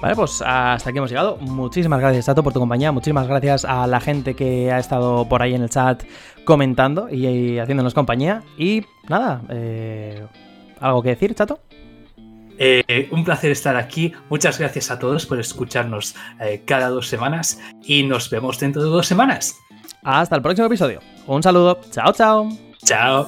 Vale, 0.00 0.16
pues 0.16 0.42
hasta 0.44 0.90
aquí 0.90 0.98
hemos 0.98 1.10
llegado. 1.10 1.36
Muchísimas 1.38 1.98
gracias, 1.98 2.26
Chato, 2.26 2.42
por 2.42 2.52
tu 2.52 2.60
compañía. 2.60 2.92
Muchísimas 2.92 3.26
gracias 3.26 3.64
a 3.64 3.86
la 3.86 4.00
gente 4.00 4.34
que 4.34 4.70
ha 4.70 4.78
estado 4.78 5.28
por 5.28 5.42
ahí 5.42 5.54
en 5.54 5.62
el 5.62 5.70
chat 5.70 6.04
comentando 6.44 7.08
y, 7.10 7.58
haciéndonos 7.58 7.94
compañía. 7.94 8.42
Y 8.58 8.84
nada, 9.08 9.42
eh, 9.48 10.26
¿Algo 10.84 11.02
que 11.02 11.08
decir, 11.08 11.34
chato? 11.34 11.60
Eh, 12.58 13.08
un 13.10 13.24
placer 13.24 13.50
estar 13.50 13.74
aquí. 13.74 14.12
Muchas 14.28 14.58
gracias 14.58 14.90
a 14.90 14.98
todos 14.98 15.24
por 15.24 15.40
escucharnos 15.40 16.14
eh, 16.38 16.62
cada 16.66 16.90
dos 16.90 17.08
semanas 17.08 17.58
y 17.82 18.02
nos 18.02 18.28
vemos 18.28 18.60
dentro 18.60 18.82
de 18.82 18.90
dos 18.90 19.06
semanas. 19.06 19.56
Hasta 20.02 20.36
el 20.36 20.42
próximo 20.42 20.66
episodio. 20.66 21.00
Un 21.26 21.42
saludo. 21.42 21.80
Chao, 21.90 22.12
chao. 22.12 22.50
Chao. 22.84 23.26